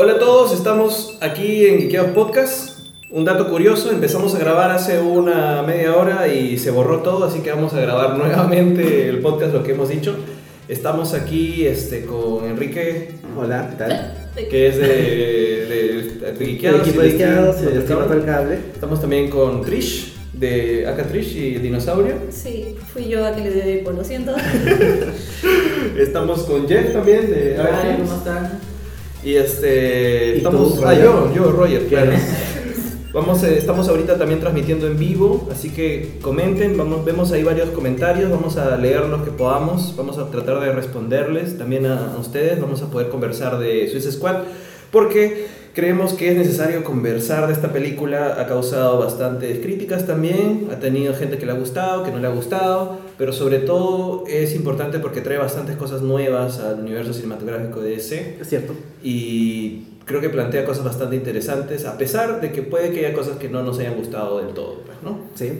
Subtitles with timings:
[0.00, 2.86] Hola a todos, estamos aquí en Geekeados Podcast.
[3.10, 7.40] Un dato curioso, empezamos a grabar hace una media hora y se borró todo, así
[7.40, 10.14] que vamos a grabar nuevamente el podcast, lo que hemos dicho.
[10.68, 13.14] Estamos aquí este, con Enrique.
[13.36, 14.28] Hola, ¿qué tal?
[14.48, 16.80] Que es de, de, de Geekeados.
[16.82, 18.58] equipo de Geekeados, el cable.
[18.72, 22.14] Estamos también con Trish, de Aka Trish y Dinosaurio.
[22.30, 24.36] Sí, fui yo a que le di por lo siento.
[25.98, 28.77] Estamos con Jeff también, de Hola, ¿cómo están?
[29.28, 30.36] Y este.
[30.36, 30.76] ¿Y estamos.
[30.76, 32.12] tú, ah, yo, yo, Roger, claro.
[32.12, 32.48] ¿Quién
[33.12, 37.68] Vamos, eh, estamos ahorita también transmitiendo en vivo, así que comenten, vamos, vemos ahí varios
[37.70, 42.18] comentarios, vamos a leer los que podamos, vamos a tratar de responderles también a, a
[42.18, 44.36] ustedes, vamos a poder conversar de Suicide Squad,
[44.90, 50.76] porque creemos que es necesario conversar de esta película, ha causado bastantes críticas también, ha
[50.76, 54.54] tenido gente que le ha gustado, que no le ha gustado, pero sobre todo es
[54.54, 58.74] importante porque trae bastantes cosas nuevas al universo cinematográfico de DC Es cierto.
[59.02, 63.36] y creo que plantea cosas bastante interesantes, a pesar de que puede que haya cosas
[63.36, 65.20] que no nos hayan gustado del todo, pues, ¿no?
[65.34, 65.52] Sí.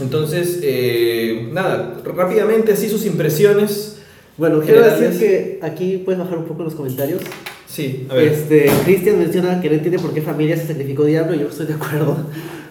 [0.00, 3.98] Entonces, eh, nada, rápidamente así sus impresiones.
[4.38, 7.20] Bueno, quiero decir que aquí puedes bajar un poco los comentarios.
[7.66, 8.28] Sí, a ver.
[8.28, 11.66] Este, Cristian menciona que no entiende por qué familia se sacrificó Diablo, y yo estoy
[11.66, 12.16] de acuerdo.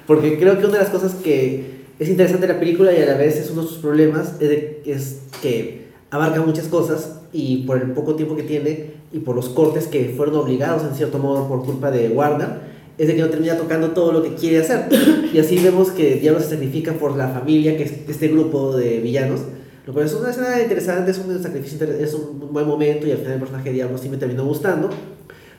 [0.07, 3.15] Porque creo que una de las cosas que es interesante la película y a la
[3.15, 7.77] vez es uno de sus problemas es, de- es que abarca muchas cosas y por
[7.81, 11.47] el poco tiempo que tiene y por los cortes que fueron obligados en cierto modo
[11.47, 14.87] por culpa de Warner, es de que no termina tocando todo lo que quiere hacer.
[15.33, 18.99] Y así vemos que Diablo se sacrifica por la familia, que es este grupo de
[19.01, 19.41] villanos.
[19.85, 23.17] Lo cual es una escena interesante, es un sacrificio, es un buen momento y al
[23.17, 24.89] final el personaje de Diablo sí me terminó gustando.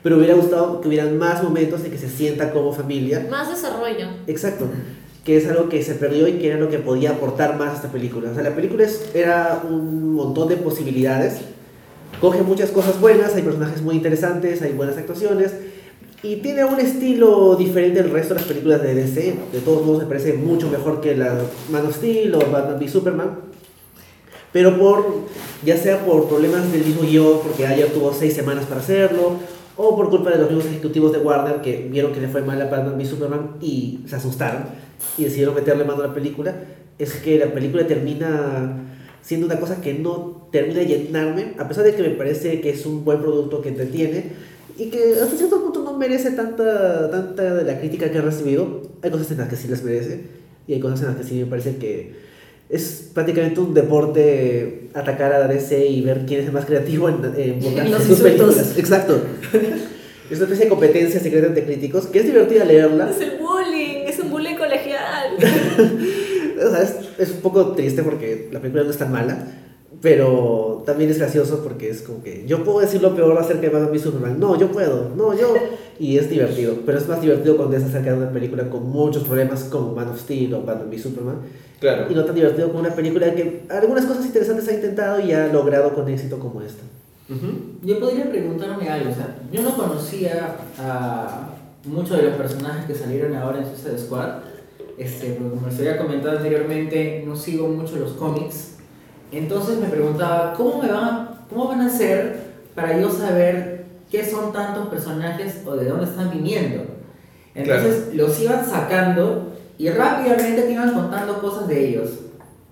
[0.01, 3.27] Pero hubiera gustado que hubieran más momentos en que se sienta como familia.
[3.29, 4.07] Más desarrollo.
[4.25, 4.65] Exacto.
[5.27, 7.75] Que es algo que se perdió y que era lo que podía aportar más a
[7.75, 8.31] esta película.
[8.31, 11.39] O sea, la película es- era un montón de posibilidades.
[12.21, 15.51] Coge muchas cosas buenas, hay personajes muy interesantes, hay buenas actuaciones.
[16.23, 19.35] Y tiene un estilo diferente del resto de las películas de DC.
[19.51, 21.35] De todos modos, me parece mucho mejor que la
[21.71, 23.29] Man of Steel o Batman v Superman.
[24.53, 25.05] Pero por,
[25.65, 29.33] ya sea por problemas del mismo guion, porque ayer tuvo seis semanas para hacerlo,
[29.75, 32.59] o por culpa de los mismos ejecutivos de Warner que vieron que le fue mal
[32.61, 34.86] a Batman v Superman y se asustaron
[35.17, 36.55] y decidieron meterle mano a la película,
[36.97, 38.83] es que la película termina
[39.21, 42.69] siendo una cosa que no termina de llenarme, a pesar de que me parece que
[42.69, 44.31] es un buen producto que entretiene
[44.77, 48.83] y que hasta cierto punto no merece tanta, tanta de la crítica que ha recibido.
[49.01, 50.21] Hay cosas en las que sí las merece
[50.67, 52.27] y hay cosas en las que sí me parece que
[52.69, 57.17] es prácticamente un deporte atacar a DC y ver quién es el más creativo en,
[57.37, 58.77] en Los sus películas.
[58.77, 59.21] Exacto.
[60.29, 63.09] Es una especie de competencia secreta entre críticos que es divertida leerla.
[63.09, 63.96] Es el bullying.
[66.57, 69.37] O sea, es, es un poco triste porque la película no es tan mala,
[70.01, 73.69] pero también es gracioso porque es como que yo puedo decir lo peor acerca de
[73.69, 74.39] Batman v Superman.
[74.39, 75.53] No, yo puedo, no, yo.
[75.99, 79.23] Y es divertido, pero es más divertido cuando es acerca de una película con muchos
[79.23, 81.35] problemas como Man of Steel o Batman v Superman.
[81.79, 82.11] Claro.
[82.11, 85.47] Y no tan divertido como una película que algunas cosas interesantes ha intentado y ha
[85.47, 86.83] logrado con éxito como esta.
[87.29, 87.77] Ujú.
[87.83, 91.49] Yo podría preguntarme algo, o sea, yo no conocía a
[91.83, 94.29] muchos de los personajes que salieron ahora en Suicide Squad,
[94.97, 98.75] este, porque como les había comentado anteriormente, no sigo mucho los cómics,
[99.31, 104.25] entonces me preguntaba, ¿cómo, me van a, ¿cómo van a hacer para yo saber qué
[104.25, 106.85] son tantos personajes o de dónde están viniendo?
[107.53, 112.09] Entonces los iban sacando y rápidamente te iban contando cosas de ellos.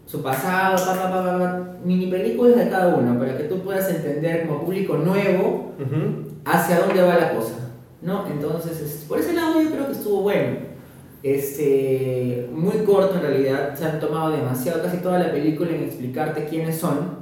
[0.05, 4.47] Su pasado, pa, pa, pa, mini películas de cada uno, para que tú puedas entender
[4.47, 6.29] como público nuevo Ujú.
[6.45, 7.55] hacia dónde va la cosa.
[8.01, 8.25] ¿no?
[8.27, 10.57] Entonces, es- por ese lado yo creo que estuvo bueno.
[11.25, 16.45] Este, muy corto en realidad, se han tomado demasiado, casi toda la película en explicarte
[16.45, 17.17] quiénes son.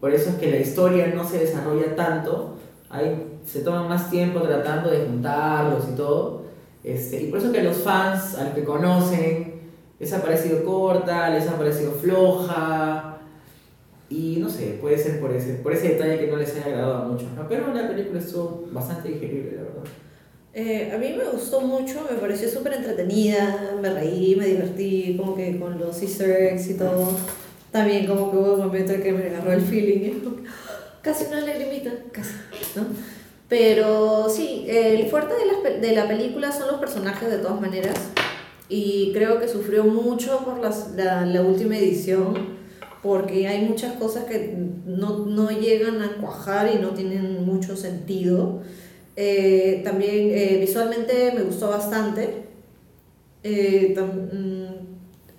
[0.00, 2.56] Por eso es que la historia no se desarrolla tanto.
[2.90, 6.42] Ahí se toma más tiempo tratando de juntarlos y todo.
[6.82, 9.60] Este, y por eso que los fans, al que conocen,
[10.00, 13.18] les ha parecido corta, les ha parecido floja.
[14.08, 16.94] Y no sé, puede ser por ese, por ese detalle que no les haya agradado
[16.96, 17.30] a muchos.
[17.36, 17.46] ¿no?
[17.48, 19.82] Pero la película estuvo bastante digerible, la verdad.
[20.58, 25.36] Eh, a mí me gustó mucho, me pareció súper entretenida, me reí, me divertí, como
[25.36, 27.10] que con los easter eggs y todo.
[27.70, 30.14] También como que hubo un momento en que me agarró el feeling, que,
[31.02, 32.30] casi una lagrimita, casi,
[32.74, 32.86] ¿no?
[33.50, 37.94] Pero sí, el fuerte de la, de la película son los personajes de todas maneras.
[38.70, 42.56] Y creo que sufrió mucho por las- la, la última edición,
[43.02, 44.56] porque hay muchas cosas que
[44.86, 48.62] no, no llegan a cuajar y no tienen mucho sentido.
[49.16, 52.44] Eh, también eh, visualmente me gustó bastante.
[53.42, 54.86] Eh, tam- mm,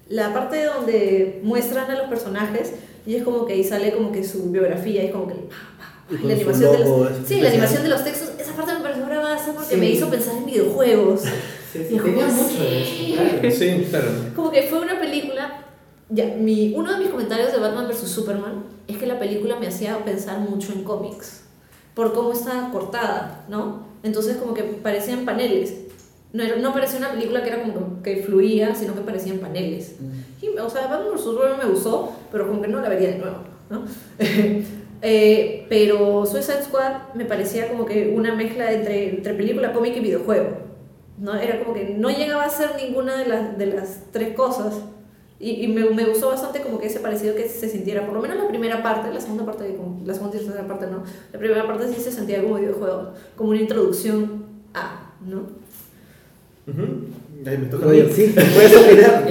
[0.09, 2.71] la parte donde muestran a los personajes
[3.05, 5.35] y es como que ahí sale como que su biografía y como que
[6.09, 8.79] Y la animación de logo los, sí, la animación de los textos, esa parte me
[8.79, 9.79] pareció bravaza que Sí.
[9.79, 11.21] me hizo pensar en videojuegos.
[11.73, 13.13] Sí, Y sí, es como, tenía mucho de sí.
[13.13, 13.51] eso, claro.
[13.55, 14.07] Sí, claro.
[14.35, 15.63] Como que fue una película.
[16.09, 19.67] Ya, mi, uno de mis comentarios de Batman vs Superman es que la película me
[19.67, 21.41] hacía pensar mucho en cómics,
[21.97, 23.87] por cómo estaba cortada, ¿no?
[24.03, 25.73] Entonces, como que parecían paneles.
[26.31, 29.95] No, era, no parecía una película que era como que fluía, sino que parecían paneles.
[30.39, 33.17] Y, o sea, Batman vs Superman me gustó, pero como que no la vería de
[33.17, 33.37] nuevo,
[33.69, 33.83] ¿no?
[35.03, 39.99] Eh, pero Suicide Squad me parecía como que una mezcla entre, entre película, cómic y
[39.99, 40.57] videojuego.
[41.19, 41.35] ¿no?
[41.35, 44.73] Era como que no llegaba a ser ninguna de las, de las tres cosas.
[45.39, 48.21] Y, y me, me gustó bastante como que ese parecido que se sintiera, por lo
[48.21, 51.03] menos la primera parte, la segunda parte, como- la segunda y tercera parte no.
[51.31, 54.43] La primera parte sí se sentía como videojuego, como una introducción
[54.73, 55.41] a, ¿no?
[56.67, 57.05] Ujú.
[57.45, 57.85] Ahí me toca.
[57.87, 59.27] Oye, sí, puedes opinar.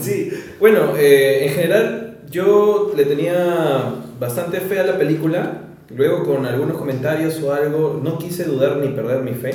[0.00, 5.60] Sí, bueno, eh, en general yo le tenía bastante fe a la película,
[5.96, 9.52] luego con algunos comentarios o algo, no quise dudar ni perder mi fe.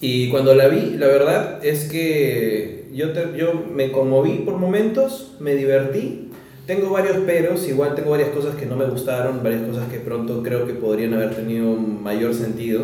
[0.00, 5.36] Y cuando la vi, la verdad es que yo, te- yo me conmoví por momentos,
[5.40, 6.30] me divertí.
[6.66, 10.42] Tengo varios peros, igual tengo varias cosas que no me gustaron, varias cosas que pronto
[10.42, 12.82] creo que podrían haber tenido mayor sentido.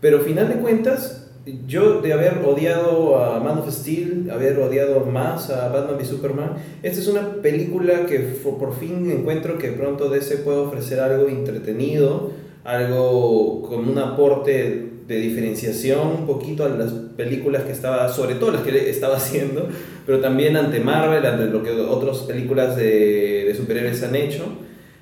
[0.00, 1.24] Pero al final de cuentas,
[1.66, 6.50] yo de haber odiado a Man of Steel, haber odiado más a Batman v Superman,
[6.82, 12.30] esta es una película que por fin encuentro que pronto DC puede ofrecer algo entretenido,
[12.64, 18.52] algo con un aporte de diferenciación un poquito a las películas que estaba, sobre todo
[18.52, 19.66] las que estaba haciendo,
[20.04, 24.44] pero también ante Marvel, ante lo que otras películas de, de superhéroes han hecho.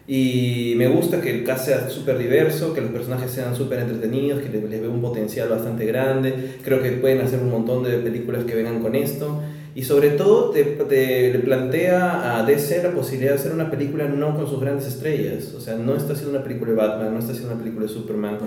[0.09, 4.41] Y me gusta que el cast sea súper diverso, que los personajes sean súper entretenidos,
[4.41, 6.33] que les, les veo un potencial bastante grande.
[6.63, 9.43] Creo que pueden hacer un montón de películas que vengan con esto.
[9.77, 14.09] Y sobre todo te, te- le plantea a DC la posibilidad de hacer una película
[14.09, 15.53] no con sus grandes estrellas.
[15.55, 17.93] O sea, no está haciendo una película de Batman, no está haciendo una película de
[17.93, 18.39] Superman.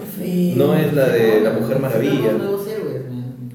[0.58, 2.32] No es la de la Mujer Maravilla.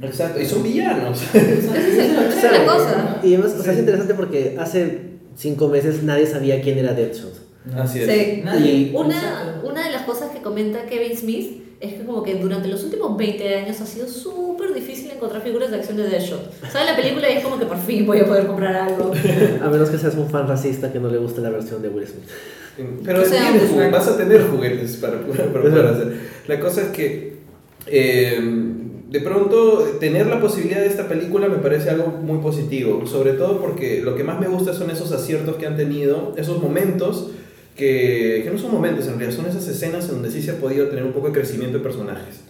[0.03, 1.21] Exacto, y son villanos.
[1.35, 3.21] Esa es la cosa.
[3.23, 5.01] Y además, o sea, es interesante porque hace
[5.35, 7.33] cinco meses nadie sabía quién era Deadshot.
[7.77, 8.11] Así es.
[8.11, 8.43] Sí.
[8.45, 8.93] Nadie.
[8.95, 9.69] Una, Exacto.
[9.69, 13.17] una de las cosas que comenta Kevin Smith es que como que durante los últimos
[13.17, 16.53] 20 años ha sido súper difícil encontrar figuras de acción de Deadshot.
[16.71, 17.31] ¿Sabes la película?
[17.31, 19.13] Y es como que por fin voy a poder comprar algo.
[19.63, 22.07] A menos que seas un fan racista que no le guste la versión de Will
[22.07, 22.25] Smith.
[23.05, 26.21] Pero O sea, tienes pues, vas a tener juguetes para, para poder hacer.
[26.49, 27.35] La cosa es que
[27.87, 28.41] eh,
[29.11, 33.61] de pronto tener la posibilidad de esta película me parece algo muy positivo, sobre todo
[33.61, 37.31] porque lo que más me gusta son esos aciertos que han tenido, esos momentos
[37.75, 40.57] que, que no son momentos en realidad, son esas escenas en donde sí se ha
[40.57, 42.43] podido tener un poco de crecimiento de personajes.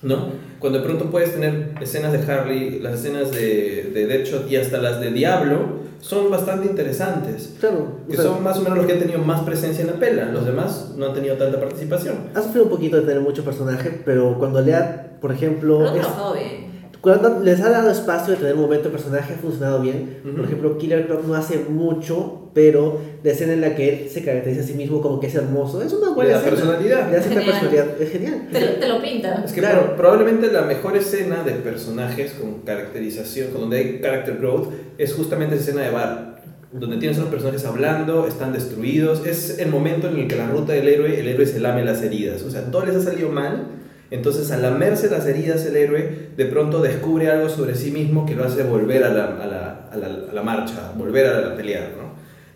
[0.00, 0.28] ¿No?
[0.60, 4.78] Cuando de pronto puedes tener escenas de Harley, las escenas de, de Deadshot y hasta
[4.78, 7.54] las de Diablo son bastante interesantes.
[7.58, 9.88] Claro, o Que sea, son más o menos los que han tenido más presencia en
[9.88, 10.26] la pela.
[10.30, 12.14] Los demás no han tenido tanta participación.
[12.32, 15.96] ha sufrido un poquito de tener mucho personaje, pero cuando Lea, por ejemplo, Lo han
[15.96, 16.67] es- bien.
[17.00, 20.18] Cuando les ha dado espacio de tener un momento de personaje, ha funcionado bien.
[20.24, 20.36] Ujú.
[20.36, 24.24] Por ejemplo, Killer Croc no hace mucho, pero la escena en la que él se
[24.24, 26.56] caracteriza a sí mismo como que es hermoso, es una Le buena da escena.
[26.56, 27.10] personalidad.
[27.12, 27.44] Le Genial.
[27.44, 28.48] personalidad, es genial.
[28.52, 29.42] Te lo, te lo pinta.
[29.44, 29.86] Es que Claro.
[29.86, 35.14] pro- probablemente la mejor escena de personajes con caracterización, con donde hay character growth, es
[35.14, 36.38] justamente esa escena de bar.
[36.72, 39.24] Donde tienes a los personajes hablando, están destruidos.
[39.26, 42.02] Es el momento en el que la ruta del héroe, el héroe se lame las
[42.02, 42.42] heridas.
[42.42, 43.68] O sea, todo les ha salido mal.
[44.10, 48.34] Entonces, al lamerse las heridas, el héroe de pronto descubre algo sobre sí mismo que
[48.34, 51.56] lo hace volver a la, a la, a la, a la marcha, volver a, la
[51.56, 52.08] pelear, ¿no?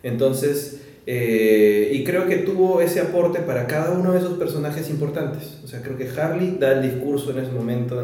[0.03, 5.59] Entonces, eh, y creo que tuvo ese aporte para cada uno de esos personajes importantes.
[5.65, 8.01] O sea, creo que Harley da el discurso en ese momento,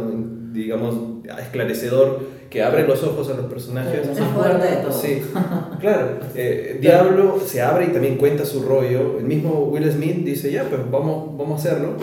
[0.53, 4.09] digamos, esclarecedor, que abre los ojos a los personajes.
[4.09, 4.93] Es fuerte de todo.
[4.93, 5.23] Sí,
[5.81, 6.19] claro.
[6.35, 9.19] Eh, Diablo se abre y también cuenta su rollo.
[9.19, 11.97] El mismo Will Smith dice, ya, pues vamos, vamos a hacerlo.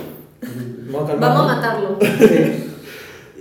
[0.86, 1.38] Vamos a calmarnos".
[1.38, 1.98] Vamos a matarlo.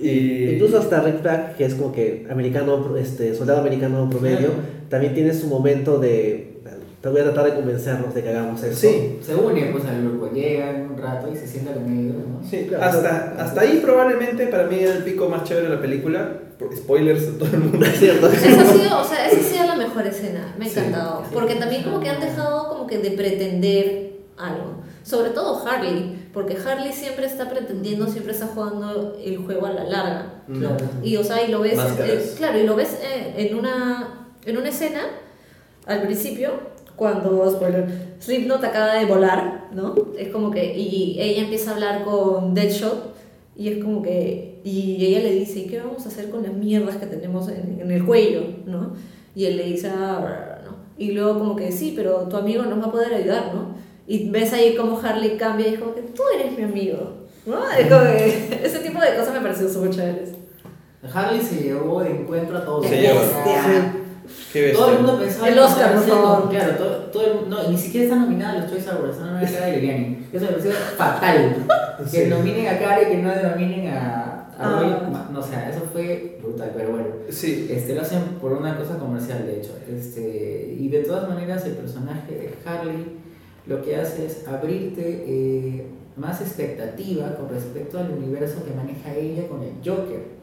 [0.01, 0.55] Y...
[0.55, 4.51] Incluso hasta Rick Flag, que es como que americano, este, soldado americano promedio,
[4.91, 6.53] también tiene su momento de.
[7.01, 8.81] Te voy a tratar de convencernos de que hagamos eso.
[8.81, 12.43] Sí, Se une pues al grupo, llegan un rato y se sienta con ellos, ¿no?
[12.49, 12.83] Sí, Claro.
[12.85, 16.33] hasta, hasta ahí probablemente para mí era el pico más chévere de la película.
[16.75, 17.85] Spoilers a todo el mundo.
[17.87, 18.27] Es cierto.
[18.29, 20.55] Esa ha sido, o sea, esa ha sido la mejor escena.
[20.59, 21.23] Me ha Sí, encantado.
[21.25, 21.31] sí.
[21.35, 24.77] Porque también como que han dejado como que de pretender algo.
[25.03, 26.24] Sobre todo Harley.
[26.35, 30.43] Porque Harley siempre está pretendiendo, siempre está jugando el juego a la larga.
[30.53, 30.85] Claro.
[31.03, 34.59] Y o sea, y lo ves, eh, claro, y lo ves eh, en una en
[34.59, 35.01] una escena
[35.87, 36.51] al principio
[36.97, 37.87] cuando spoiler,
[38.21, 39.95] Slipknot acaba de volar, ¿no?
[40.19, 43.15] Es como que y ella empieza a hablar con Deadshot
[43.57, 46.53] y es como que y ella le dice, "¿Y qué vamos a hacer con las
[46.53, 48.95] mierdas que tenemos en, en el cuello?", ¿no?
[49.37, 50.77] Y él le dice, "Ah, ¿no?
[50.97, 53.75] Y luego como que sí, pero tu amigo nos va a poder ayudar, ¿no?
[54.07, 57.25] Y ves ahí como Harley cambia y es como que tú eres mi amigo.
[57.47, 57.71] ¿No?
[57.71, 60.31] Es como que ese tipo de cosas me parecen súper chéveres.
[61.13, 62.87] Harley se llevó de encuentro a todos.
[62.87, 63.21] Se llevó.
[64.53, 64.71] Qué.
[64.71, 66.49] Todo el mundo pensaba El Oscar, por favor.
[66.51, 69.27] Claro, todo, todo el, no, y ni siquiera está nominada a los Choice Awards, está
[69.27, 70.19] nominada a Cara de Liliani.
[70.33, 71.57] Eso me pareció fatal.
[72.09, 72.17] Sí.
[72.19, 74.81] Que nominen a Cara y que no nominen a, a Ah.
[74.81, 74.91] Roy.
[75.33, 77.07] No, o sea, eso fue brutal, pero bueno.
[77.31, 77.69] Sí.
[77.71, 79.77] Este, lo hacen por una cosa comercial, de hecho.
[79.89, 83.17] Este, y de todas maneras, el personaje de Harley
[83.67, 89.49] lo que hace es abrirte eh, más expectativa con respecto al universo que maneja ella
[89.49, 90.35] con el Joker.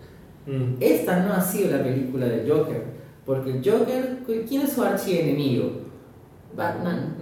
[0.47, 0.77] Mm.
[0.79, 2.83] Esta no ha sido la película del Joker,
[3.25, 5.71] porque el Joker, ¿quién es su archienemigo?
[6.55, 7.15] Batman.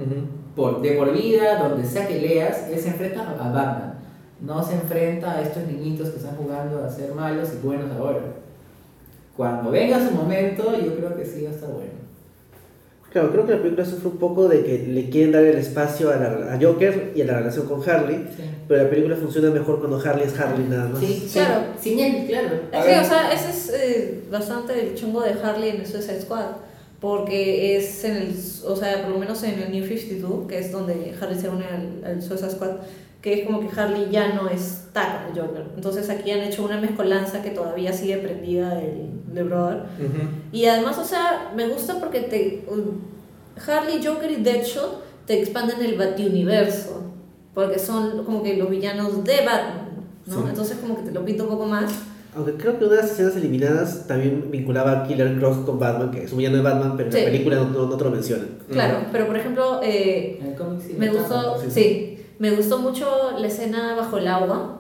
[0.56, 3.94] Por, de por vida, donde sea que leas, él se enfrenta a Batman.
[4.41, 8.22] No se enfrenta a estos niñitos que están jugando a ser malos y buenos ahora.
[9.36, 11.99] Cuando venga su momento, yo creo que sí va a estar bueno.
[13.11, 16.11] Claro, creo que la película sufre un poco de que le quieren dar el espacio
[16.11, 19.49] a, la, a Joker y a la relación con Harley, Sí, pero la película funciona
[19.49, 20.99] mejor cuando Harley es Harley nada más.
[20.99, 21.61] sí, Claro.
[21.81, 22.49] Sin él, claro.
[22.71, 26.21] Es que, o sea, ese es eh, bastante el chongo de Harley en el Suicide
[26.21, 26.45] Squad.
[26.99, 28.35] Porque es en el,
[28.67, 31.63] o sea, por lo menos en el New 52, que es donde Harley se une
[31.65, 32.71] al, al Suicide Squad,
[33.21, 35.65] que es como que Harley ya no está con el Joker.
[35.75, 39.83] Entonces aquí han hecho una mezcolanza que todavía sigue prendida del, del brother.
[40.51, 43.01] Y además, o sea, me gusta porque te um,
[43.67, 47.03] Harley, Joker y Deadshot te expanden el Batiuniverso.
[47.53, 49.89] Porque son como que los villanos de Batman,
[50.27, 50.33] ¿no?
[50.33, 50.43] Sí.
[50.49, 51.91] Entonces como que te lo pinto un poco más.
[52.35, 56.11] Aunque creo que una de las escenas eliminadas también vinculaba a Killer Croc con Batman,
[56.11, 57.19] que es un villano de Batman, pero en Sí.
[57.21, 58.47] la película no, no, no te lo mencionan.
[58.71, 62.79] Claro, pero por ejemplo, eh, En el cómic sí me gustó, sí, sí, me gustó
[62.79, 64.75] mucho la escena bajo el agua.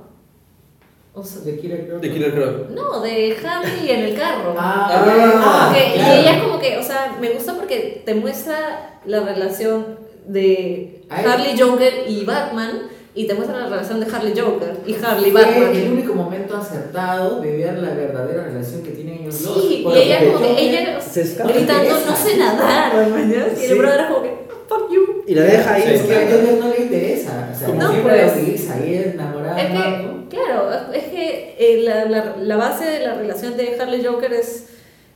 [1.13, 2.01] O sea, De Killer Croc.
[2.01, 2.69] De Killer Croc.
[2.69, 4.55] no, de Harley en el carro.
[4.57, 6.15] Ah, Ah, Como que- claro.
[6.15, 11.01] Y ella es como que, o sea, me gusta porque te muestra la relación de
[11.09, 11.25] Ay.
[11.25, 12.83] Harley Joker y Batman
[13.15, 15.75] y te muestra la relación de Harley Joker y Harley Fue Batman.
[15.75, 19.61] el único momento acertado de ver la verdadera relación que tienen ellos dos.
[19.61, 20.99] Sí, y ella como que ella
[21.47, 23.59] gritando no sé nadar, ¿me entiendes?
[23.63, 23.71] Y Sí.
[23.73, 24.28] el brother como que
[24.69, 25.23] fuck you.
[25.27, 25.81] Y la deja ahí.
[25.83, 27.49] Sí, Es que a Joker no le interesa.
[27.53, 28.25] O sea, No, siempre pues.
[28.35, 29.61] la utiliza es enamorada.
[29.61, 30.29] Es ¿no?
[30.29, 34.31] que, claro, es que eh, la, la, la base de la relación de Harley Joker
[34.33, 34.67] es,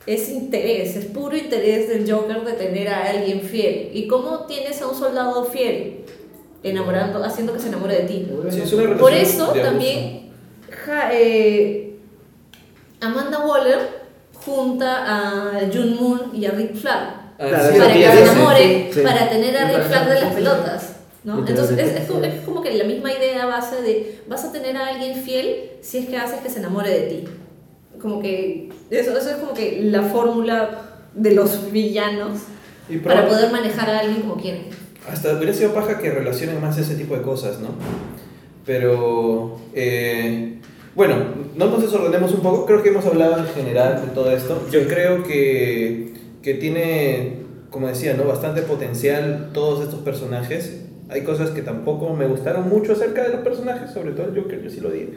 [0.07, 3.91] es interés, es puro interés del Joker de tener a alguien fiel.
[3.93, 5.99] ¿Y cómo tienes a un soldado fiel?
[6.63, 8.27] Enamorando, haciendo que se enamore de ti.
[8.49, 10.31] Sí, es una relación Por eso también
[10.85, 11.95] ja- eh,
[13.01, 13.79] Amanda Waller
[14.33, 18.23] junta a June Moon y a Rick Flag Sí, para sí, que sí, se sí,
[18.23, 19.01] enamore, sí.
[19.01, 20.35] para tener a Rick Flag de las sí.
[20.35, 20.89] pelotas.
[21.23, 21.39] ¿no?
[21.47, 24.75] Entonces es, es como- es como que la misma idea base de vas a tener
[24.77, 27.23] a alguien fiel si es que haces que se enamore de ti.
[28.01, 30.81] Como que eso, eso es como que la fórmula
[31.15, 32.39] de los villanos
[32.89, 34.63] Y para poder manejar a alguien como quieren.
[35.09, 37.69] Hasta hubiera sido paja que relacionen más ese tipo de cosas, ¿no?
[38.65, 40.59] Pero, eh,
[40.95, 41.15] bueno,
[41.55, 42.65] no nos desordenemos un poco.
[42.65, 44.65] Creo que hemos hablado en general de todo esto.
[44.71, 46.12] Yo creo que,
[46.43, 47.37] que tiene,
[47.71, 48.25] como decía, ¿no?
[48.25, 50.81] Bastante potencial todos estos personajes.
[51.09, 54.61] Hay cosas que tampoco me gustaron mucho acerca de los personajes, sobre todo el Joker,
[54.61, 55.09] yo sí lo dije.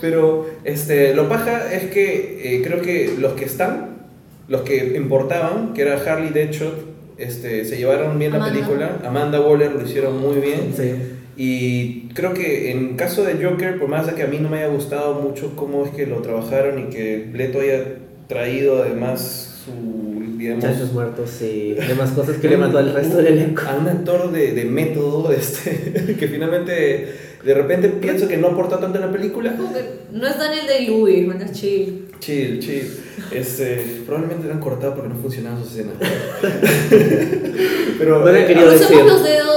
[0.00, 4.08] Pero este, lo paja es que eh, creo que los que están,
[4.48, 8.54] los que importaban, que era Harley Deadshot, este, se llevaron bien la Amanda.
[8.54, 8.98] película.
[9.04, 10.72] Amanda Waller lo hicieron muy bien.
[10.76, 10.92] Sí.
[11.38, 14.58] Y creo que en caso de Joker, por más de que a mí no me
[14.58, 17.84] haya gustado mucho cómo es que lo trabajaron y que Leto haya
[18.26, 23.26] traído además su, digamos, Muchachos muertos y demás cosas que le mató al resto del
[23.26, 23.62] elenco.
[23.68, 28.80] a un actor de, de método este, que finalmente de repente pienso que no aporta
[28.80, 29.56] tanto en la película.
[29.56, 32.08] Que no es Daniel Day-Lewis, es chill.
[32.18, 32.90] Chill, chill.
[33.30, 35.94] Este, probablemente lo han cortado porque no funcionaban sus escenas.
[37.98, 38.86] Pero No le eh, quería decir.
[38.86, 39.55] Crucemos los dedos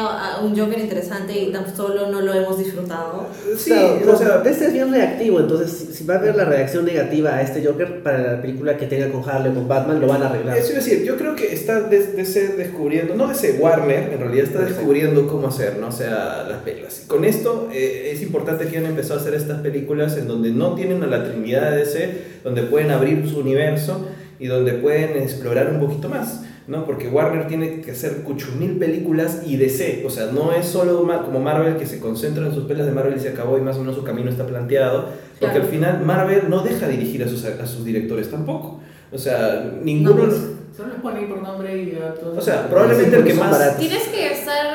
[0.00, 3.26] sea un Joker interesante y tan solo no lo hemos disfrutado.
[3.56, 6.44] sí, Claro, o sea, este es bien reactivo, entonces si, si va a haber la
[6.44, 10.00] reacción negativa a este Joker para la película que tenga con Harley o con Batman,
[10.00, 10.56] lo van a arreglar.
[10.58, 14.44] Eso a decir, yo creo que está des- des- descubriendo, no ese Warner, en realidad
[14.44, 15.88] está descubriendo cómo hacer, ¿no?
[15.88, 17.04] O sea, las pelas.
[17.06, 20.74] Con esto eh, es importante que hayan empezado a hacer estas películas en donde no
[20.74, 22.10] tienen a la trinidad de DC,
[22.44, 24.06] donde pueden abrir su universo
[24.38, 26.84] y donde pueden explorar un poquito más, ¿no?
[26.84, 31.40] Porque Warner tiene que hacer cuchumil películas y DC, o sea, no es solo como
[31.40, 33.80] Marvel que se concentra en sus pelas de Marvel y se acabó y más o
[33.80, 35.62] menos su camino está planteado, porque Claro.
[35.62, 38.80] al final Marvel no deja dirigir a sus, a sus directores tampoco.
[39.12, 40.24] O sea, ninguno...
[40.24, 40.40] No, pues,
[40.76, 42.36] Solo les pone por nombre y ya todo.
[42.36, 43.50] O sea, probablemente el que más...
[43.50, 43.78] baratos.
[43.78, 44.66] Tienes que estar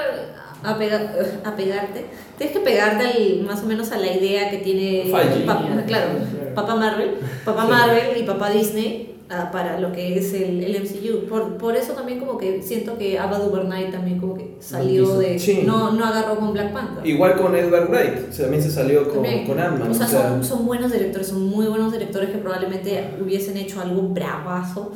[0.64, 1.12] apega-
[1.44, 2.06] apegarte,
[2.38, 5.46] tienes que pegarte al- más o menos a la idea que tiene Feige.
[5.46, 6.10] pa- claro,
[6.56, 7.12] papá Marvel,
[7.46, 11.28] papá Marvel y papá Disney ah, para lo que es el, el MCU.
[11.28, 15.40] Por, por eso también como que siento que Ava DuVernay también como que salió de...
[15.40, 15.64] Sí.
[15.66, 17.06] No, no agarró con Black Panther.
[17.06, 19.46] Igual con Edgar Wright, o sea, también se salió con, También.
[19.48, 19.92] con Ant-Man.
[19.92, 23.58] O sea, o sea, son, son buenos directores, son muy buenos directores que probablemente hubiesen
[23.58, 24.92] hecho algo bravazo,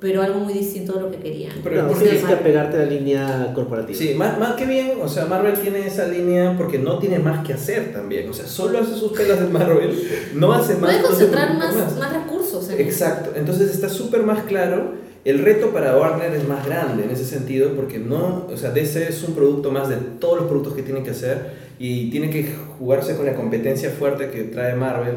[0.00, 1.52] pero algo muy distinto de lo que querían.
[1.62, 3.98] Pero no, porque- tienes que apegarte a la línea corporativa.
[3.98, 7.46] Sí, más, más que bien, o sea, Marvel tiene esa línea porque no tiene más
[7.46, 8.28] que hacer también.
[8.28, 9.94] O sea, solo hace sus pelas de Marvel,
[10.34, 10.90] no hace más.
[10.90, 15.10] Puede concentrar preocupa más, más recursos en Exacto, entonces está súper más claro.
[15.22, 19.06] El reto para Warner es más grande en ese sentido porque no, o sea, DC
[19.06, 22.50] es un producto más de todos los productos que tiene que hacer y tiene que
[22.78, 25.16] jugarse con la competencia fuerte que trae Marvel.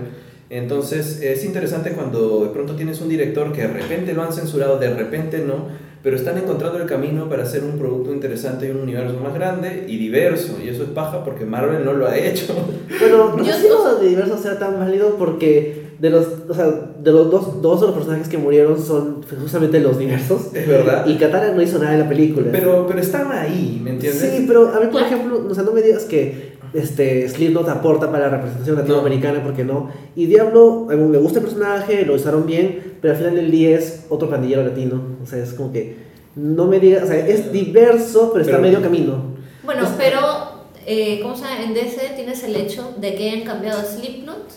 [0.58, 4.78] Entonces es interesante cuando de pronto tienes un director que de repente lo han censurado,
[4.78, 5.68] de repente no,
[6.04, 9.86] pero están encontrando el camino para hacer un producto interesante y un universo más grande
[9.88, 10.58] y diverso.
[10.64, 12.54] Y eso es paja porque Marvel no lo ha hecho.
[13.00, 16.54] Bueno, no Yo- sé si lo de diverso sea tan válido porque de los, o
[16.54, 16.68] sea,
[17.02, 20.54] de los dos, dos de los personajes que murieron son justamente los diversos.
[20.54, 21.06] Es verdad.
[21.08, 22.48] Y Katana no hizo nada en la película.
[22.52, 24.22] Pero, pero están ahí, ¿me entiendes?
[24.22, 28.12] Sí, pero a mí, por ejemplo, o sea, no me digas que este, Slipknot aporta
[28.12, 29.90] para la representación latinoamericana, porque no.
[30.16, 33.52] Y Diablo, a mí me gusta el personaje, lo usaron bien, pero al final del
[33.52, 35.02] día es otro pandillero latino.
[35.22, 35.98] O sea, es como que
[36.36, 39.34] no me digas, o sea, es diverso, pero está Pero- a medio camino.
[39.64, 40.20] Bueno, pero,
[40.86, 41.64] eh, ¿cómo se llama?
[41.64, 44.50] En DC tienes el hecho de que hayan cambiado a Slipknot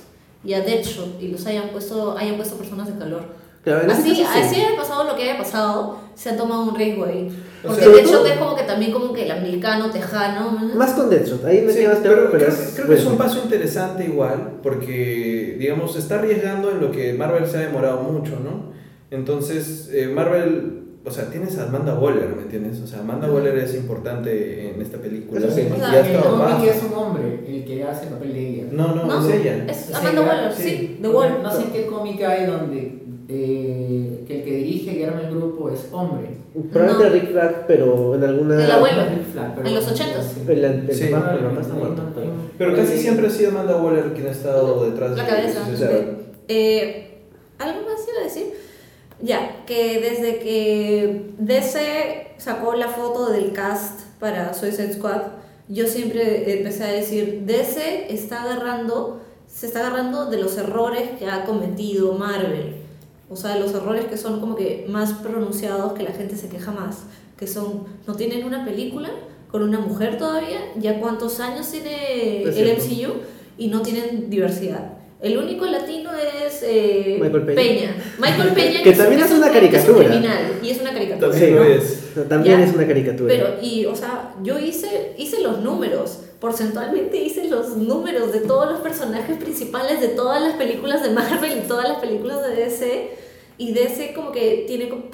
[0.44, 3.22] y a Deadshot y los hayan puesto, hayan puesto personas de color.
[3.62, 4.38] Claro, Así, caso sí.
[4.42, 7.28] así haya pasado lo que haya pasado, se han tomado un riesgo ahí.
[7.62, 10.58] O Porque sea, Deadshot todo- es como que también como que el americano, tejano.
[10.60, 10.74] ¿no?
[10.74, 13.04] Más con Deadshot, ahí me Sí, quedas pero creo, pero que- es, creo que es
[13.06, 17.60] un paso interesante igual, porque, digamos, se está arriesgando en lo que Marvel se ha
[17.60, 18.72] demorado mucho, ¿no?
[19.10, 22.80] Entonces, eh, Marvel, o sea, tienes a Amanda Waller, ¿me entiendes?
[22.80, 25.38] O sea, Amanda Waller es importante en esta película.
[25.40, 25.62] Eso sí.
[25.68, 26.64] y O sea, ha el baja.
[26.64, 28.64] es un hombre el que hace el papel de ella.
[28.72, 29.64] No, no, No, es ella.
[29.68, 30.22] Es ¿Sí, Amanda?
[30.22, 30.62] Waller, Sí.
[30.62, 31.42] sí, The Wall.
[31.42, 35.68] No sé qué cómic hay donde eh, que el que dirige y arma el grupo
[35.70, 36.36] es hombre.
[36.72, 37.12] Probablemente No.
[37.14, 38.64] Rick Flag, pero en alguna.
[38.64, 39.02] El abuelo.
[39.64, 40.32] En los ochentas.
[40.34, 40.40] sí.
[40.50, 41.06] El, el Sí.
[41.08, 42.02] papá, pero el papá está muerto.
[42.14, 45.68] pero- Pero casi siempre ha sido Amanda Waller quien ha estado detrás La de cabeza.
[45.72, 46.16] o sea, de-
[46.48, 47.02] eh,
[47.58, 48.52] ¿Algo más iba a decir?
[49.22, 55.22] Ya, que desde que DC sacó la foto del cast para Suicide Squad,
[55.68, 61.26] yo siempre empecé a decir, DC está agarrando, se está agarrando de los errores que
[61.28, 62.74] ha cometido Marvel.
[63.28, 66.70] O sea, los errores que son como que más pronunciados que la gente se queja
[66.70, 67.04] más.
[67.36, 69.10] Que son, no tienen una película
[69.50, 72.76] con una mujer todavía, ya cuántos años tiene el.
[72.76, 73.12] MCU
[73.58, 74.95] y no tienen diversidad.
[75.26, 77.96] El único latino es eh, Michael Peña.
[78.18, 80.08] Michael Peña, Que también es una un- que es un caricatura.
[80.08, 81.30] criminal, y es una caricatura.
[81.30, 81.64] También ¿no?
[81.64, 82.02] es.
[82.28, 83.34] También es una caricatura.
[83.34, 88.70] Pero, y, o sea, yo hice, hice los números, porcentualmente hice los números de todos
[88.70, 93.10] los personajes principales de todas las películas de Marvel y todas las películas de DC,
[93.58, 95.10] y DC como que tiene como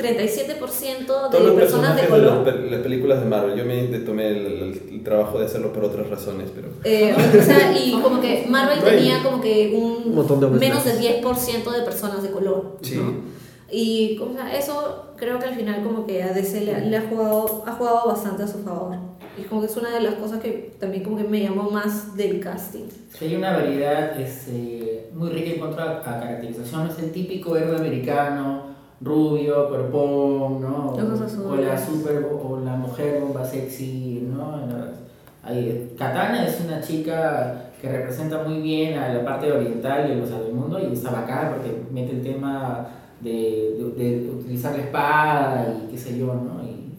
[0.00, 2.46] 37% de Todos personas de personajes de, color.
[2.46, 3.56] las, las películas de Marvel.
[3.58, 6.68] Yo me tomé el, el- el trabajo de hacerlo por otras razones, pero...
[6.84, 8.88] Eh, o sea, y como que Marvel Right.
[8.98, 11.48] tenía como que un, Un montón de menos de blancos.
[11.48, 12.76] 10% de personas de color.
[12.82, 12.96] Sí.
[12.96, 13.14] ¿no?
[13.72, 17.02] Y o sea, eso creo que al final como que a DC le, le ha,
[17.08, 18.96] jugado, ha jugado bastante a su favor.
[19.38, 22.16] Y como que es una de las cosas que también como que me llamó más
[22.16, 22.86] del casting.
[23.16, 26.88] Sí, hay una variedad este, muy rica en cuanto a, a caracterización.
[26.90, 30.90] Es el típico héroe americano, rubio, cuerpón, ¿no?
[30.92, 34.60] O, la super, o la mujer bomba sexy, ¿no?
[35.42, 40.26] Ahí, Katana es una chica que representa muy bien a la parte oriental y o
[40.26, 42.86] sea, del mundo y está bacán porque mete el tema
[43.22, 46.62] de, de, de utilizar la espada y qué sé yo, ¿no?
[46.62, 46.92] Y,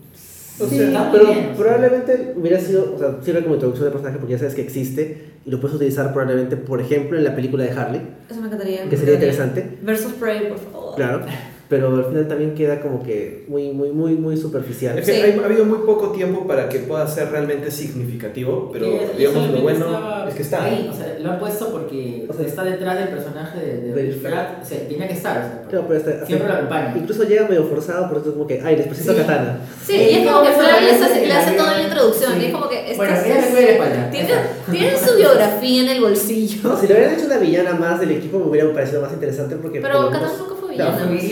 [0.64, 1.56] O Sí, sea, pero bien, o sea.
[1.56, 5.34] probablemente hubiera sido, o sea, sirve como introducción de personaje porque ya sabes que existe
[5.46, 8.90] y lo puedes utilizar probablemente, por ejemplo, en la película de Harley, Eso me encantaría.
[8.90, 10.96] que sería interesante, Versus Prey, por favor.
[10.96, 11.22] claro,
[11.72, 15.00] pero al final también queda como que muy, muy, muy, muy superficial.
[15.00, 15.22] Es que Sí.
[15.22, 19.14] hay- ha habido muy poco tiempo para que pueda ser realmente significativo, pero Y eso
[19.18, 20.64] digamos lo bueno estaba es que está.
[20.66, 24.12] ahí, o sea, lo han puesto porque O sea, está detrás del personaje de, de
[24.12, 26.94] Flag, o sea, tenía que estar, o sea, Claro, pero está- siempre lo acompaña.
[26.98, 29.20] incluso llega medio forzado, por eso es como que, ay, después hizo Sí.
[29.20, 29.60] Katana.
[29.86, 32.34] Sí, y es como que Flag les hace, le hace toda la introducción.
[32.34, 32.40] Sí.
[32.42, 32.94] Y es como que.
[32.98, 34.10] Bueno, le espalda.
[34.12, 34.30] tiene,
[34.72, 36.76] tiene su biografía en el bolsillo.
[36.78, 39.80] Si le hubieran hecho una villana más del equipo me hubiera parecido más interesante porque...
[39.80, 40.78] por Pero Katana menos- Y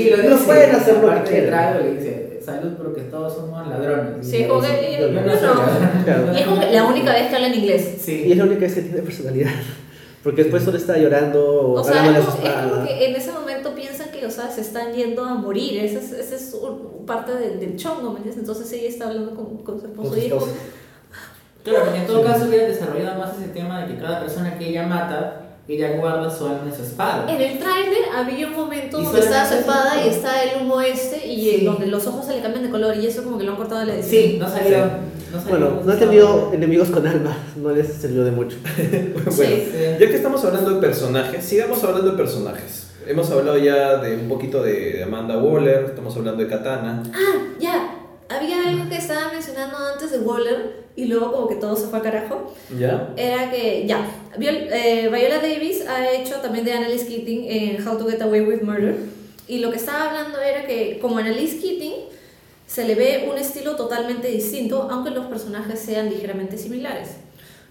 [0.10, 1.50] lo Pero dice, pueden hacer lo que quieran.
[1.50, 4.28] trago, le dice, salud porque todos somos ladrones.
[4.28, 5.34] Sí, Y como dice, que- yo yo no no.
[5.34, 5.66] soy ladrón.
[6.06, 6.34] Claro.
[6.34, 7.94] Y es como la única vez que habla en inglés.
[7.98, 8.32] Y Sí.
[8.32, 9.52] es la única vez que tiene personalidad.
[10.24, 12.86] Porque después solo está llorando o O sea, es como, es como espada.
[12.88, 15.80] que en ese momento piensan que, o sea, se están yendo a morir.
[15.84, 18.38] Esa es, esa es un- parte del, del chongo, ¿me entiendes?
[18.38, 20.48] Entonces ella está hablando con, con su esposo y esposo.
[21.64, 24.70] Claro, porque en todo caso hubiera desarrollado más ese tema de que cada persona que
[24.70, 27.32] ella mata ella guarda su alma en su espada.
[27.32, 30.82] En el tráiler había un momento Y donde estaba su espada y está el humo
[30.82, 31.66] este y Sí.
[31.66, 33.82] donde los ojos se le cambian de color y eso como que lo han cortado
[33.82, 34.12] de la edición.
[34.12, 34.78] Sí, no salió.
[35.32, 38.58] No salió Bueno, no he tenido enemigos con alma, no les sirvió de mucho.
[39.14, 39.72] Bueno, Sí.
[40.00, 42.88] ya que estamos hablando de personajes, sigamos hablando de personajes.
[43.08, 47.04] Hemos hablado ya de un poquito de Amanda Waller, estamos hablando de Katana.
[47.14, 47.96] Ah, ya.
[48.30, 51.98] Había algo que estaba mencionando antes de Waller y luego como que todo se fue
[52.00, 52.54] al carajo.
[52.78, 53.12] ¿Ya?
[53.18, 54.06] Era que, ya,
[54.38, 58.42] Viol- eh, Viola Davis ha hecho también de Annalise Keating en How to Get Away
[58.42, 58.96] with Murder.
[59.48, 61.94] Y lo que estaba hablando era que como Annalise Keating
[62.68, 67.10] se le ve un estilo totalmente distinto, aunque los personajes sean ligeramente similares.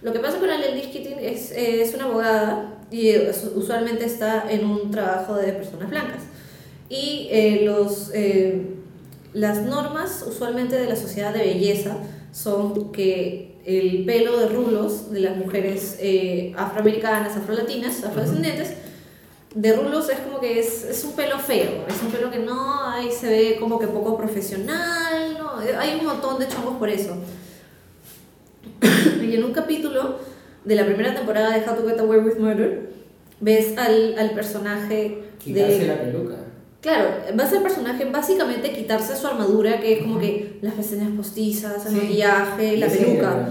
[0.03, 4.51] Lo que pasa con Annalise Keating es, eh, es una abogada y eh, usualmente está
[4.51, 6.23] en un trabajo de personas blancas.
[6.89, 8.61] Y eh, los, eh,
[9.33, 11.97] las normas usualmente de la sociedad de belleza
[12.33, 18.73] son que el pelo de rulos de las mujeres eh, afroamericanas, afrolatinas, afrodescendientes,
[19.55, 22.85] de rulos es como que es, es un pelo feo, es un pelo que no,
[22.89, 27.17] ahí se ve como que poco profesional, no, hay un montón de chongos por eso.
[29.23, 30.19] y en un capítulo
[30.65, 32.91] de la primera temporada de How to Get Away with Murder,
[33.41, 35.87] ves al, al personaje Quitarse de...
[35.87, 36.37] la peluca.
[36.81, 41.85] Claro, vas al personaje básicamente quitarse su armadura, que es como que las pestañas postizas,
[41.87, 42.01] el Sí.
[42.01, 43.49] maquillaje, la Sí, peluca, ¿verdad?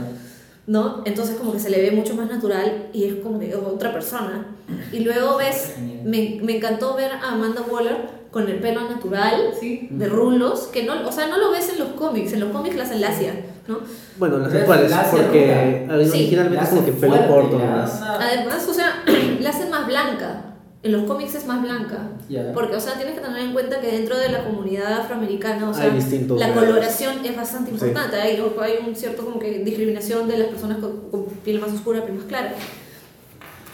[0.66, 1.02] ¿no?
[1.06, 4.46] Entonces como que se le ve mucho más natural y es como que otra persona.
[4.94, 9.88] Y luego ves, me, me encantó ver a Amanda Waller con el pelo natural, Sí.
[9.92, 12.76] de rulos, que no, o sea, no lo ves en los cómics, en los cómics
[12.76, 13.34] la hacen lacia,
[13.68, 13.80] ¿no?
[14.18, 15.86] Bueno, las actuales, porque.
[16.06, 19.04] Sí, originalmente es como que pelo corto Además, o sea,
[19.42, 20.44] la hacen más blanca.
[20.84, 22.10] En los cómics es más blanca.
[22.30, 22.54] Ya.
[22.54, 25.74] Porque, o sea, tienes que tener en cuenta que dentro de la comunidad afroamericana, o
[25.74, 25.92] sea,
[26.38, 28.16] la coloración es bastante importante.
[28.16, 32.06] Hay, hay un cierto como que discriminación de las personas con, con piel más oscura,
[32.06, 32.54] piel más clara.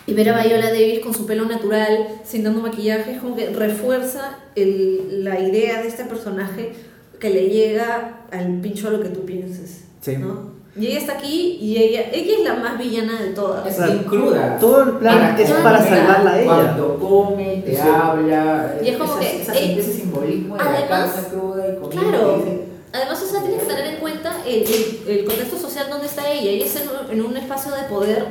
[0.05, 3.49] Y ver a Viola Davis con su pelo natural, sin dando maquillaje, es como que
[3.49, 6.73] refuerza el, la idea de este personaje
[7.19, 9.85] que le llega al pincho a lo que tú pienses.
[10.01, 10.17] Sí.
[10.17, 10.52] ¿no?
[10.75, 13.65] Y ella está aquí y ella, ella es la más villana de todas.
[13.67, 14.57] Es O sea, bien cruda.
[14.59, 16.45] todo el plan es para salvarla a ella.
[16.47, 17.81] Cuando come, te Sí.
[17.81, 18.75] habla.
[18.83, 21.75] Y es como esa- que, esa- eh, ese simbolismo de la además, casa cruda y
[21.79, 22.01] comida.
[22.01, 22.43] Claro.
[22.91, 26.31] Además, o sea, tienes que tener en cuenta el, el, el contexto social donde está
[26.31, 26.49] ella.
[26.49, 28.25] Ella está en un, en un espacio de poder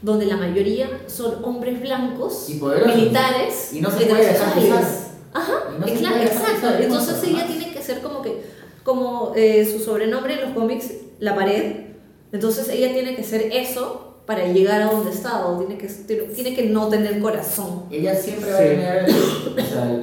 [0.00, 4.84] donde la mayoría son hombres blancos, Y militares, Y no se puede dejar pisar.
[5.34, 6.68] Ajá, Y no se exacto.
[6.80, 8.42] Entonces ella tiene que ser como que,
[8.82, 10.86] como eh, su sobrenombre en los cómics,
[11.18, 11.72] la pared.
[12.32, 16.54] Entonces ella tiene que ser eso para llegar a donde está, o tiene que, tiene
[16.56, 17.84] que no tener corazón.
[17.90, 20.00] Ella siempre va a tener o sea,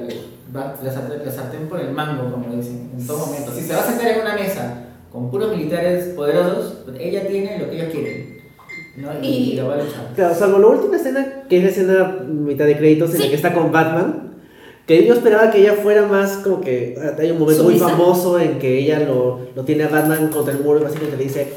[0.56, 3.52] va- la, sartén, la sartén por el mango, como dicen, en todo momento.
[3.54, 4.80] Si se va a sentar en una mesa
[5.12, 8.34] con puros militares poderosos, pues ella tiene lo que ellos quieren.
[8.96, 9.10] ¿no?
[9.22, 10.08] Y, Y- y lo va a luchar.
[10.14, 13.28] Claro, salvo la última escena, que es la escena mitad de créditos en la Sí.
[13.30, 14.33] que está con Batman,
[14.86, 18.58] que yo esperaba que ella fuera más como que hay un momento muy famoso en
[18.58, 21.48] que ella lo, lo tiene a Batman contra el muro y básicamente le dice,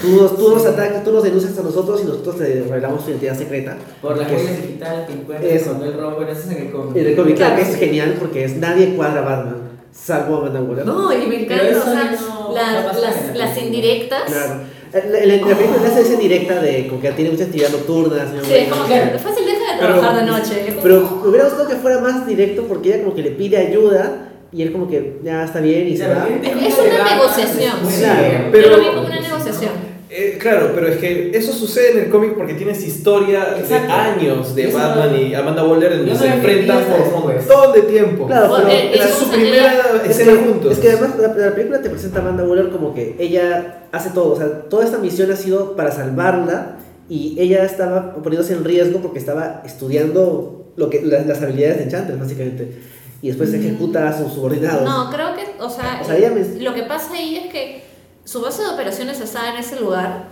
[0.00, 3.10] tú nos, tú nos atacas, tú nos denuncias a nosotros y nosotros te revelamos tu
[3.10, 3.76] identidad secreta.
[4.00, 5.74] Por las Que es- huellas digitales que encuentran Eso.
[5.76, 6.96] cuando roba, bueno, eso es en el cómic.
[6.96, 9.56] En el cómic, claro, es genial porque es nadie cuadra a Batman,
[9.92, 10.86] salvo a Amanda Waller.
[10.86, 13.14] No, y me encanta, eso o sea, no- la- no las, la las
[13.50, 13.60] película.
[13.66, 14.22] indirectas.
[14.26, 14.60] Claro.
[14.92, 17.70] La, la- en la película le hace esa indirecta de como que tiene mucha actividad
[17.70, 18.26] nocturna.
[18.42, 19.39] Sí, como que fácil
[19.86, 20.66] trabajar de noche.
[20.70, 24.28] como- Pero hubiera gustado que fuera más directo porque ella como que le pide ayuda
[24.52, 26.26] y él como que ya está bien y se va.
[26.28, 27.72] Es una edad, negociación.
[27.98, 29.90] Claro, pero- Yo lo vi como una negociación.
[30.12, 33.86] Eh, claro, pero es que eso sucede en el cómic porque tienes historia Exacto.
[33.86, 37.12] de años de Eso Batman no- y Amanda Waller donde no se enfrentan por un
[37.36, 38.26] montón de tiempo.
[38.26, 39.72] Claro, Bueno, pero eh, es su primera
[40.04, 40.72] es escena que, juntos.
[40.72, 44.10] es que además la, la película te presenta a Amanda Waller como que ella hace
[44.10, 46.72] todo, o sea, toda esta misión ha sido para salvarla
[47.10, 51.82] y ella estaba poniéndose en riesgo porque estaba estudiando lo que, las, las habilidades de
[51.84, 52.80] Enchantress básicamente
[53.20, 54.84] y después ejecuta a sus subordinados.
[54.84, 57.84] No, creo que, o sea, O sea, me- lo que pasa ahí es que
[58.24, 60.28] su base de operaciones está en ese lugar.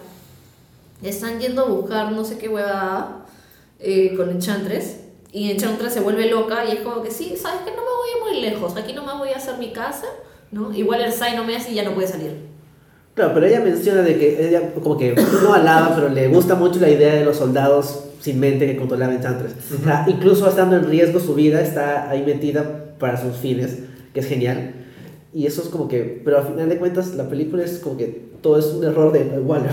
[1.03, 3.27] Están yendo a buscar no sé qué huevada
[3.79, 4.97] eh, con Enchantress.
[5.33, 8.09] Y Enchantress se vuelve loca y es como que sí, sabes que no me voy
[8.09, 8.77] a ir muy lejos.
[8.77, 10.07] Aquí nomás voy a hacer mi casa,
[10.51, 10.73] ¿no?
[10.75, 12.37] Igual el Sai no me hace y ya no puede salir.
[13.19, 16.79] Claro, pero ella menciona de que ella como que no alaba, pero le gusta mucho
[16.81, 19.53] la idea de los soldados sin mente que controlaban Enchantress.
[19.81, 23.79] O sea, incluso estando en riesgo su vida, está ahí metida para sus fines,
[24.15, 24.73] que es genial.
[25.35, 28.29] Y eso es como que, pero al final de cuentas la película es como que
[28.41, 29.71] todo es un error de Waller.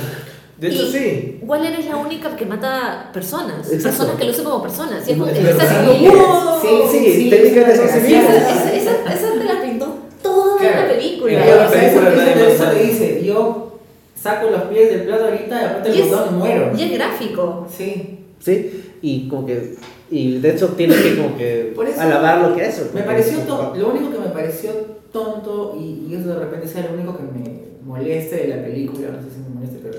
[0.59, 1.39] De hecho, Y sí.
[1.43, 3.71] Waller es la única que mata personas.
[3.71, 3.83] Exacto.
[3.83, 5.07] Personas que lucen como personas.
[5.07, 6.61] Y es Es está así Sí, como, ¡wow!
[6.61, 8.77] sí, Sí, sí, técnicamente son sí, Esa, sí.
[8.77, 10.81] esa, esa te la pintó toda Claro.
[10.87, 10.93] la
[11.25, 11.67] película.
[11.67, 13.79] O sea, eso- eso- dice, yo
[14.15, 16.71] saco los pies del plato ahorita y aparte Y el es- botón muero.
[16.77, 17.67] Y es gráfico.
[17.75, 18.19] Sí.
[18.39, 18.83] ¿sí?
[19.01, 19.75] Y como que,
[20.11, 22.89] y de hecho tiene que como que Por eso alabar lo que ha hecho.
[22.93, 24.71] Me pareció es- lo único que me pareció
[25.11, 29.07] tonto y, y eso de repente sea lo único que me moleste de la película,
[29.09, 29.97] no sé si me moleste, pero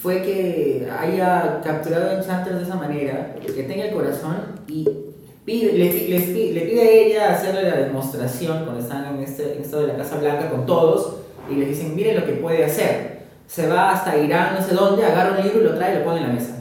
[0.00, 4.36] fue que haya capturado a Enchantress de esa manera, que tenga el corazón
[4.68, 4.86] y
[5.50, 9.62] pide, le, les le pide a ella hacerle la demostración cuando están en, este, en
[9.62, 11.16] esto de la Casa Blanca con todos
[11.50, 13.20] y les dicen, miren lo que puede hacer.
[13.46, 16.04] Se va hasta Irán, no sé dónde, agarra un libro y lo trae y lo
[16.04, 16.56] pone en la mesa.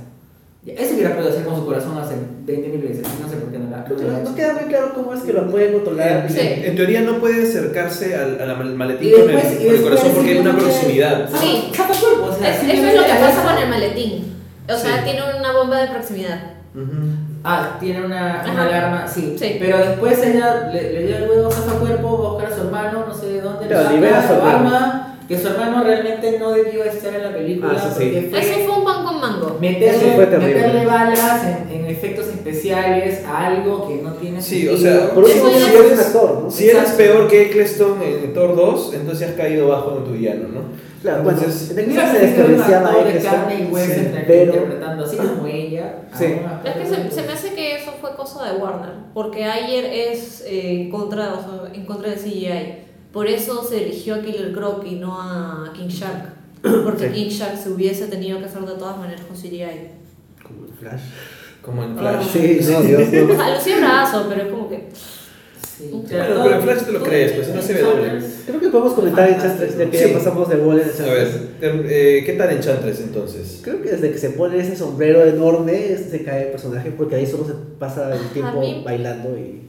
[0.66, 3.70] Eso hubiera podido hacer con su corazón hace 20.000 veces, no sé por qué no
[3.70, 6.26] la no No, queda muy claro cómo es que lo pueden controlar.
[6.28, 6.40] En, Sí.
[6.42, 10.12] en teoría no puede acercarse al, al maletín con el, después- con el después corazón
[10.16, 11.30] porque hay una proximidad.
[11.30, 11.72] Sí.
[11.72, 14.34] O sea, Es- eso es lo que pasa con el maletín.
[14.68, 15.04] O sea, Sí.
[15.06, 16.40] tiene una bomba de proximidad.
[16.76, 17.29] Ujú.
[17.44, 19.36] Ah, tiene una, una alarma, sí.
[19.40, 19.56] Sí.
[19.60, 22.62] Pero después ella le, le dio el huevo, saca cuerpo, va a buscar a su
[22.64, 24.58] hermano, no sé de dónde, le Claro, saca libera a su su hermano.
[24.58, 28.10] arma, que su hermano realmente no debió estar en la película Ah, sí, sí.
[28.14, 29.58] porque fue, Eso fue un pan con mango.
[29.62, 30.56] meterle, Eso fue terrible.
[30.56, 34.74] meterle balas en, en efectos especiales a algo que no tiene Sí, sentido.
[34.74, 36.52] o sea, Por último, si eres un actor, ¿no?
[36.52, 40.48] Si eres peor que Eccleston en Thor 2, entonces has caído bajo en tu villano,
[40.50, 40.89] ¿no?
[41.02, 45.06] Claro, bueno, Entonces, Texas se desperdiciaba de Eccleston, carne y hueso sí, entre- pero interpretando
[45.06, 45.96] así como ella.
[46.18, 46.26] Sí.
[46.66, 50.42] Es que se, se me hace que eso fue cosa de Warner, porque ayer es
[50.46, 52.80] eh, en, contra, o sea, en contra del CGI.
[53.14, 56.34] Por eso se eligió a Killer Croc y no a King Shark.
[56.84, 57.14] Porque Sí.
[57.14, 59.92] King Shark se hubiese tenido que hacer de todas maneras con CGI.
[60.44, 61.02] como el Flash.
[61.62, 62.02] como en Ah.
[62.22, 62.28] Flash.
[62.34, 63.36] Sí, no, Dios, O no.
[63.36, 64.90] sea, lucía brazo, pero es como que.
[65.80, 68.12] Sí, Pero- todo- pero en Flash te lo crees, pues, no se ve doble.
[68.46, 70.14] Creo que podemos comentar en Enchantress, ya que Sí.
[70.14, 71.60] pasamos de Wall en A Enchantress.
[71.62, 73.60] ver, eh, ¿qué tal Enchantress entonces?
[73.64, 77.26] Creo que desde que se pone ese sombrero enorme se cae el personaje porque ahí
[77.26, 79.62] solo se pasa el tiempo bailando y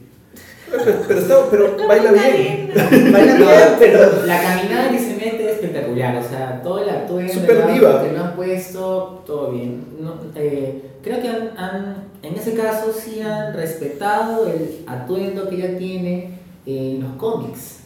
[0.69, 2.71] Pero, pero, está- pero baila bien.
[3.11, 6.89] baila No, bien, pero La caminada que se mete es espectacular, o sea, todo el
[6.89, 8.03] atuendo el diva.
[8.03, 9.81] que lo han puesto, todo bien.
[9.99, 15.55] No, eh, creo que han, han- en ese caso sí han respetado el atuendo que
[15.55, 16.31] ella tiene
[16.65, 17.79] en los cómics.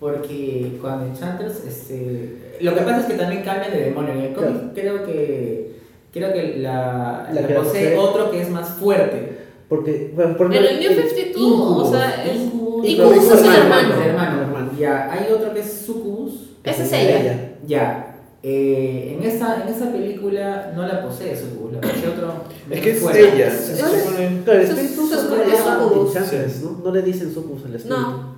[0.00, 4.12] Porque cuando Enchantress, este, lo que pasa es que también cambian de demonio.
[4.12, 4.70] En el cómic Claro.
[4.74, 5.76] creo que
[6.12, 9.38] creo que la, La la que posee otro que es más fuerte.
[9.68, 12.36] porque bueno, por En el New el- 52, Incubus, o sea, es.
[12.40, 12.86] Incubus.
[12.88, 13.94] Incubus es el hermano.
[13.94, 14.42] El hermano.
[14.42, 14.70] Hermano.
[14.78, 16.50] Ya, hay otro que es Sucubus.
[16.62, 17.52] Esa es ella.
[17.66, 18.15] Ya,
[18.48, 22.44] eh, en, esta, en esta película no la posee Sucubus, la posee otro.
[22.70, 23.34] Es que es fuerte.
[23.34, 23.50] ella.
[23.50, 26.80] Se es- supone- Claro, que ¿no?
[26.84, 28.00] No le dicen sucubus al espíritu.
[28.00, 28.36] No.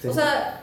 [0.00, 0.08] Sí.
[0.08, 0.60] O sea,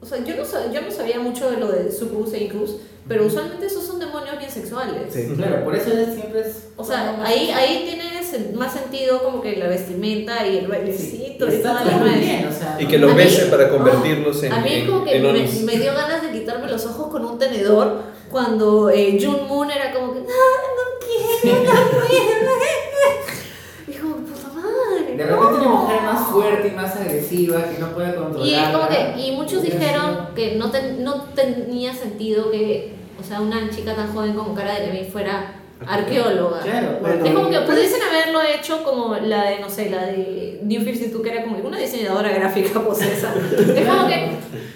[0.00, 2.76] o sea yo, no, sa- yo no sabía mucho de lo de Sucubus e Incubus,
[3.06, 5.12] pero usualmente esos son demonios bien sexuales.
[5.12, 5.32] Sí.
[5.36, 6.68] Claro, por eso ella siempre es.
[6.76, 11.46] O sea, ahí, ahí tiene sen- más sentido como que la vestimenta y el bailecito
[11.52, 12.76] y toda todo la bien, o sea.
[12.78, 15.18] Y que los mí- bese para convertirlos en, A mí en, como que
[15.64, 19.92] me, dio ganas de quitarme los ojos con un tenedor cuando eh, Jun Moon era
[19.92, 22.10] como que, ah, no quiero, no puedo.
[23.88, 25.16] Y como, puta madre.
[25.16, 25.30] De no".
[25.36, 28.46] repente una mujer más fuerte y más agresiva que no puede controlar.
[28.46, 33.24] Y es como que, y muchos dijeron que no, ten- no tenía sentido que, o
[33.24, 36.60] sea, una chica tan joven como Cara de Levine fuera arqueóloga.
[36.60, 40.60] Claro, Bueno, Es como que pudiesen haberlo hecho como la de, no sé, la de
[40.62, 43.34] New 52, que era como una diseñadora gráfica posesa.
[43.58, 44.30] Es como que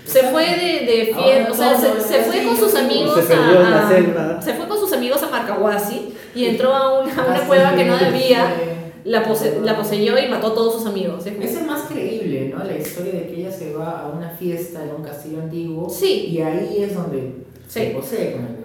[0.07, 3.23] se fue de, de fiesta, o sea, se, se fue con sus amigos a,
[3.89, 4.37] selva.
[4.39, 7.45] a- se fue con sus amigos a Marcahuasi y entró a una, a una Ah,
[7.47, 8.47] cueva que no debía,
[9.05, 11.25] la, pose- la poseyó y mató a todos sus amigos.
[11.27, 12.65] Es es más creíble, ¿no?
[12.65, 15.89] La historia de que ella se va a una fiesta en un castillo antiguo.
[15.91, 16.27] Sí.
[16.31, 17.35] Y ahí es donde
[17.67, 17.81] Sí.
[17.81, 18.64] se posee con el.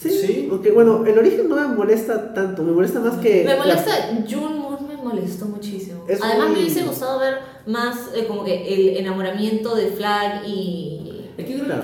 [0.00, 0.48] Sí, Sí.
[0.50, 3.44] aunque bueno, el origen no me molesta tanto, me molesta más que...
[3.44, 3.90] Me la- molesta,
[4.28, 6.04] Jun Moon me molestó muchísimo.
[6.08, 7.34] Es Además muy- me hubiese gustado ver
[7.66, 11.26] más eh, como que el enamoramiento de Flag y...
[11.36, 11.82] Es que creo Claro,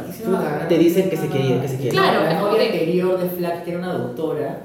[0.60, 1.92] que te dicen que se querían, que se quieren.
[1.98, 4.62] Claro, la novia que- anterior de Flack, que era una doctora,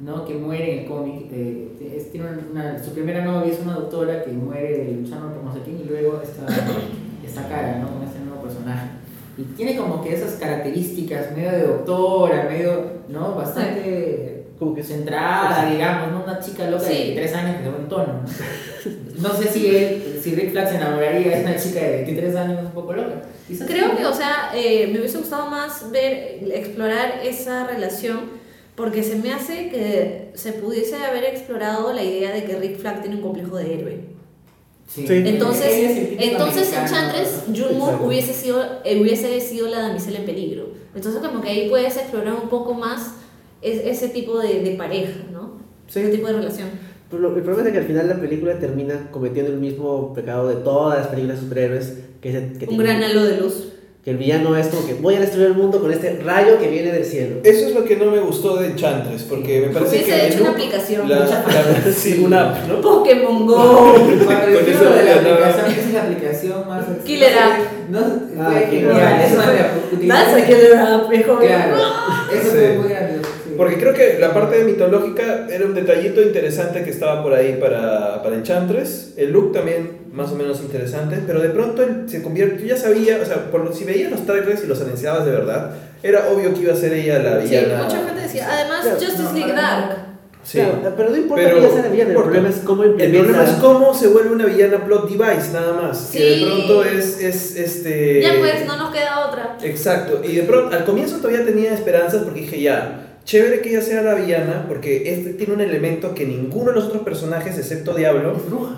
[0.00, 0.24] ¿no?
[0.24, 1.26] Que muere en el cómic.
[1.32, 5.52] eh, es- tiene una, su primera novia es una doctora que muere luchando por no
[5.52, 6.46] sé quién y luego esta,
[7.26, 7.88] esta cara, ¿no?
[7.92, 8.88] Con este nuevo personaje.
[9.36, 13.34] Y tiene como que esas características medio de doctora, medio, ¿no?
[13.34, 16.22] Bastante Como que centrada, digamos, ¿no?
[16.22, 17.08] Una chica loca Sí.
[17.10, 18.06] de 3 años que ve un tono.
[18.06, 18.22] ¿no?
[19.28, 22.58] No sé si él, si Rick Flag se enamoraría de una chica de 23 años
[22.64, 23.22] un poco loca.
[23.48, 23.96] Quizás Creo sí.
[23.96, 28.20] que, o sea, eh, me hubiese gustado más ver, explorar esa relación
[28.76, 33.00] porque se me hace que se pudiese haber explorado la idea de que Rick Flag
[33.02, 33.98] tiene un complejo de héroe.
[34.86, 35.04] Sí.
[35.08, 35.64] Entonces,
[36.18, 36.84] entonces americano.
[36.86, 38.06] Enchantress, Jun Moon Exacto.
[38.06, 40.68] hubiese sido, eh, hubiese sido la damisela en peligro.
[40.94, 43.14] Entonces como que ahí puedes explorar un poco más
[43.62, 45.58] es- ese tipo de, de pareja, ¿no?
[45.88, 46.00] Sí.
[46.00, 46.68] Ese tipo de relación.
[47.10, 50.48] Pero lo- el problema es que al final la película termina cometiendo el mismo pecado
[50.48, 53.68] de todas las películas de superhéroes, que es que Un tiene- gran halo de luz.
[54.04, 56.68] Que el villano es como que voy a destruir el mundo con este rayo que
[56.68, 57.36] viene del cielo.
[57.42, 60.26] Eso es lo que no me gustó de Enchantress, porque me parece Hubiese que.
[60.28, 61.08] hecho una aplicación.
[61.08, 62.80] la- la- sí, una app, ¿no?
[62.82, 63.54] Pokémon Go.
[63.94, 66.84] Con lo de la aplicación, esa es la aplicación más.
[67.04, 67.58] Killer app.
[67.90, 68.00] No,
[68.40, 69.22] Ah, genial.
[69.24, 69.36] Eso
[69.98, 71.10] me That's a killer app.
[71.12, 71.76] es como- Claro,
[72.30, 73.56] eso fue muy.
[73.56, 77.56] Porque creo que la parte de mitológica era un detallito interesante que estaba por ahí
[77.60, 79.14] para, para Enchantress.
[79.16, 82.76] El look también más o menos interesante, pero de pronto él se convierte, yo ya
[82.76, 85.70] sabía, o sea, por, lo- si veías los trailers y los anunciabas de verdad,
[86.02, 87.82] era obvio que iba a ser ella la Sí, villana.
[87.84, 88.46] mucha gente decía.
[88.50, 89.96] Además, Claro, Justice no, League no, Dark.
[90.44, 90.58] Sí.
[90.58, 92.92] Claro, pero no importa Pero- que ella sea la villana, el problema es cómo El
[92.94, 96.10] problema es cómo se vuelve una villana plot device, nada más.
[96.12, 96.44] Que de Sí.
[96.44, 98.20] pronto es, es este.
[98.22, 99.56] Ya pues, no nos queda otra.
[99.62, 103.80] Exacto, y de pronto al comienzo todavía tenía esperanzas porque dije ya, chévere que ella
[103.80, 107.94] sea la villana porque este tiene un elemento que ninguno de los otros personajes excepto
[107.94, 108.34] Diablo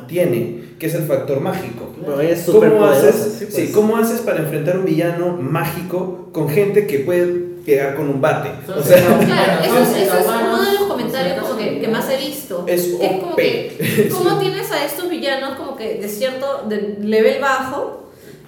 [0.07, 1.93] tiene, que es el factor mágico.
[2.01, 3.09] Pero ella es ¿Cómo poderosa.
[3.09, 3.71] haces, sí, sí, pues.
[3.71, 7.27] ¿Cómo haces para enfrentar un villano mágico con gente que puede
[7.67, 8.51] pegar con un bate?
[8.73, 12.09] O sea, Claro, eso es, eso es uno de los comentarios como que, que más
[12.11, 12.65] he visto.
[12.69, 13.37] es Es como OP.
[13.37, 18.06] que, ¿cómo tienes a estos villanos como que de cierto de level bajo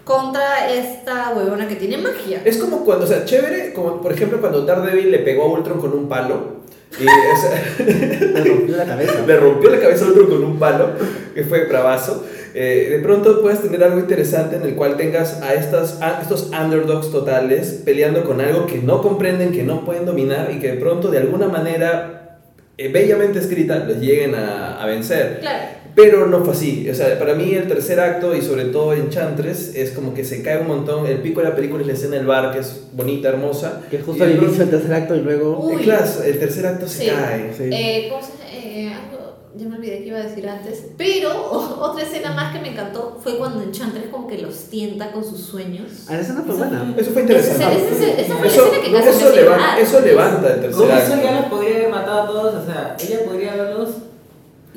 [0.08, 2.40] contra esta huevona que tiene magia?
[2.42, 5.78] Es como cuando, o sea, chévere, como por ejemplo cuando Daredevil le pegó a Ultron
[5.78, 6.58] con un palo.
[6.98, 7.76] Y, o sea,
[8.32, 9.12] Me rompió la cabeza.
[9.26, 10.92] le rompió la cabeza a otro con un palo,
[11.34, 12.24] que fue bravazo.
[12.54, 16.50] Eh, de pronto puedes tener algo interesante en el cual tengas a, estas, a estos
[16.58, 20.78] underdogs totales peleando con algo que no comprenden, que no pueden dominar y que de
[20.78, 22.38] pronto de alguna manera
[22.78, 25.40] eh, bellamente escrita los lleguen a, a vencer.
[25.40, 25.77] Claro.
[26.00, 26.88] Pero no fue así.
[26.88, 30.42] O sea, para mí el tercer acto y sobre todo Enchantress es como que se
[30.42, 31.06] cae un montón.
[31.06, 33.80] El pico de la película es la escena del bar, que es bonita, hermosa.
[33.90, 35.58] Que Y justo pronto- inicio del tercer acto y luego.
[35.58, 35.74] Uy.
[35.74, 37.10] Eh, claro, el tercer acto se Sí.
[37.10, 37.52] cae.
[37.56, 37.64] Sí.
[37.72, 40.84] Eh, ¿cómo se eh, algo, ya me olvidé que iba a decir antes.
[40.96, 41.30] Pero
[41.80, 45.40] otra escena más que me encantó fue cuando Enchantress como que los tienta con sus
[45.40, 46.04] sueños.
[46.08, 46.94] Ah, esa no fue buena.
[46.96, 47.64] Eso fue interesante.
[47.76, 49.78] ese- ese- esa fue la Eso, escena que casi eso me hizo leva- llorar.
[49.80, 51.24] eso levanta el tercer Con eso acto.
[51.26, 53.88] ya los podría haber matado a todos, o sea, ella podría haberlos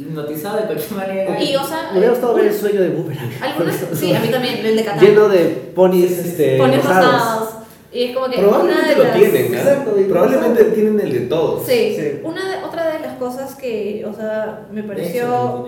[0.02, 1.44] hipnotizado de cualquier manera.
[1.44, 3.30] Y o sea, Me hubiera gustado ver el eh, sueño de Boomerang.
[3.42, 5.02] algunas, sí, a mí también, el de Katana.
[5.08, 5.40] Lleno de
[5.76, 7.14] ponis este, Ponen rosados.
[7.14, 7.50] rosados.
[7.94, 9.18] Y es como que Probablemente lo las...
[9.18, 9.58] tienen, ¿ah?
[9.58, 11.66] Exacto, Probablemente no tienen el de todos.
[11.66, 12.20] Sí, Sí.
[12.24, 15.68] Una de, otra de las cosas que, o sea, me pareció,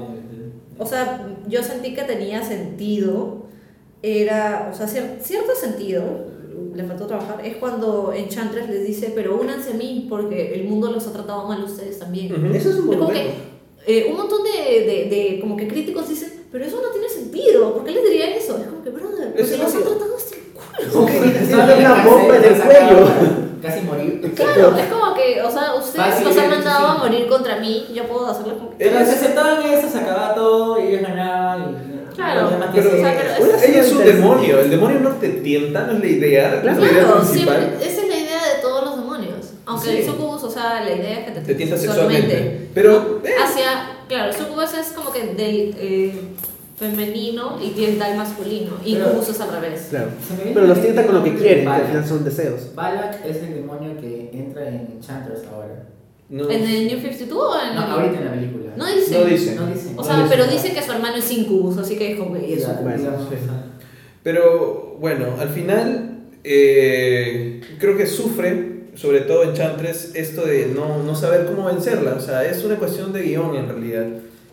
[0.79, 3.43] o sea, yo sentí que tenía sentido,
[4.01, 6.01] era, o sea, cier- cierto sentido,
[6.73, 10.91] le faltó trabajar, es cuando Enchantress les dice, pero únanse a mí porque el mundo
[10.91, 12.31] los ha tratado mal a ustedes también.
[12.33, 12.53] Ujú.
[12.55, 13.31] Eso es un Es buen como que
[13.85, 14.49] eh, un montón de,
[14.85, 18.29] de, de, como que críticos dicen, pero eso no tiene sentido, ¿por qué les dirían
[18.33, 18.57] eso?
[18.57, 21.57] Es como que, brother, porque Eso los no han tratado hasta el culo.
[21.77, 23.07] Una bomba en el cuello.
[23.61, 24.33] Casi morir.
[24.35, 28.03] Claro, es como que, o sea, ustedes los han mandado a morir contra mí, yo
[28.07, 28.89] puedo hacerlo como que...
[28.89, 31.71] Si aceptaban eso, se acababa todo y ellos ganaban.
[31.89, 33.21] Y, Claro, pero- o sea, hacer.
[33.37, 34.59] pero Hubiera Ella es un demonio.
[34.59, 36.61] El demonio no te tienta, no es la idea.
[36.61, 36.79] Claro.
[36.81, 37.57] la idea principal.
[37.57, 39.35] siempre, esa es la idea de todos los demonios.
[39.73, 39.97] Aunque Sí.
[39.97, 42.27] el sucubus, o sea, la idea es que te, Te tienta sexualmente.
[42.29, 42.69] sexualmente.
[42.73, 43.31] Pero, eh.
[43.43, 46.13] Hacia, claro, el sucubus es como que del eh,
[46.77, 48.71] femenino y tienta al masculino.
[48.85, 49.87] Y Pero- incubus es al revés.
[49.89, 50.07] Claro.
[50.53, 52.73] Pero los tienta con lo que quieren, que al final son deseos.
[52.75, 55.87] Balak es el demonio que entra en Enchantress ahora.
[56.29, 56.49] No.
[56.49, 58.71] ¿En el New 52 o en No, ahorita en la película.
[58.75, 59.19] No dice.
[59.19, 59.55] No dice.
[59.55, 59.89] No dice.
[59.91, 62.33] O No sea, dice pero dice que su hermano es incubus, así que es como
[62.33, 62.73] que eso.
[62.81, 63.35] Bueno, sí.
[64.23, 66.09] Pero bueno, al final
[66.43, 72.13] eh, creo que sufre, sobre todo Enchantress, esto de no, no saber cómo vencerla.
[72.15, 74.05] O sea, es una cuestión de guion en realidad.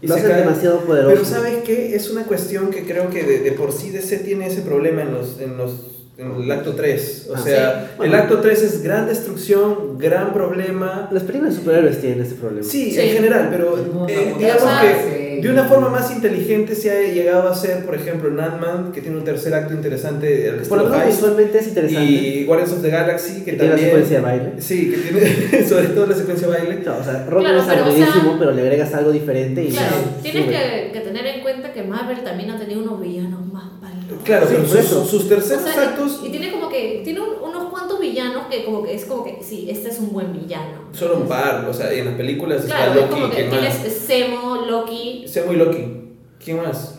[0.03, 1.24] Y Lo hacen demasiado Pero poderoso.
[1.26, 1.94] ¿sabes qué?
[1.94, 5.12] Es una cuestión que creo que de, de por sí DC tiene ese problema en,
[5.12, 5.72] los, en, los,
[6.16, 7.29] en el acto 3.
[7.31, 7.94] O Ah, sea, sí.
[7.98, 8.14] Bueno.
[8.14, 11.09] el acto 3 es gran destrucción, gran problema.
[11.12, 12.66] Las películas de superhéroes tienen ese problema.
[12.66, 12.98] Sí, Sí.
[13.00, 13.76] en general, pero
[14.09, 18.29] eh, digamos que de una forma más inteligente se ha llegado a hacer, por ejemplo,
[18.29, 22.05] en Ant-Man, que tiene un tercer acto interesante al Por lo menos visualmente es interesante.
[22.05, 23.88] y Guardians of the Galaxy, que que tiene la también...
[23.90, 24.53] secuencia de baile.
[24.59, 26.83] Sí, que tiene sobre todo la secuencia de baile.
[26.85, 29.64] No, o sea, Rock Claro, es pero, o aburridísimo, sea- pero le agregas algo diferente
[29.64, 33.46] y Claro, tienes que, que tener en cuenta que Marvel también ha tenido unos villanos
[33.53, 34.20] más palos.
[34.24, 35.05] Claro, Sí, pero por sus, eso.
[35.05, 37.49] sus O terceros sea, actos y, y tiene como que, tiene un-
[38.22, 40.88] villanos que como que es como que, sí, este es un buen villano.
[40.92, 43.50] son un par, o sea, en las películas Claro, está es como Loki, que ¿quién
[43.61, 43.92] tienes?
[43.92, 45.24] Semo, Loki.
[45.26, 45.85] Sea muy Loki.
[46.42, 46.96] ¿Quién más?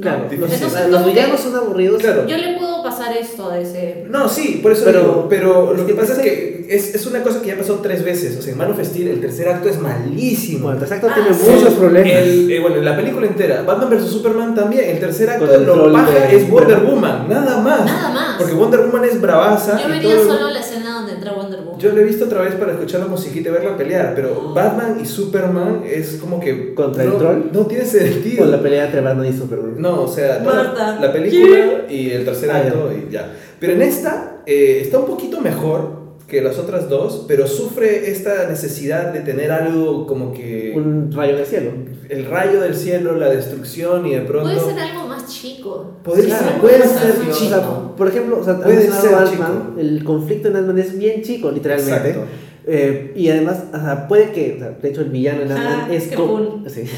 [0.00, 2.00] Claro, No, los, entonces villanos son aburridos.
[2.02, 2.26] Claro.
[2.26, 4.06] Yo le puedo pasar esto a ese...
[4.08, 7.22] No, sí, por eso Pero- digo, pero lo que pasa es que es, es una
[7.22, 8.36] cosa que ya pasó tres veces.
[8.38, 10.64] O sea, en Man of Steel el tercer acto es malísimo.
[10.64, 11.50] Bueno, el tercer acto Ah, tiene sí.
[11.50, 12.10] muchos problemas.
[12.10, 15.92] El, eh, bueno, la película entera, Batman vs Superman también, el tercer acto el lo
[15.92, 17.84] paja de- es Wonder Woman, nada más.
[17.84, 18.38] Nada más.
[18.38, 19.78] Porque Wonder Woman es bravaza.
[19.80, 21.78] Yo y vería todo- solo la escena donde entra Wonder Woman.
[21.80, 24.98] Yo lo he visto otra vez para escuchar la musiquita y verla pelear, pero Batman
[25.02, 26.74] y Superman es como que...
[26.74, 27.42] ¿Contra el no, troll?
[27.52, 28.38] No tiene sentido.
[28.44, 29.74] Con la pelea entre Batman y Superman.
[29.78, 33.32] No, o sea, Marta, la película y el tercer Ah, acto y ya.
[33.60, 38.48] Pero en esta eh, está un poquito mejor que las otras dos, pero sufre esta
[38.48, 41.72] necesidad de tener algo como que Un rayo del cielo.
[42.08, 44.48] el rayo del cielo, la destrucción y de pronto...
[44.50, 45.92] Puede ser algo más chico.
[46.02, 47.30] Puede Claro, ser, puede ser chico.
[47.30, 47.48] O chico.
[47.48, 49.44] sea, por ejemplo, o sea, Puede ser chico.
[49.78, 52.08] el conflicto en Ant-Man es bien chico, literalmente.
[52.10, 52.20] Exacto.
[52.66, 55.80] Eh, y además, o sea, puede que, o sea, de hecho, el villano en Ant-Man
[55.82, 56.04] Ah, es.
[56.04, 56.82] sí.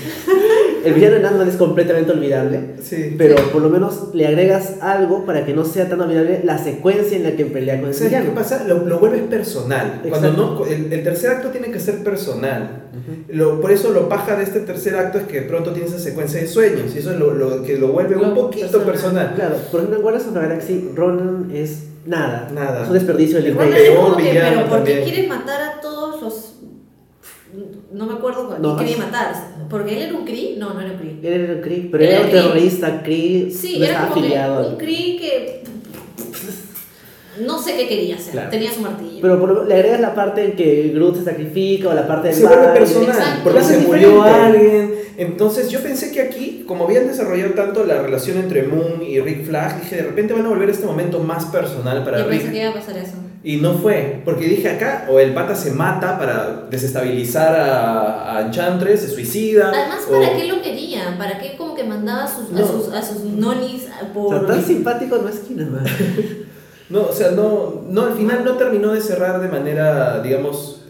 [0.85, 2.61] El villano en Ant-Man es completamente olvidable.
[2.83, 3.15] Sí.
[3.17, 7.17] Pero por lo menos le agregas algo para que no sea tan olvidable la secuencia
[7.17, 8.65] en la que pelea con el ¿Sabes qué pasa?
[8.69, 10.03] Lo, lo vuelves personal.
[10.07, 12.83] Cuando no, el, el tercer acto tiene que ser personal.
[13.29, 15.99] Lo, por eso lo paja de este tercer acto es que de pronto tiene esa
[15.99, 19.31] secuencia de sueños y eso es lo, lo que lo vuelve un poquito personal.
[19.31, 19.35] personal.
[19.37, 22.49] Claro, por ejemplo, en Guardians of the Galaxy, Ronan es nada.
[22.53, 22.83] Nada.
[22.83, 25.03] Es un desperdicio del Igual es como que, pero ¿por qué también.
[25.05, 26.51] quieres matar a todos los.?
[27.93, 29.33] No me acuerdo a No, quería matar.
[29.71, 30.57] ¿Porque él era un Kree?
[30.59, 31.19] No, no era un Kree.
[31.23, 33.03] Él era un Kree, pero Él era un terrorista.
[33.03, 34.69] Kree Sí, no era como que afiliado.
[34.71, 35.64] un Kree que.
[37.41, 38.33] No sé qué quería hacer.
[38.33, 38.51] Claro.
[38.51, 39.19] Tenía su martillo.
[39.23, 42.29] Pero por lo- le agregas la parte en que Groot se sacrifica o la parte
[42.29, 43.41] del Se vuelve personal Exacto.
[43.45, 44.95] porque se murió alguien.
[45.17, 49.45] Entonces yo pensé que aquí, como habían desarrollado tanto la relación entre Moon y Rick
[49.47, 52.53] Flag, dije de repente van a volver este momento más personal para Yo pensé Rick.
[52.53, 53.13] que iba a pasar eso.
[53.47, 58.47] Y no fue, porque dije acá, o el pata se mata para desestabilizar a, a
[58.47, 59.69] Enchantress, se suicida.
[59.69, 61.15] Además, o- ¿para qué lo quería?
[61.19, 64.39] ¿Para qué como que mandaba a sus, a sus, a sus nonis O por.
[64.39, 65.85] sea, tan simpático no es Kinnaman.
[66.91, 70.83] No, o sea, no, no, al final no terminó de cerrar de manera, digamos,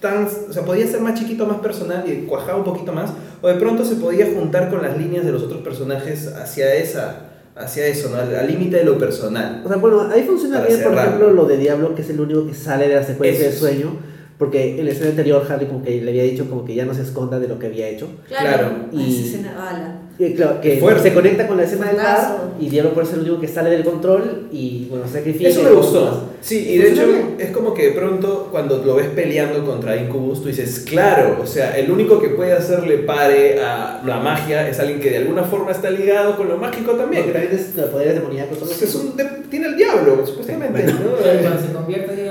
[0.00, 3.10] tan, o sea, podía ser más chiquito, más personal y cuajaba un poquito más,
[3.40, 7.30] o de pronto se podía juntar con las líneas de los otros personajes hacia esa,
[7.54, 8.16] hacia eso, ¿no?
[8.16, 9.62] Al límite de lo personal.
[9.64, 12.20] O sea, bueno, ahí funciona Para bien, por ejemplo, lo de Diablo, que es el
[12.20, 14.13] único que sale de la secuencia de sueño.
[14.38, 16.92] Porque en la escena anterior, Harley como que le había dicho como que ya no
[16.92, 18.08] se esconda de lo que había hecho.
[18.28, 18.46] Claro.
[18.58, 18.72] Claro.
[18.92, 19.02] Y...
[19.02, 19.98] Y- escena bala.
[20.16, 21.02] Y claro, que Fuerte.
[21.08, 23.68] se conecta con la escena del bar y Diablo puede ser el único que sale
[23.70, 25.48] del control y bueno, sacrifica.
[25.48, 26.04] Eso me gustó.
[26.04, 26.14] más.
[26.40, 27.02] Sí, y de hecho
[27.36, 31.46] es como que de pronto cuando lo ves peleando contra Incubus, tú dices, claro, o
[31.48, 35.42] sea, el único que puede hacerle pare a la magia es alguien que de alguna
[35.42, 37.24] forma está ligado con lo mágico también.
[37.24, 38.82] Porque también es los poderes demoníacos.
[38.82, 40.80] Es un de- tiene el diablo, supuestamente.
[40.80, 40.92] Bueno.
[41.00, 41.40] ¿no?
[41.42, 42.23] Cuando se convierte.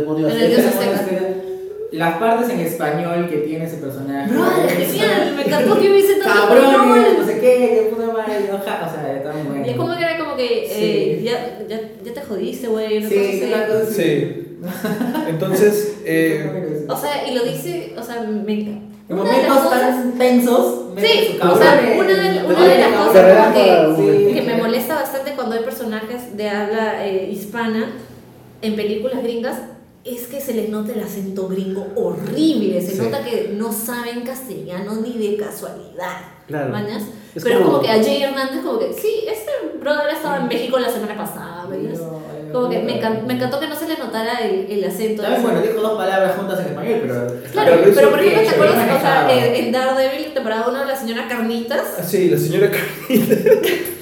[0.00, 0.94] Demonio En el dios azteca.
[0.96, 1.22] azteca.
[1.92, 4.32] Las partes en español que tiene ese personaje.
[4.32, 5.34] Brother, genial.
[5.36, 9.12] Me encantó que hubiese tanto Cabrones, no sé qué, qué puta madre, oja, o sea,
[9.14, 9.66] está muy bueno.
[9.66, 11.24] Y es como que era como que eh, Sí.
[11.24, 12.96] ya, ya, ya te jodiste, güey.
[12.98, 13.94] una Sí, cosa así.
[13.94, 14.58] Sí.
[15.28, 18.86] Entonces, eh, O sea, y lo dice, o sea, me encanta.
[19.08, 24.30] En momentos cosas- tan tensos, Sí, o sea, una de, una de las cosas que,
[24.34, 27.92] que me molesta bastante cuando hay personajes de habla eh, hispana
[28.62, 29.56] en películas gringas
[30.04, 32.98] es que se les nota el acento gringo horrible, se Sí.
[32.98, 36.16] nota que no saben castellano ni de casualidad.
[36.48, 36.70] Claro.
[36.70, 37.04] ¿mañas?
[37.34, 37.82] Es Pero como- como...
[37.82, 39.50] que a Jay Hernández como que, sí, este
[39.80, 41.98] brother estaba en México la semana pasada, ¿mañas?
[42.52, 45.22] Como que me, encan- me encantó que no se le notara el, el acento.
[45.22, 47.14] También, bueno, dijo dos palabras juntas en español, pero.
[47.52, 48.84] Claro, Pero por ejemplo, que- ¿te acuerdas?
[48.84, 52.70] bien O sea, en, en Daredevil, temporada 1, la señora Carnitas, ah, sí, la señora
[52.70, 53.34] Carnita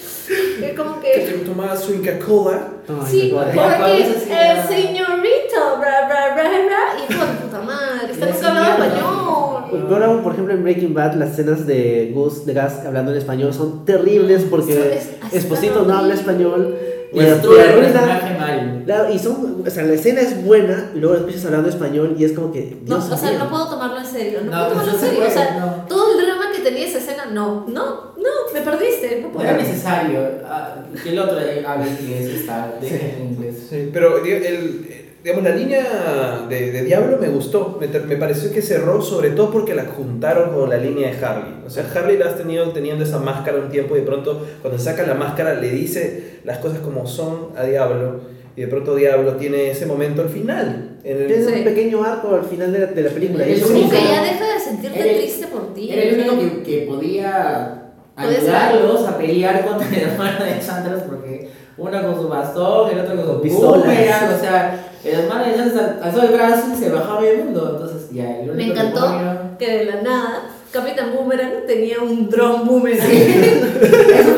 [0.60, 1.26] que como que que...
[1.26, 2.68] se tomaba su Inca Cola.
[3.08, 8.42] Sí, porque el señorito, bra, bra, bra, bra, y hijo de puta madre, está nunca
[8.52, 9.64] ya, español.
[9.70, 13.12] Pues, Pero ahora, por ejemplo, en Breaking Bad, las escenas de Gus, de Gas hablando
[13.12, 16.76] en español son terribles porque Eso es- Esposito no habla español.
[17.12, 18.82] Y arruina-.
[18.84, 22.24] Claro, y son, o sea, la escena es buena y luego escuchas hablando español y
[22.24, 22.78] es como que.
[22.86, 23.38] No, Dios o sea, mío.
[23.40, 25.48] no puedo tomarlo en serio, no, No, puedo tomarlo en no se serio, o sea,
[25.48, 25.72] puede, no.
[25.88, 30.20] todo el drama que tenía esa escena, no, no, no, me perdiste, no era necesario
[30.44, 33.66] ah, que el otro hable inglés, está, deje en inglés.
[33.70, 38.52] Sí, pero el, eh, digamos, la línea de, de Diablo me gustó, me, me pareció
[38.52, 41.54] que cerró sobre todo porque la juntaron con la línea de Harley.
[41.66, 44.78] O sea, Harley la has tenido teniendo esa máscara un tiempo y de pronto cuando
[44.78, 48.20] saca la máscara le dice las cosas como son a Diablo
[48.56, 50.98] y de pronto Diablo tiene ese momento al final.
[51.04, 51.52] En el- Sí.
[51.58, 53.46] un pequeño arco al final de la, de la película.
[53.46, 55.90] Es Como me que ya deja de sentirte el- triste por ti.
[55.90, 57.79] Era el único que, que podía.
[58.20, 63.16] Ayudarlos a pelear contra el hermano de Chandras porque uno con su bastón, el otro
[63.16, 67.26] con su boomerang, o sea, el hermano de Chandras alzó el brazo y se bajaba
[67.26, 70.42] el mundo, entonces ya, el único Me que encantó que de la nada
[70.72, 73.08] Capitán Boomerang tenía un drone boomerang.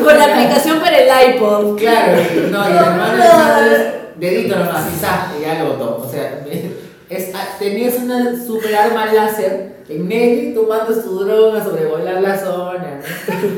[0.03, 1.77] Con la aplicación para el iPod.
[1.77, 2.17] Claro,
[2.49, 4.87] no, y el hermano de Chandras, dedito nomás,
[5.37, 6.43] y ya lo botó, o sea,
[7.17, 12.21] es, ah, tenías una super arma láser en medio y tomando su dron a sobrevolar
[12.21, 12.99] la zona,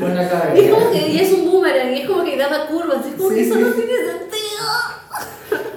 [0.00, 0.06] ¿no?
[0.06, 0.22] Una
[0.54, 3.14] Y es como que y es un boomerang, y es como que daba curvas, es
[3.14, 3.60] como que eso sí.
[3.60, 4.26] no tiene sentido.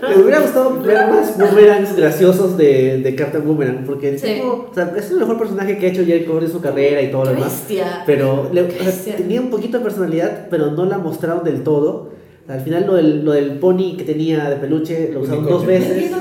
[0.02, 4.28] Me hubiera gustado ver más boomerangs graciosos de, de Captain Boomerang, porque el Sí.
[4.36, 7.02] tipo, o sea, es el mejor personaje que ha hecho Jerry Corbin en su carrera
[7.02, 7.48] y todo lo demás.
[7.68, 8.04] bestia.
[8.06, 9.16] Pero le- o sea, bestia.
[9.18, 12.10] tenía un poquito de personalidad, pero no la mostraron del todo.
[12.48, 16.12] Al final lo del, lo del pony que tenía de peluche lo usaron dos veces.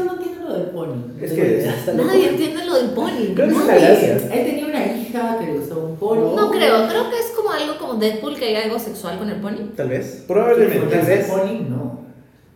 [1.21, 2.05] Es que- Hasta loco.
[2.05, 3.35] Nadie entiende lo del pony.
[3.35, 3.81] Creo que es Nadie.
[3.81, 4.13] gracia.
[4.35, 6.35] Él tenía una hija que le gustaba un pony.
[6.37, 9.41] No creo, creo que es como algo como Deadpool que hay algo sexual con el
[9.41, 9.71] pony.
[9.77, 10.25] Tal vez.
[10.27, 10.87] Probablemente.
[10.97, 11.21] Tal vez.
[11.21, 12.08] ese pony no.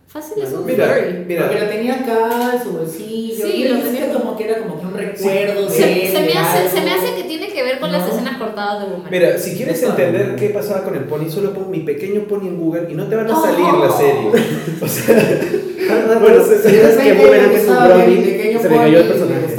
[0.07, 1.25] Fácil es un Mira, furry.
[1.27, 1.47] mira.
[1.47, 3.47] Porque lo tenía acá en su bolsillo.
[3.47, 6.33] Sí, lo tenía- como que era como que un recuerdo de Se, él, se me
[6.37, 6.69] hace, algo.
[6.69, 9.11] se me hace que tiene que ver con las escenas cortadas de Boomerang.
[9.11, 12.59] Mira, si quieres entender qué pasaba con el pony, solo pon mi pequeño pony en
[12.59, 14.31] Google y no te van a salir la serie.
[14.83, 18.77] O sea, Bueno, se- se- se- es que Boomerang le es un brownie, se me
[18.77, 19.49] cayó el pony, le personaje.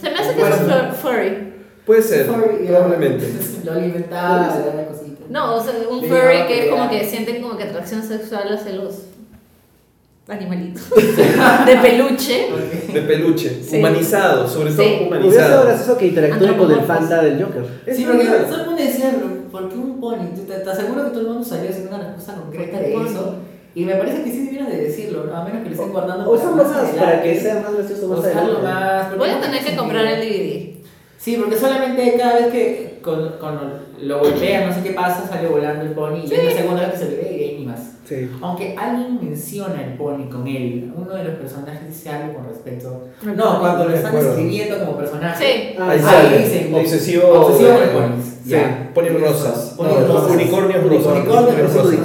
[0.00, 1.52] se me hace que es un furry.
[1.86, 3.24] puede ser, Furry, probablemente.
[3.64, 5.28] Lo alimentaba, le daba cositas.
[5.30, 8.52] No, o sea, un Le furry que es como que sienten como que atracción sexual
[8.52, 8.94] hacia los
[10.28, 10.82] animalitos
[11.66, 12.46] de peluche.
[12.92, 13.78] De peluche, Sí.
[13.78, 14.88] humanizado, sobre todo Sí.
[14.88, 15.64] Hubiera sido humanizado.
[15.66, 16.80] gracioso que interactúe con el.
[16.80, 17.64] Fanta del Joker.
[17.86, 19.14] Es Sí, porque todo el mundo decía,
[19.52, 20.26] ¿por qué un pony?
[20.46, 23.06] Te, te aseguro que todo el mundo salió haciendo una respuesta concreta de Pony.
[23.06, 23.34] eso.
[23.74, 25.36] Y me parece que sí debieron de decirlo, ¿no?
[25.36, 26.66] a menos que lo estén guardando O usarlo más
[26.98, 29.16] para que sea más gracioso más adelante.
[29.18, 30.20] Voy a tener que comprar el.
[30.20, 30.76] DVD.
[31.18, 33.58] Sí, porque solamente cada vez que con, con
[34.02, 36.24] lo golpea, no sé qué pasa, sale volando el pony.
[36.24, 37.55] Y es la segunda vez que se le ve
[38.08, 38.30] Sí.
[38.40, 43.08] Aunque alguien menciona el pony con él, uno de los personajes dice algo con respecto.
[43.22, 45.44] No, cuando lo están escribiendo como personaje.
[45.72, 45.76] Sí.
[45.78, 48.24] Ah, Ahí Ahí sale, dicen, obsesivo, obsesivo con el ponis.
[48.44, 48.90] Sí, Ya.
[48.94, 49.74] ponis rosas.
[49.76, 50.30] Ponis No, rosas.
[50.32, 51.12] unicornios rosas.
[51.16, 51.96] Unicornios rosas.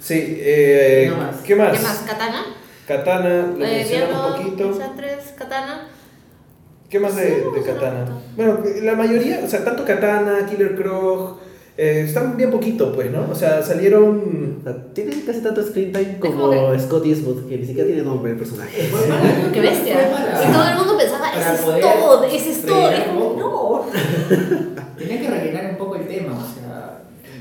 [0.00, 0.14] sí.
[0.40, 1.36] Eh, No más.
[1.44, 1.76] ¿qué más?
[1.76, 1.98] ¿Qué más?
[2.06, 2.44] ¿Katana?
[2.86, 4.64] Katana, lo Eh, mencionamos un poquito.
[4.72, 5.88] Enchantress, Katana.
[6.88, 7.22] ¿Qué más de,
[7.54, 8.04] de Katana?
[8.06, 8.20] no.
[8.34, 11.38] Bueno, la mayoría, o sea, tanto Katana, Killer Croc,
[11.80, 13.26] eh, están bien poquito, pues, ¿no?
[13.30, 14.58] O sea, salieron...
[14.60, 18.02] O sea, tiene casi tanto screen time como como Scott Eastwood, que ni siquiera tiene
[18.02, 18.90] nombre el personaje.
[19.54, 19.94] ¡Qué bestia!
[20.48, 22.90] Y todo el mundo pensaba, ese es todo, ese es todo.
[23.36, 23.86] No.
[24.98, 26.98] Tenía que rellenar un poco el tema, o sea.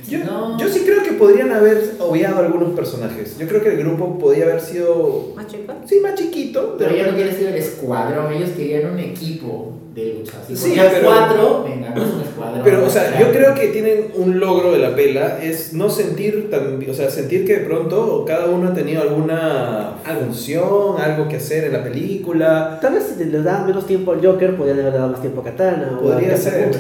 [0.08, 3.38] Yo, no- yo sí creo que podrían haber obviado algunos personajes.
[3.40, 5.74] Yo creo que el grupo podía haber sido, ¿Más chico?
[5.86, 6.76] sí, más chiquito.
[6.78, 9.74] Pero de ellos no querían ser el escuadrón, ellos querían un equipo
[10.04, 10.34] de lucha.
[10.48, 12.62] Si Sí, pero- cuatro, venga, no es un escuadrón.
[12.64, 16.50] Pero, o sea, yo creo que tienen un logro de la pela, es no sentir
[16.52, 21.38] tan, o sea, sentir que de pronto cada uno ha tenido alguna función, algo que
[21.38, 22.78] hacer en la película.
[22.82, 25.43] Tal vez si les daban menos tiempo al Joker, podrían haber dado más tiempo a
[25.45, 26.72] Katana o Podría a ser.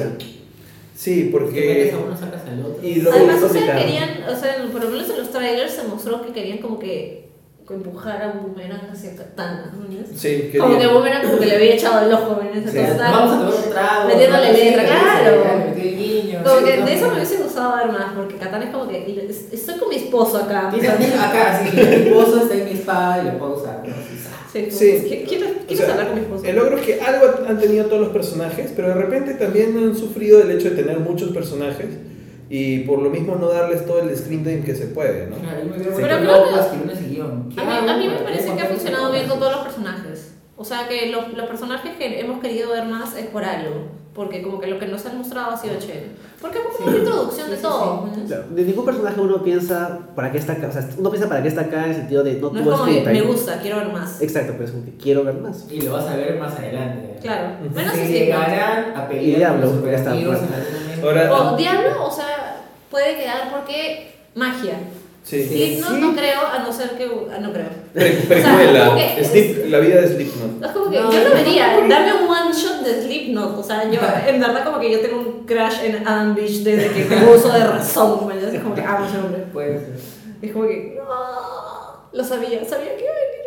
[0.95, 1.93] Sí, porque...
[1.93, 2.87] uno, sacas al otro.
[2.87, 6.23] Y Además, o sea, querían, o sea, por lo menos en los trailers se mostró
[6.25, 7.26] que querían como que
[7.69, 9.87] empujar a Boomerang hacia Katana, ¿no?
[10.17, 12.77] Sí, Como que quería- Boomerang como que le había echado el ojo en ese Sí.
[12.97, 14.07] Vamos a tomar un trago.
[14.07, 15.73] Metiéndole letra, claro.
[15.75, 18.87] guiño, Como sí, que de eso me hubiese gustado ver más, porque Katana es como
[18.87, 20.69] que "Es- estoy con mi esposo acá.
[20.69, 23.83] Acá, sí, mi esposo está en mi espada y lo puedo usar.
[23.85, 23.93] ¿no?
[23.93, 24.17] Sí,
[24.53, 24.85] Sí, como, Sí.
[25.09, 26.45] "¿Qui- ¿Quieres, O quieres sea, hablar con mi esposo?
[26.45, 29.95] El logro es que algo han tenido todos los personajes, pero de repente también han
[29.95, 31.87] sufrido el hecho de tener muchos personajes
[32.49, 35.35] y por lo mismo no darles todo el screen time que se puede, ¿no?
[35.37, 37.49] Claro, yo me veo Pero creo que- escribiendo ese guion.
[37.53, 40.33] ¿Qué A mí, a mí me parece que ha funcionado bien con todos los personajes.
[40.55, 43.95] O sea que los, los personajes que hemos querido ver más es por algo.
[44.15, 46.07] Porque como que lo que nos han mostrado ha sido chévere.
[46.41, 46.83] Porque es como Sí.
[46.87, 48.09] una introducción de Sí, todo.
[48.11, 48.21] sí.
[48.21, 48.25] ¿no?
[48.27, 50.67] Claro, De ningún personaje uno piensa para qué está acá.
[50.69, 52.63] O sea, uno piensa para qué está acá en el sentido de no No es
[52.65, 54.19] tuvo como que screen me gusta, quiero ver más.
[54.19, 55.67] Exacto, pero es como que quiero ver más.
[55.69, 57.19] Y lo vas a ver más adelante.
[57.21, 57.49] Claro.
[57.75, 58.07] Menos así.
[58.11, 60.11] llegarán a Y pelear Diablo, con los ya está.
[61.03, 62.25] Ahora- O Diablo, o sea,
[62.89, 64.75] puede quedar porque magia.
[65.23, 65.77] Sí.
[65.81, 65.95] No, Sí.
[65.99, 67.03] no creo, a no ser que.
[67.33, 67.65] ah, no creo.
[67.93, 68.95] Precuela,
[69.67, 70.63] la vida de Slipknot.
[70.63, 73.57] Es como que No, yo lo no, vería, dame un one shot de Slipknot.
[73.59, 76.89] O sea, yo en verdad como que yo tengo un crash en Adam Beach desde
[76.91, 78.31] que tengo uso de razón.
[78.31, 79.43] Es como que amo a ese hombre.
[79.51, 79.95] Puede ser.
[80.41, 80.97] Es como que.
[81.09, 83.37] ah, lo sabía, sabía que iba a venir.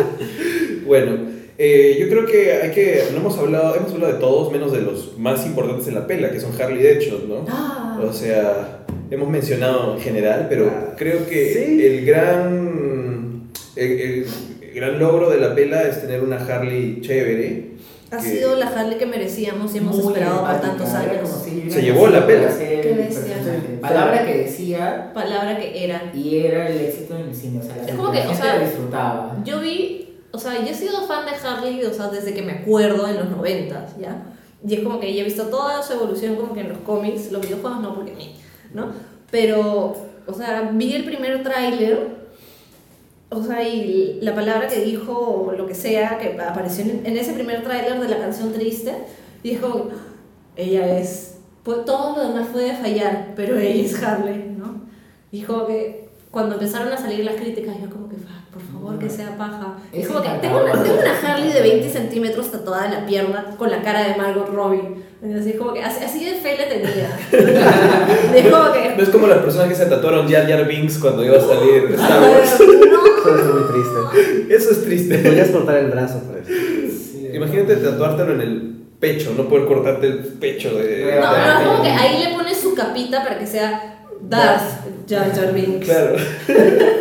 [0.86, 1.18] Bueno,
[1.62, 4.80] eh, yo creo que hay que, no hemos hablado, hemos hablado de todos, menos de
[4.80, 7.44] los más importantes en la pela, que son Harley Deadshot, ¿no?
[7.48, 8.00] Ah.
[8.02, 11.84] O sea, hemos mencionado en general, pero Ah, creo que sí.
[11.84, 14.26] el gran el, el-
[14.62, 17.70] el gran logro de la pela es tener una Harley chévere.
[18.12, 21.16] Ha que sido la Harley que merecíamos y hemos esperado por tantos años.
[21.30, 22.48] como si Se llevó la pela.
[22.58, 23.36] Qué bestia.
[23.80, 26.10] Palabra que decía Palabra que era.
[26.14, 27.60] y era el éxito en el cine.
[27.60, 29.36] O sea, la, Es como que, o sea, disfrutaba.
[29.44, 32.52] Yo vi, o sea, yo he sido fan de Harley, o sea, desde que me
[32.52, 34.22] acuerdo en los noventas, ¿ya?
[34.66, 37.32] Y es como que ya he visto toda su evolución como que en los cómics,
[37.32, 38.36] los videojuegos no, porque mí,
[38.74, 38.92] ¿no?
[39.30, 42.20] Pero, o sea, vi el primer tráiler,
[43.30, 45.12] o sea, y la palabra que dijo,
[45.48, 48.94] o lo que sea, que apareció en, ese primer tráiler de la canción Triste,
[49.42, 50.06] y es como, "Ah,
[50.56, 54.80] ella es, pues, todo lo demás puede fallar, pero ella es Harley, ¿no?
[55.46, 58.16] Como que cuando empezaron a salir las críticas, yo como que,
[58.52, 59.78] por favor, que sea paja.
[59.92, 63.06] Es Es como que tengo una, tengo una Harley de 20 centímetros tatuada en la
[63.06, 65.10] pierna con la cara de Margot Robbie.
[65.38, 67.18] Así, como que, así, así de fe le tenía.
[68.36, 68.94] es como que...
[68.96, 71.88] No es como las personas que se tatuaron Jar Jar Binks cuando iba a salir
[71.88, 72.60] de Star Wars.
[72.60, 73.10] no.
[73.20, 74.54] Eso es muy triste.
[74.54, 75.18] Eso es triste.
[75.18, 76.50] Podrías cortar el brazo por eso.
[77.34, 81.18] Imagínate tatuártelo en el pecho, no poder cortarte el pecho de.
[81.20, 85.32] No, no, es como que ahí le pones su capita para que sea Darth Jar
[85.34, 85.86] Jar Binks.
[85.86, 86.16] Claro.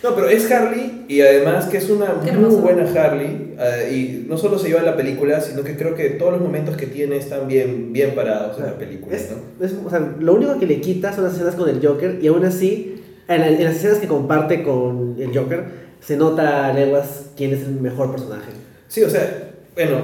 [0.00, 2.58] No, pero es Harley y además que es una Qué muy hermoso.
[2.58, 6.10] buena Harley eh, y no solo se lleva en la película, sino que creo que
[6.10, 9.64] todos los momentos que tiene están bien, bien parados en la película, Es- ¿no?
[9.66, 12.28] es- o sea, lo único que le quita son las escenas con el Joker y
[12.28, 15.64] aún así, en, la- en las escenas que comparte con el Joker,
[16.00, 18.52] se nota a leguas quién es el mejor personaje.
[18.86, 19.96] Sí, o sea, bueno,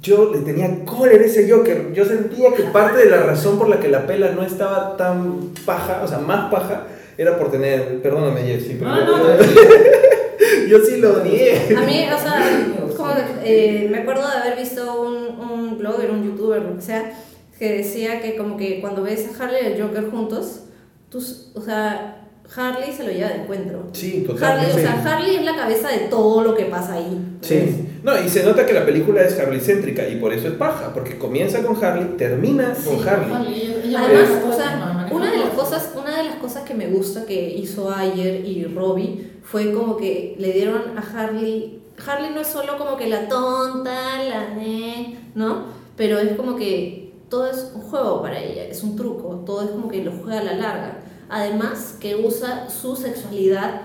[0.00, 1.92] yo le tenía cólera a ese Joker.
[1.92, 5.52] Yo sentía que parte de la razón por la que la pela no estaba tan
[5.64, 6.86] paja, o sea, más paja,
[7.16, 8.00] era por tener.
[8.02, 8.90] Perdóname, Jessy, pero.
[8.90, 9.36] No, no, no.
[10.68, 11.76] yo sí lo odié.
[11.76, 12.66] A mí, o sea,
[12.96, 16.82] como que, eh, me acuerdo de haber visto un, un blogger, un youtuber, lo que
[16.82, 17.12] sea,
[17.58, 20.64] que decía que como que cuando ves a Harley y el Joker juntos,
[21.08, 21.22] tú,
[21.54, 22.15] o sea,
[22.54, 23.88] Harley se lo lleva de encuentro.
[23.92, 24.82] Sí, Harley, o totalmente.
[24.82, 27.38] sea, Harley es la cabeza de todo lo que pasa ahí.
[27.40, 27.88] Sí.
[28.02, 30.92] No, y se nota que la película es Harley céntrica y por eso es paja,
[30.94, 33.94] porque comienza con Harley, termina con Harley.
[33.96, 37.50] Además, o sea, una de las cosas, una de las cosas que me gusta que
[37.50, 41.82] hizo Ayer y Robbie fue como que le dieron a Harley.
[42.06, 45.64] Harley no es solo como que la tonta, la ne, ¿no?
[45.96, 49.70] Pero es como que todo es un juego para ella, es un truco, todo es
[49.70, 50.98] como que lo juega a la larga.
[51.28, 53.80] Además, que usa su sexualidad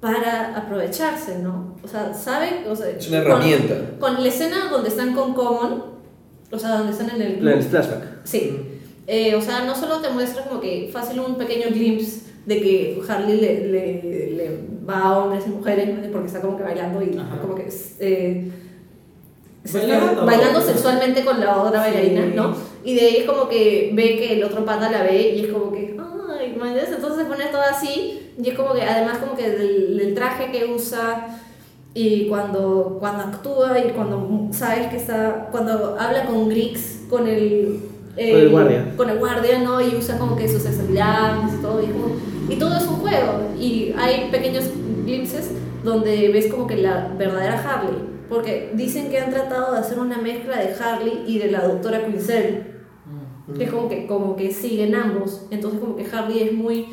[0.00, 1.76] para aprovecharse, ¿no?
[1.84, 3.74] O sea, sabe, o sea, Es una con- herramienta.
[4.00, 5.84] Con, la escena donde están con Common,
[6.50, 7.50] o sea, donde están en el club.
[7.50, 8.02] Del flashback.
[8.24, 8.56] Sí.
[9.06, 13.02] Eh, o sea, no solo te muestra como que fácil un pequeño glimpse de que
[13.08, 14.58] Harley le, le, le
[14.88, 16.10] va a hombres y mujeres ¿no?
[16.10, 17.38] porque está como que bailando y Ajá.
[17.40, 17.68] como que
[18.00, 18.50] eh,
[19.72, 20.26] Bailando.
[20.26, 21.92] bailando sexualmente con la otra Sí.
[21.92, 22.56] bailarina, ¿no?
[22.84, 25.52] Y de ahí es como que ve que el otro pata la ve y es
[25.52, 25.91] como que,
[26.62, 26.94] ¿me entiendes?
[26.96, 30.50] Entonces se pone todo así y es como que además como que del, del traje
[30.50, 31.38] que usa
[31.94, 37.80] y cuando, cuando actúa y cuando sabes que está, cuando habla con Grix, con el,
[38.16, 38.84] Con el guardia.
[38.96, 39.80] con el guardia, ¿no?
[39.80, 42.14] Y usa como que sus sexualidades y todo, y, como-
[42.48, 43.32] y todo es un juego.
[43.60, 44.64] Y hay pequeños
[45.04, 45.50] glimpses
[45.84, 47.96] donde ves como que la verdadera Harley.
[48.30, 52.06] Porque dicen que han tratado de hacer una mezcla de Harley y de la doctora
[52.06, 52.71] Quinzel.
[53.56, 55.46] Que es como que, como que siguen ambos.
[55.50, 56.86] Entonces como que Harley es muy...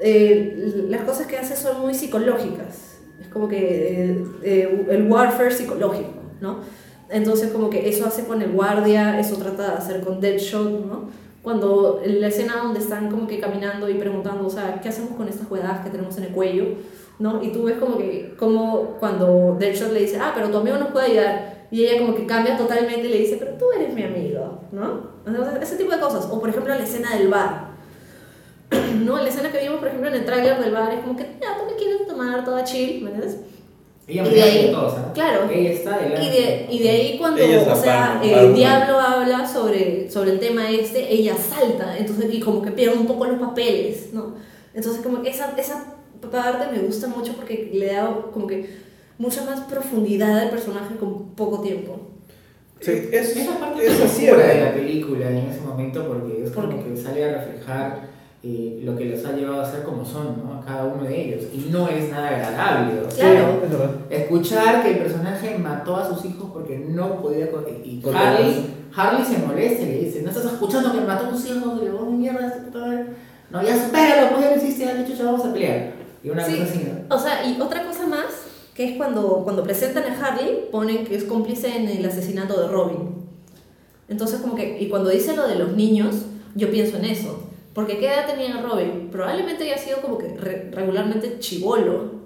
[0.00, 2.98] eh, las cosas que hace son muy psicológicas.
[3.20, 6.58] Es como que eh, eh, el warfare psicológico, ¿no?
[7.08, 11.08] Entonces como que eso hace con el guardia, eso trata de hacer con Deadshot, ¿no?
[11.42, 15.12] Cuando en la escena donde están como que caminando y preguntando, o sea, ¿qué hacemos
[15.12, 16.64] con estas juegadas que tenemos en el cuello?
[17.20, 17.42] ¿No?
[17.42, 20.88] Y tú ves como que, como cuando Deadshot le dice, ah, pero tu amigo nos
[20.88, 21.55] puede ayudar.
[21.70, 25.10] Y ella como que cambia totalmente y le dice, pero tú eres mi amigo, ¿no?
[25.26, 26.26] Entonces, ese tipo de cosas.
[26.30, 27.70] O por ejemplo la escena del bar.
[29.04, 29.16] ¿No?
[29.18, 31.56] La escena que vimos, por ejemplo, en el tráiler del bar es como que, ya,
[31.58, 33.38] tú me quieres tomar toda chill, ¿me entiendes?
[34.08, 35.12] Ella Y me de ahí- todo, ¿sabes?
[35.14, 35.48] claro.
[35.50, 36.00] Ella está.
[36.22, 40.70] Y de, y de ahí cuando, o sea, el diablo habla sobre, sobre el tema
[40.70, 44.34] este, ella salta, entonces y como que pierde un poco los papeles, ¿no?
[44.74, 45.94] Entonces como que esa, esa
[46.30, 48.85] parte me gusta mucho porque le da como que
[49.18, 51.98] mucha más profundidad al personaje con poco tiempo.
[52.80, 56.84] Sí, es, Esa parte es así, de la película en ese momento porque es como
[56.84, 58.00] que sale a reflejar
[58.42, 60.54] eh, lo que los ha llevado a ser como son, ¿no?
[60.60, 61.44] A cada uno de ellos.
[61.54, 63.00] Y no es nada agradable.
[63.00, 63.98] o sea, Claro.
[64.10, 67.46] Escuchar que el personaje mató a sus hijos porque no podía...
[67.82, 71.46] Y Harley, Harley se molesta y le dice, ¿no estás escuchando que mató a tus
[71.46, 71.72] hijos?
[71.76, 73.06] Y le digo, "Oh, mierda, este puta madre".
[73.50, 75.92] No, ya supéralo, pues ya lo hiciste, ya le chucha, vamos a pelear.
[76.22, 76.52] Y una Sí.
[76.58, 77.14] cosa así, ¿no?
[77.16, 78.26] O sea, y otra cosa más,
[78.76, 82.68] que es cuando, cuando presentan a Harley, ponen que es cómplice en el asesinato de
[82.68, 82.98] Robin.
[84.08, 86.14] Entonces, como que, y cuando dice lo de los niños,
[86.54, 87.40] yo pienso en eso.
[87.74, 89.08] Porque ¿qué edad tenía Robin?
[89.10, 92.16] Probablemente haya sido como que re- regularmente chivolo.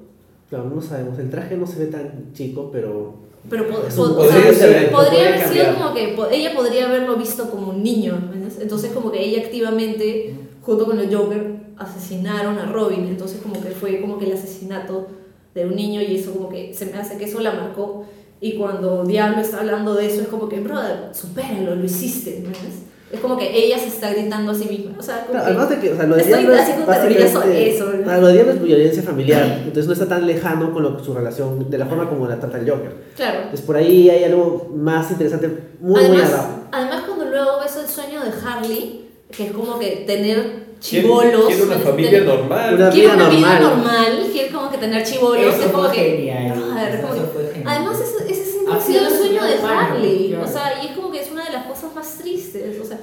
[0.48, 1.18] Claro, no sabemos.
[1.18, 3.14] El traje no se ve tan chico, pero.
[3.48, 5.74] Pero po- po- un- o podría sea, ser, podría podría haber sido cambiar.
[5.76, 8.14] como que ella podría haberlo visto como un niño.
[8.16, 8.58] ¿entiendes?
[8.60, 13.06] Entonces, como que ella activamente, junto con el Joker, asesinaron a Robin.
[13.06, 15.06] Entonces, como que fue como que el asesinato
[15.54, 18.04] de un niño y eso, como que se me hace que eso la marcó.
[18.40, 22.36] Y cuando Diablo está hablando de eso, es como que, brother, supéralo, lo hiciste.
[22.36, 22.84] ¿entiendes?
[23.12, 24.92] Es como que ella se está gritando a sí misma.
[24.98, 27.84] O sea, como que- además de que, o sea, lo de Diablo es básicamente- eso,
[27.84, 28.20] ¿no?
[28.20, 31.68] lo de Diablo es violencia familiar, entonces no está tan lejano con lo, su relación,
[31.68, 32.94] de la forma como la trata el Joker.
[33.16, 33.38] Claro.
[33.40, 35.48] Entonces por ahí hay algo más interesante,
[35.80, 36.48] muy, muy además, abajo.
[36.70, 41.46] además, cuando luego ves el sueño de Harley, que es como que tener chivolos.
[41.46, 42.76] Quiere una familia normal.
[42.92, 44.28] Vida una vida normal.
[44.32, 45.54] quiere como que tener chivolos.
[45.54, 46.54] Eso es como genial.
[47.32, 47.66] Fue genial.
[47.66, 50.34] Además, ese, siempre ha sido el es, sueño de Harley.
[50.34, 52.80] O sea, y es como que es una de las cosas más tristes.
[52.80, 52.98] O sea,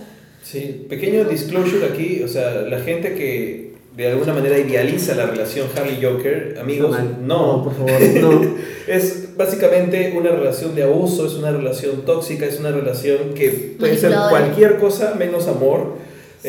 [0.50, 5.68] Sí, pequeño disclosure aquí, o sea, la gente que de alguna manera idealiza la relación
[5.76, 7.18] Harley-Joker, amigos, mal.
[7.28, 7.64] no.
[7.66, 8.56] por favor, no.
[8.88, 13.98] Es básicamente una relación de abuso, es una relación tóxica, es una relación que puede
[13.98, 15.96] ser cualquier cosa menos amor.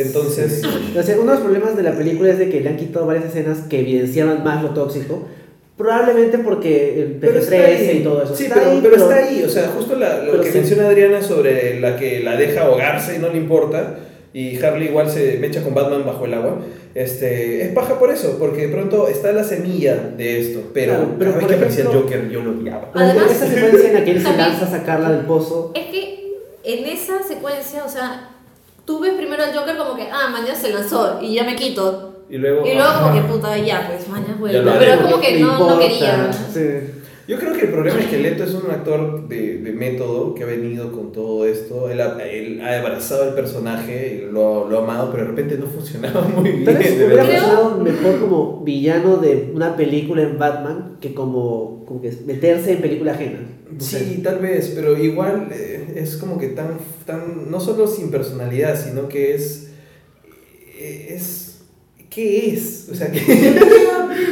[0.00, 0.62] Entonces,
[0.98, 3.06] O sea, uno de los problemas de la película es de que le han quitado
[3.06, 5.26] varias escenas que evidenciaban más lo tóxico.
[5.76, 7.98] Probablemente porque el pero está PG-13 ahí.
[8.00, 8.34] y todo eso.
[8.34, 10.58] Sí, está pero, ahí, pero está ahí, o sea, justo la- lo pero que sí.
[10.58, 13.96] menciona Adriana sobre la que la deja ahogarse y no le importa,
[14.32, 16.58] y Harley igual se mecha con Batman bajo el agua,
[16.96, 21.14] este, es paja por eso, porque de pronto está la semilla de esto, pero, Claro,
[21.16, 22.90] pero cada vez que aparecía el Joker yo lo odiaba.
[22.92, 25.70] Pero Además, esa secuencia en la que él se lanza a sacarla del pozo.
[25.76, 26.18] es que
[26.64, 28.30] en esa secuencia, o sea,
[28.88, 32.22] tú ves primero al Joker como que, ah, mañana se lanzó y ya me quito.
[32.30, 34.70] Y luego, Y luego como que puta, ya, pues mañana vuelvo.
[34.78, 36.32] Pero es como que no, no quería.
[36.32, 36.97] sí.
[37.28, 40.44] Yo creo que el problema es que Leto es un actor de, de método que
[40.44, 41.90] ha venido con todo esto.
[41.90, 45.66] Él ha, él ha abrazado el personaje, lo, lo ha amado, pero de repente no
[45.76, 46.64] funcionaba muy bien.
[46.64, 52.00] Tal vez hubiera funcionado mejor como villano de una película en Batman que como, como
[52.00, 53.40] que meterse en película ajena.
[53.70, 53.98] No sé.
[53.98, 58.82] Sí, tal vez, pero igual eh, es como que tan, tan, no solo sin personalidad,
[58.82, 59.72] sino que es,
[60.78, 61.60] eh, es,
[62.08, 62.88] ¿qué es?
[62.90, 63.20] O sea, que...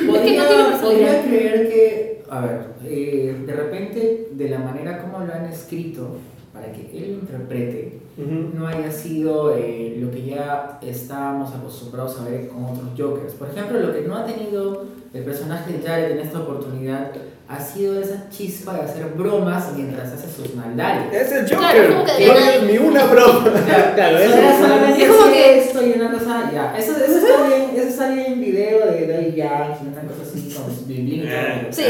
[0.07, 5.47] Podría, podría creer que, a ver, eh, de repente, de la manera como lo han
[5.47, 6.16] escrito,
[6.53, 12.24] para que él lo interprete, no haya sido eh, lo que ya estábamos acostumbrados a
[12.24, 13.35] ver con otros Jokers.
[13.35, 17.12] Por ejemplo, lo que no ha tenido el personaje de Jared en esta oportunidad
[17.49, 21.12] ha sido esa chispa de hacer bromas mientras hace sus maldades.
[21.12, 23.51] Es el Claro, Joker, como que no es ni una broma.
[23.94, 26.76] Claro, eso Solo- es- solamente es como que- esto y una cosa, ya.
[26.76, 30.53] Eso, eso está bien, eso está bien en video de Daddy Yankee, una cosa así
[30.57, 31.70] con Biblín y todo.
[31.72, 31.84] Sí,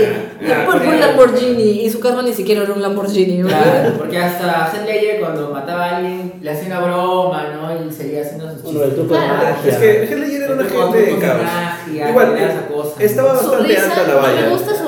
[0.49, 3.43] Ah, por un Lamborghini y su carro ni siquiera era un Lamborghini.
[3.43, 7.87] Claro, porque hasta Heath Ledger cuando mataba a alguien le hacía una broma, ¿no?
[7.87, 8.97] Y seguía haciendo sus chistes.
[8.99, 9.35] de Claro.
[9.35, 9.73] magia.
[9.73, 11.43] Es que Heath Ledger era un Entonces, agente de con caos.
[11.43, 14.41] magia, Igual, cosa, estaba bastante alta la valla.
[14.43, 14.86] me gusta su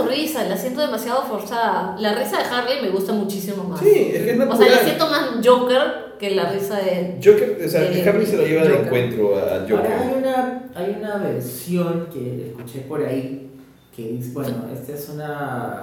[0.78, 1.96] siento demasiado forzada.
[1.98, 3.80] La risa de Harley me gusta muchísimo más.
[3.80, 4.70] Sí, es que es O sea, natural.
[4.70, 5.82] la siento más Joker
[6.18, 7.18] que la risa de...
[7.24, 8.84] Joker, o sea, Eh, Harley se lo lleva de Joker.
[8.86, 9.76] encuentro a Joker.
[9.78, 13.50] Ahora hay una, hay una versión que escuché por ahí
[13.94, 15.82] que dice, bueno, esta es una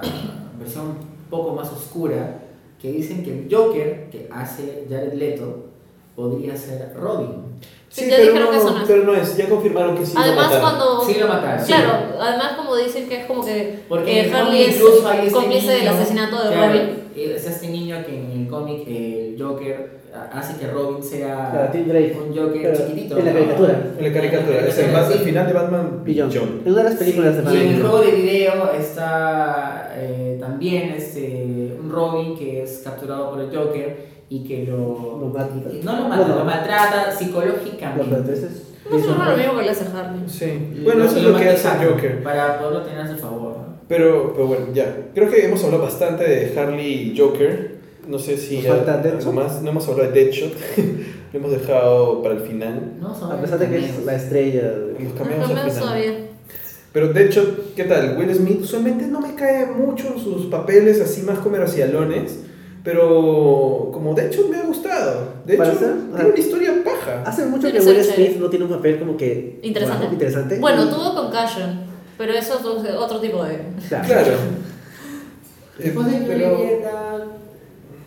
[0.58, 0.96] versión un
[1.30, 2.38] poco más oscura,
[2.80, 5.66] que dicen que el Joker que hace Jared Leto
[6.14, 7.30] podría ser Robin.
[8.04, 8.84] Sí, ya dijeron que eso no es.
[8.88, 10.62] pero no es, ya confirmaron que sí lo Además mataron.
[10.62, 11.04] cuando...
[11.06, 11.64] Sí lo mataron.
[11.66, 15.80] Claro, además como dicen que es como que Porque eh, Harley es este cómplice del
[15.84, 17.02] niño, asesinato de claro, Robin.
[17.16, 19.96] Es este niño que en el cómic el Joker
[20.32, 22.16] hace que Robin sea Claro, Tim Drake.
[22.28, 23.18] un Joker Pero chiquitito.
[23.18, 23.38] en la ¿no?
[23.38, 23.80] caricatura.
[23.98, 25.24] En la caricatura, es el, más, el Sí.
[25.24, 26.00] final de Batman.
[26.04, 26.34] Beyond.
[26.66, 27.90] En una de las películas Sí, de y en el Batman.
[27.90, 34.15] juego de video está eh, también este, un Robin que es capturado por el Joker
[34.28, 35.48] y que lo, Lo mata.
[35.72, 36.38] y- no lo mata, Bueno.
[36.40, 38.32] lo maltrata psicológicamente.
[38.90, 40.22] No es lo mismo que le hace Harley.
[40.28, 40.80] Sí.
[40.84, 42.22] Bueno, eso es lo que mata hace Joker.
[42.22, 43.56] Para poderlo tener a su favor.
[43.58, 43.66] ¿no?
[43.88, 44.96] Pero, pero bueno, ya.
[45.14, 47.76] Creo que hemos hablado bastante de Harley y Joker.
[48.08, 49.32] No sé si Nos ya falta algo Deadshot.
[49.34, 49.62] más.
[49.62, 50.52] No hemos hablado de Deadshot.
[51.32, 52.92] lo hemos dejado para el final.
[53.00, 54.62] No, son A pesar de que es la estrella.
[54.62, 55.78] de- Los No cambiamos al final.
[55.80, 56.12] todavía.
[56.92, 58.16] Pero Deadshot, ¿qué tal?
[58.18, 62.40] Will Smith usualmente no me cae mucho en sus papeles así más comercialones.
[62.86, 65.28] Pero como Deadshot me ha gustado.
[65.44, 65.94] De ¿Para hecho, ser?
[66.14, 67.22] tiene una historia paja.
[67.26, 68.36] Hace mucho que Will Smith chévere.
[68.38, 69.58] no tiene un papel como que.
[69.62, 69.98] Interesante.
[70.04, 70.58] bueno, interesante.
[70.60, 71.80] Bueno, tuvo Concussion,
[72.16, 73.58] pero eso es otro, otro tipo de...
[73.88, 74.06] Claro.
[74.06, 74.32] Claro.
[75.78, 76.58] Después de pero,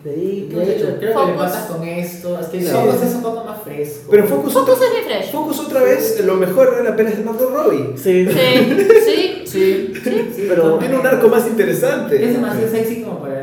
[0.02, 0.86] De ahí, creo, ¿qué ha hecho?
[0.86, 1.36] creo que le Focus.
[1.36, 2.40] pasas con esto.
[2.40, 2.68] Es que Sí.
[2.68, 4.08] Focus es un poco más fresco.
[4.10, 5.30] pero Focus, Focus otra, es.
[5.30, 7.96] Focus otra vez, lo mejor de la pena es Margot Robbie.
[7.96, 8.26] Sí.
[8.26, 12.24] Sí, sí, Sí, sí, Pero- Tiene un arco más interesante.
[12.24, 13.39] Es demasiado sexy como para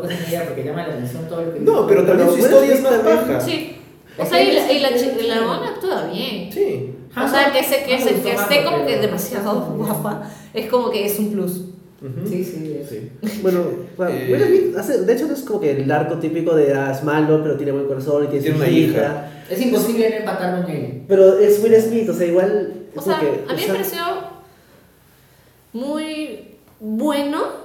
[0.00, 3.40] porque llama la atención todo lo que No, pero también su historia es más baja.
[3.40, 3.76] sí.
[4.18, 4.78] O sea, y la, y
[5.26, 6.52] la, actúa bien.
[6.52, 6.90] Sí.
[7.16, 10.90] O sea, que, se, que, Ah, se, que esté como que demasiado guapa, es como
[10.90, 11.52] que es un plus.
[12.02, 12.26] Ujú.
[12.28, 12.88] Sí, sí, es.
[12.88, 13.10] Sí.
[13.42, 13.64] Bueno,
[13.96, 16.74] bueno, Eh, Will Smith hace, de hecho no es como que el arco típico de
[16.74, 19.30] ah, es malo, pero tiene buen corazón y tiene, Tiene su una hija.
[19.48, 21.02] Es imposible no empatar con él.
[21.08, 22.72] Pero es Will Smith, o sea, igual.
[22.94, 24.02] O sea, que, a mí me pareció
[25.72, 27.61] muy bueno.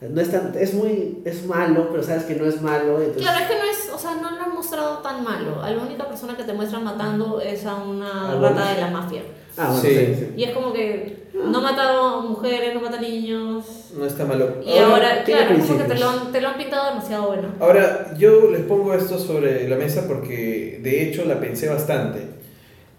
[0.00, 1.22] No es, tan, es muy.
[1.24, 2.98] Es malo, pero sabes que no es malo.
[3.00, 5.62] Entonces, Claro, es que no es, o sea, no lo han mostrado tan malo.
[5.62, 8.56] A la única persona que te muestran matando es a una Ah, bueno.
[8.56, 9.22] rata de la mafia.
[9.56, 9.88] Ah, bueno, Sí.
[9.88, 10.14] sí.
[10.18, 10.32] sí.
[10.36, 13.64] Y es como que no mata mujeres, no mata niños.
[13.96, 14.56] No está malo.
[14.62, 17.48] Y ahora, tiene claro, como que te lo, han, te lo han pintado demasiado bueno.
[17.58, 22.20] Ahora, yo les pongo esto sobre la mesa porque de hecho la pensé bastante.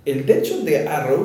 [0.04, 1.22] el Deadshot de Arrow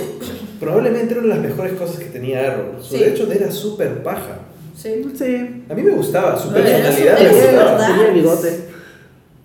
[0.61, 2.75] probablemente era una de las mejores cosas que tenía Arrow.
[2.83, 2.99] Su Sí.
[3.05, 4.39] Deadshot era súper paja.
[4.75, 5.03] Sí.
[5.14, 5.64] Sí.
[5.68, 7.87] A mí me gustaba, su personalidad me gustaba.
[7.87, 8.61] Tenía bigote.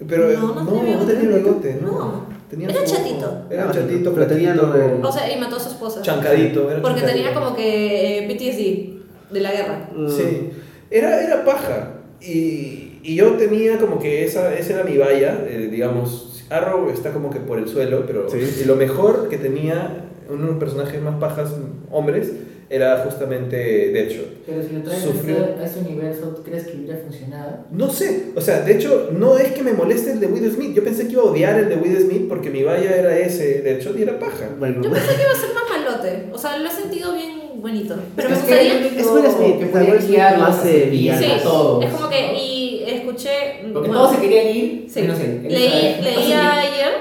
[0.07, 1.91] Pero No, no no, tenía no tenía bigote, no.
[1.91, 2.27] No.
[2.49, 3.45] Tenía Era chatito.
[3.49, 6.01] Era Ah, chatito, pero tenía de- O sea, y mató a su esposa.
[6.01, 6.69] chancadito.
[6.71, 7.25] Era Porque chancadito.
[7.25, 9.89] tenía como que eh, PTSD de la guerra.
[9.93, 10.09] Mm.
[10.09, 10.49] Sí,
[10.89, 11.93] era, era paja.
[12.21, 17.11] Y, y yo tenía como que esa, esa era mi valla, eh, digamos, Arrow está
[17.11, 18.37] como que por el suelo, pero Sí.
[18.61, 21.49] y lo mejor que tenía uno de los personajes más pajas
[21.91, 22.31] hombres
[22.69, 23.55] era justamente
[23.91, 24.43] Deadshot.
[24.45, 25.37] Pero si lo traes Sufrió.
[25.59, 27.65] a ese- universo, ¿tú crees que hubiera funcionado?
[27.71, 30.73] No sé, o sea, de hecho, no es que me moleste el de Will Smith.
[30.75, 33.61] Yo pensé que iba a odiar el de Will Smith porque mi valla era ese,
[33.61, 34.49] Deadshot, y era paja.
[34.59, 36.23] Bueno, Yo pensé que iba a ser más malote.
[36.33, 37.95] O sea, lo he sentido bien bonito.
[38.15, 38.87] Pero me Es que gustaría.
[39.01, 41.19] Es Will Smith, que podía Will Smith villano.
[41.21, 41.85] Sí, a todos.
[41.85, 42.33] es como que.
[42.37, 43.29] Y escuché.
[43.73, 44.99] Porque bueno, todos se querían ir, Sí.
[44.99, 45.09] él.
[45.11, 46.91] Él Leí, leía ayer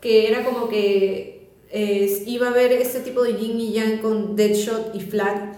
[0.00, 1.35] que era como que
[1.70, 5.52] eh, iba a haber este tipo de yin y yang con Deadshot y Flag,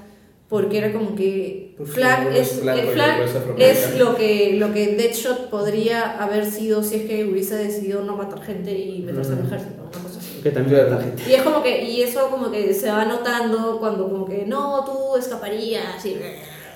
[0.48, 3.20] porque era como que Porque Flag es, eh, Flag
[3.58, 8.16] es lo que, lo que Deadshot podría haber sido si es que hubiese decidido no
[8.16, 9.46] matar gente y meterse Mm.
[9.46, 10.40] ejército, una cosa así.
[10.42, 11.22] que también era la gente.
[11.28, 14.84] Y es como que, y eso como que se va notando cuando como que no,
[14.84, 16.16] tú escaparías y...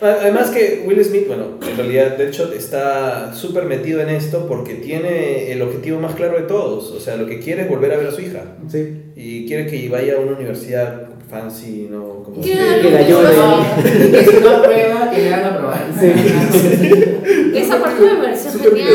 [0.03, 5.53] Además que Will Smith, bueno, en realidad Deadshot está súper metido en esto porque tiene
[5.53, 6.90] el objetivo más claro de todos.
[6.90, 8.42] O sea, lo que quiere es volver a ver a su hija.
[8.68, 8.96] Sí.
[9.16, 12.22] Y quiere que vaya a una universidad fancy, ¿no?
[12.24, 13.28] Como ¿Qué que- la llore.
[14.11, 15.86] Que si no prueba, que le van a probar.
[17.55, 18.88] Esa parte me pareció genial.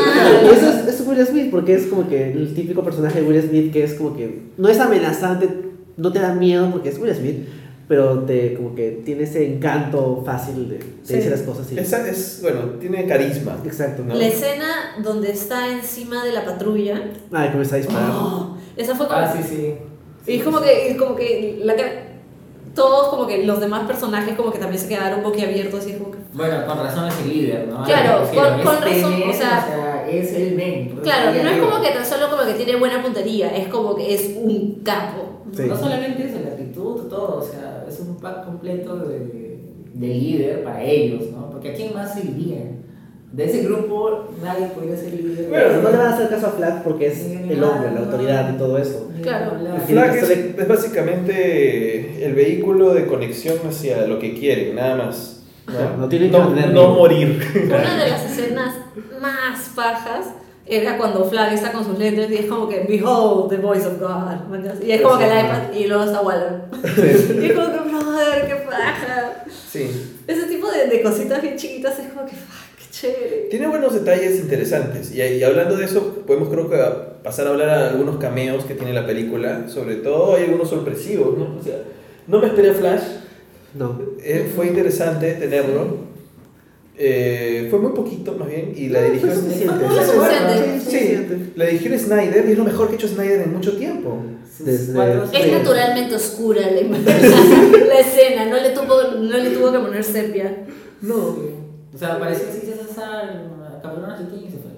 [0.54, 3.72] eso es, es Will Smith, porque es como que el típico personaje de Will Smith
[3.72, 5.48] que es como que no es amenazante,
[5.96, 7.38] no te da miedo porque es Will Smith,
[7.88, 11.14] pero te, como que tiene ese encanto fácil de, de Sí.
[11.16, 11.66] decir las cosas.
[11.68, 11.80] así.
[11.80, 13.58] Esa es, bueno, tiene carisma.
[13.66, 14.04] Exacto.
[14.06, 14.14] ¿no?
[14.14, 18.12] La escena donde está encima de la patrulla, Ay, comienza a disparar.
[18.14, 18.58] ¡oh!
[18.76, 19.20] esa fue como...
[19.20, 19.76] Ah, sí, sí.
[20.32, 21.74] Y es como que, y como que la
[22.76, 26.12] todos como que los demás personajes como que también se quedaron boquiabiertos y es como
[26.12, 26.18] que...
[26.34, 27.84] Bueno, con razón es el líder, ¿no?
[27.84, 31.00] Claro, con- con es razón, Tenet, o sea- es el men.
[31.02, 34.14] Claro, no es como que tan solo como que tiene buena puntería, es como que
[34.14, 35.42] es un capo.
[35.56, 35.64] Sí.
[35.64, 39.60] No solamente eso, la actitud, todo, o sea, es un pack completo de,
[39.94, 41.50] de líder para ellos, ¿no?
[41.50, 42.78] Porque ¿a quién más seguirían?
[43.32, 45.50] De ese grupo nadie podría ser líder.
[45.50, 48.54] Bueno, no le van a hacer caso a Flag porque es el hombre, la autoridad
[48.54, 49.12] y todo eso.
[49.22, 49.52] Claro.
[49.60, 55.44] Tiene flag es, es básicamente el vehículo de conexión hacia lo que quieren, nada más.
[55.66, 57.42] Claro, no tienen que no, no morir.
[57.66, 58.76] Una de las escenas
[59.22, 60.28] más bajas
[60.70, 64.00] era cuando Flag está con sus lentes y es como que, behold, the voice of
[64.00, 64.84] God.
[64.84, 66.62] Y es como que el iPad y luego está Waller.
[67.42, 69.46] Y es como que, brother, qué paja.
[69.70, 70.18] Sí.
[70.28, 73.48] Ese tipo de, de cositas bien chiquitas es como que, qué chévere.
[73.50, 75.14] Tiene buenos detalles interesantes.
[75.14, 76.78] Y, y hablando de eso, podemos creo que
[77.24, 79.70] pasar a hablar a algunos cameos que tiene la película.
[79.70, 81.58] Sobre todo hay algunos sorpresivos, ¿no?
[81.60, 81.78] O sea,
[82.28, 83.04] no me esperé a Flash.
[83.74, 84.00] No.
[84.22, 86.07] Eh, fue interesante tenerlo.
[87.00, 89.32] Eh, fue muy poquito, más bien, y la dirigió...
[89.34, 89.68] Sí, Sí,
[90.82, 91.52] suficiente.
[91.56, 94.18] la dirigió Snyder y es lo mejor que ha hecho Snyder en mucho tiempo.
[94.60, 94.94] Desde-
[95.34, 95.52] Es Sí.
[95.52, 96.82] naturalmente oscura la,
[97.88, 100.66] la escena, no le, tuvo, no le tuvo que poner sepia.
[101.02, 101.36] No.
[101.36, 101.42] Sí.
[101.94, 103.44] O sea, parecía así, César,
[103.84, 104.72] capturó a y se fue.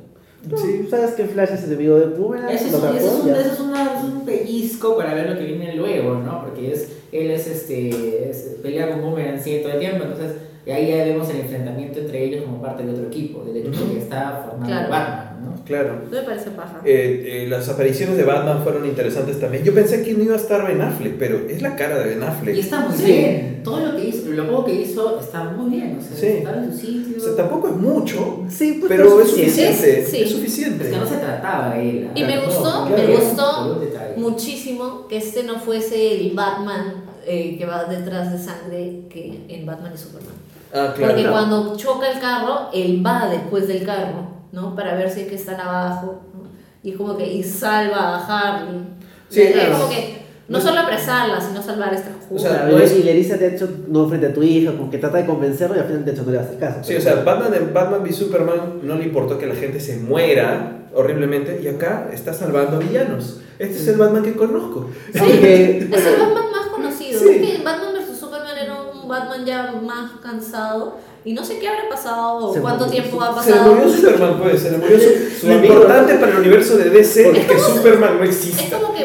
[0.50, 0.88] No, Sí.
[0.90, 3.60] Sabes que Flash es enemigo de Boomerang, Eso es, un, eso, es un, eso es
[3.62, 6.44] una- es un pellizco para ver lo que viene luego, ¿no?
[6.44, 10.34] Porque es, él es este, es- pelea con Boomerang sí, todo el tiempo, entonces
[10.66, 13.91] y ahí ya vemos el enfrentamiento entre ellos como parte de otro equipo, del equipo
[13.91, 14.89] que está formando Claro.
[14.89, 15.66] Batman, ¿no?
[15.66, 16.01] Claro.
[16.05, 16.82] No me parece paja.
[16.84, 19.64] Eh, eh, las apariciones de Batman fueron interesantes también.
[19.64, 22.24] Yo pensé que no iba a estar Ben Affleck, pero es la cara de Ben
[22.24, 22.55] Affleck.
[22.55, 23.05] Y está muy Sí.
[23.05, 26.28] bien, todo lo que hizo, lo poco que hizo está muy bien, o sea, Sí.
[26.38, 27.18] está en su sitio.
[27.18, 30.05] O sea, tampoco es mucho, Sí, pues, pero es suficiente.
[30.05, 30.22] Sí.
[30.24, 30.84] Es suficiente.
[30.86, 32.07] Es que no se trataba de él.
[32.16, 33.82] Y me gustó, Claro, me gustó
[34.18, 36.93] muchísimo que este no fuese el Batman
[37.30, 40.34] eh, que va detrás de sangre que en Batman y Superman.
[40.74, 41.32] Ah, Porque claro.
[41.32, 44.76] cuando choca el carro, él va después del carro, ¿no?
[44.76, 46.42] Para ver si es que están abajo, ¿no?
[46.84, 48.26] Y como que y salva a
[48.58, 48.82] Harley.
[49.30, 49.74] Sí, es claro.
[49.74, 52.98] como que no solo apresarla, sino salvar a este O sea, Claro, no y- es-
[52.98, 55.76] Y le dice de hecho no frente a tu hija, como que trata de convencerlo
[55.76, 56.80] y al final de hecho no le va a hacer caso.
[56.84, 59.98] Sí, o sea, Batman en Batman v Superman no le importó que la gente se
[59.98, 63.40] muera horriblemente y acá está salvando a villanos.
[63.60, 64.90] Este es el Batman que conozco.
[65.20, 67.20] Aunque, Es el Batman más conocido.
[67.20, 67.30] Sí.
[67.30, 70.95] Es que Batman vs Superman era un Batman ya más cansado.
[71.26, 73.01] Y no sé qué habrá pasado o Se cuánto murió.
[73.01, 73.76] tiempo ha Se le pasado.
[73.76, 75.05] murió Superman, pues, se le murió su,
[75.41, 75.74] Su Lo amigo.
[75.74, 78.80] importante para el universo de DC Porque- es que Superman no Es exista.
[78.80, 79.03] como que.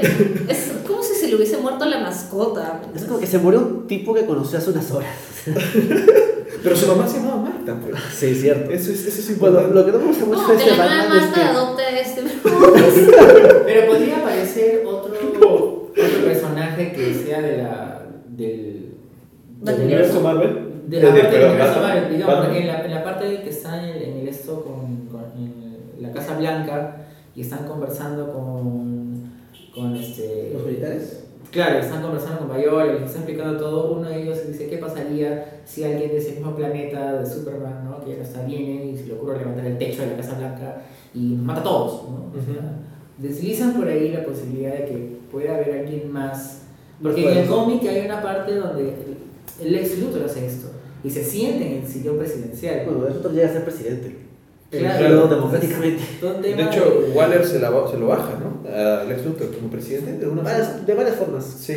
[0.49, 2.81] Es como si se le hubiese muerto la mascota.
[2.95, 5.11] es como que se murió un tipo que conoció hace unas horas.
[6.63, 7.97] Pero su mamá se llamaba Marta, pues.
[8.17, 8.71] Sí, cierto.
[8.71, 9.75] Eso es, eso es Bueno, importante.
[9.81, 11.47] lo que no me gusta mucho de que este la nueva Batman es Marta que...
[11.49, 12.23] adopte a este.
[13.67, 15.91] Pero podría aparecer otro, otro
[16.25, 18.94] personaje que sea de la, del,
[19.61, 20.59] Del ¿Del universo Marvel?
[20.87, 21.81] de la de- parte del perdón, universo.
[21.81, 25.07] Marvel, digamos, en la, en la parte que está en el, en el esto con,
[25.07, 26.97] con- en la Casa Blanca
[27.35, 29.33] y están conversando con,
[29.75, 30.51] con este...
[30.55, 31.21] ¿Los militares?
[31.51, 33.93] Claro, están conversando con Viola, les están explicando todo.
[33.93, 38.05] Uno de ellos dice: ¿Qué pasaría si alguien de ese mismo planeta de Superman, ¿no?
[38.05, 40.37] que ya no está bien, y se le ocurre levantar el techo de la Casa
[40.37, 40.83] Blanca
[41.15, 42.03] y mata a todos?
[42.11, 42.33] ¿no?
[42.37, 42.81] O sea,
[43.19, 46.63] deslizan por ahí la posibilidad de que pueda haber alguien más.
[47.01, 48.83] Porque en el cómic hay una parte donde
[49.61, 50.69] el ex Luthor hace esto
[51.03, 52.83] y se siente en el sillón presidencial.
[52.87, 54.17] Bueno, el otro llega a ser presidente.
[54.71, 55.29] Claro.
[55.29, 56.03] Democráticamente.
[56.21, 58.69] ¿Dónde De hecho, Waller se, la, se lo baja, ¿no?
[58.69, 60.51] A Lex Luthor como presidente de una forma.
[60.51, 61.45] Varias- de varias formas.
[61.45, 61.75] Sí.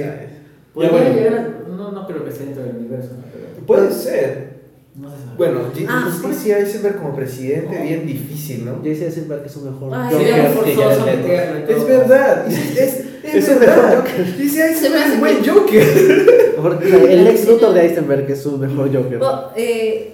[0.73, 1.15] Podría Ya, bueno.
[1.15, 3.23] llegar a- no, no creo que sea dentro del universo, ¿no?
[3.32, 4.57] pero Puede ser.
[4.95, 5.38] no se sabe.
[5.38, 8.78] Bueno, Ah, Justicia Eisenberg como presidente, bien difícil, ¿no?
[8.84, 10.28] Jason Eisenberg es un mejor Ay, Joker
[10.63, 11.78] que en todo.
[11.78, 13.75] Es verdad, es, es, es, Es un verdad.
[13.89, 14.38] mejor Joker.
[14.38, 16.53] Dice Eisenberg es buen Joker.
[16.57, 19.17] Mejor- o sea, el ex Luthor de Eisenberg es su mejor Joker.
[19.17, 20.13] Bueno, eh,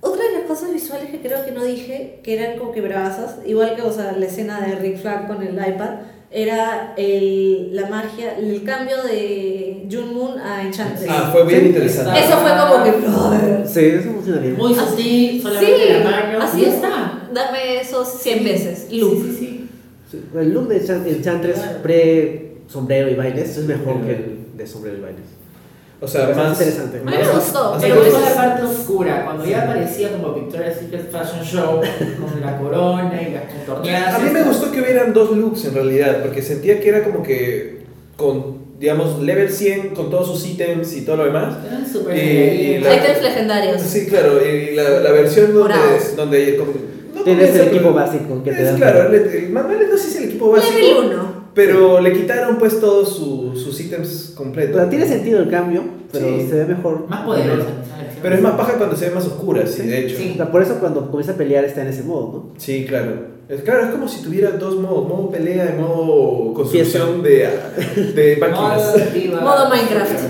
[0.00, 3.36] otra de las cosas visuales que creo que no dije, que eran como que bravasas,
[3.46, 5.90] igual que o sea, la escena de Rick Flag con el iPad,
[6.34, 11.06] era el, la magia, el cambio de Jun Moon a Enchantress.
[11.10, 11.66] Ah, fue bien Sí.
[11.66, 12.18] interesante.
[12.20, 13.68] Eso fue como que, brother.
[13.68, 14.56] Sí, eso funciona bien.
[14.56, 16.38] Muy sutil, solamente Sí, la mano.
[16.42, 17.28] así está.
[17.34, 18.86] Dame esos 100 veces.
[18.88, 19.51] Sí, sí, sí.
[20.38, 21.78] El look de Enchan- Enchantress Claro.
[21.82, 25.22] pre sombrero y bailes es mejor que el de sombrero y bailes.
[26.00, 26.98] O sea, Es más interesante.
[26.98, 30.10] A mí me gustó, más- Me pero gustó es- la parte oscura, cuando ya aparecía
[30.12, 34.14] como Victoria's Secret Fashion Show con la corona y las contorneadas.
[34.14, 37.22] A mí me gustó que hubieran dos looks en realidad, porque sentía que era como
[37.22, 37.82] que
[38.16, 41.54] con, digamos, level 100 con todos sus ítems y todo lo demás.
[41.94, 43.80] Items legendarios.
[43.82, 45.74] Sí, claro, y la, la versión donde,
[46.16, 46.60] donde
[47.24, 48.76] Tienes el pero- equipo básico que te es dan.
[48.76, 51.42] claro, el, el manual no sé si es el equipo básico, Level 1.
[51.54, 54.76] pero le quitaron pues todos su- sus ítems O completos.
[54.76, 56.46] sea, tiene sentido el cambio, pero Sí.
[56.48, 57.06] se ve mejor.
[57.08, 57.66] Más poderosa.
[58.22, 60.16] Pero es más paja cuando se ve más oscura, sí, de hecho.
[60.16, 60.30] Sí.
[60.34, 62.60] O sea, por eso cuando comienza a pelear está en ese modo, ¿no?
[62.60, 63.32] Sí, claro.
[63.48, 67.48] Es, claro, es como si tuviera dos modos, modo pelea y modo construcción de,
[68.14, 68.94] de máquinas.
[69.42, 70.20] Modo Minecraft.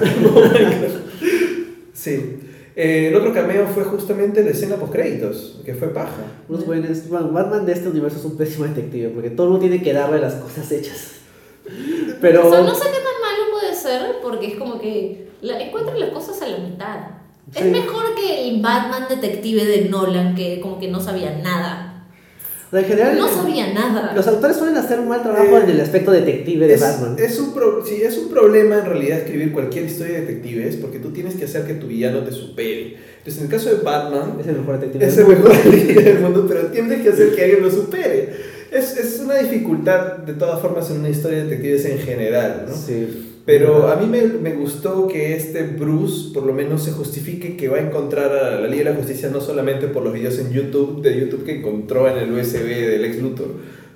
[1.92, 2.38] Sí.
[2.74, 6.22] Eh, el otro cameo fue justamente la escena post créditos, que fue paja.
[6.48, 9.52] Bruce Wayne es- bueno, Batman de este universo es un pésimo detective, porque todo el
[9.52, 11.12] mundo tiene que darle las cosas hechas.
[12.20, 12.48] Pero...
[12.48, 16.00] O sea, no sé qué tan malo puede ser, porque es como que la, encuentran
[16.00, 17.00] las cosas a la mitad.
[17.52, 17.58] Sí.
[17.58, 21.91] Es mejor que el Batman detective de Nolan, que como que no sabía nada.
[22.78, 24.12] En general, No sabía nada.
[24.14, 27.16] los autores suelen hacer un mal trabajo Eh, en el aspecto detective de Es, Batman.
[27.18, 30.98] es un pro- sí, es un problema en realidad escribir cualquier historia de detectives, porque
[30.98, 32.96] tú tienes que hacer que tu villano te supere.
[33.18, 35.06] Entonces, en el caso de Batman, Es el mejor detective.
[35.06, 35.48] es del el mundo.
[35.50, 38.32] mejor detective del mundo, pero tienes que hacer que alguien lo supere.
[38.72, 42.74] Es, es una dificultad, de todas formas, en una historia de detectives en general, ¿no?
[42.74, 43.28] Sí.
[43.44, 47.68] Pero a mí me, me gustó que este Bruce por lo menos se justifique que
[47.68, 50.52] va a encontrar a la Liga de la Justicia no solamente por los videos en
[50.52, 53.48] YouTube, de YouTube que encontró en el USB del ex Luthor,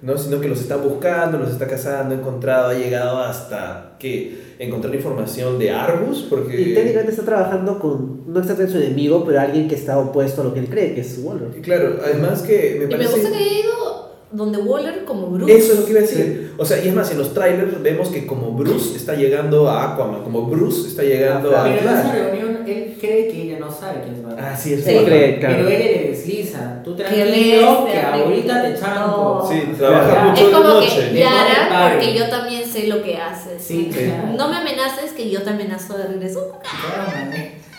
[0.02, 0.18] ¿no?
[0.18, 4.92] sino que los está buscando, los está cazando, ha encontrado, ha llegado hasta que encontrar
[4.94, 6.60] información de Arbus, porque...
[6.60, 10.44] Y técnicamente está trabajando con, no está su enemigo, pero alguien que está opuesto a
[10.44, 11.48] lo que él cree, que es Waller.
[11.56, 13.12] Y Claro, además que me Y me parece...
[13.12, 13.85] gusta que haya ido
[14.32, 15.56] donde Waller como Bruce.
[15.56, 16.52] Eso es lo que iba a decir.
[16.58, 19.92] O sea, y es más, en los trailers vemos que como Bruce está llegando a
[19.94, 23.58] Aquaman, como Bruce está llegando Ah, a Pero en esa reunión él cree que ella
[23.60, 24.44] no sabe quién es Batman.
[24.44, 24.96] Ah, sí, es Sí.
[25.04, 25.54] cree, claro.
[25.58, 26.82] Pero él le desliza.
[26.84, 29.40] Tú Que tranquilo, él es que ahorita te chanco.
[29.42, 29.48] No.
[29.48, 30.28] Sí, trabaja Claro.
[30.30, 31.10] mucho Es de como noche.
[31.12, 33.62] que Yara, porque yo también sé lo que haces.
[33.62, 34.04] Sí, Sí.
[34.04, 34.28] claro.
[34.36, 36.58] No me amenaces que yo te amenazo de regreso.
[36.60, 37.30] Claro,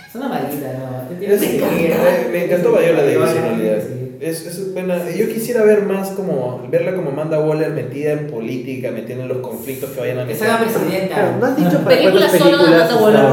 [0.10, 1.10] Es una maldita, ¿no?
[1.10, 3.84] Te tienes Es- que me, me encantó Viola Davis en realidad.
[4.20, 4.26] Sí.
[4.26, 5.10] Es, es buena.
[5.10, 9.38] Yo quisiera ver más como verla como Amanda Waller metida en política, metida en los
[9.40, 10.48] conflictos que vayan a Que meter.
[10.48, 11.48] se haga Claro, no presidenta.
[11.48, 13.30] has dicho para Película cuántas solo de películas Amanda Waller.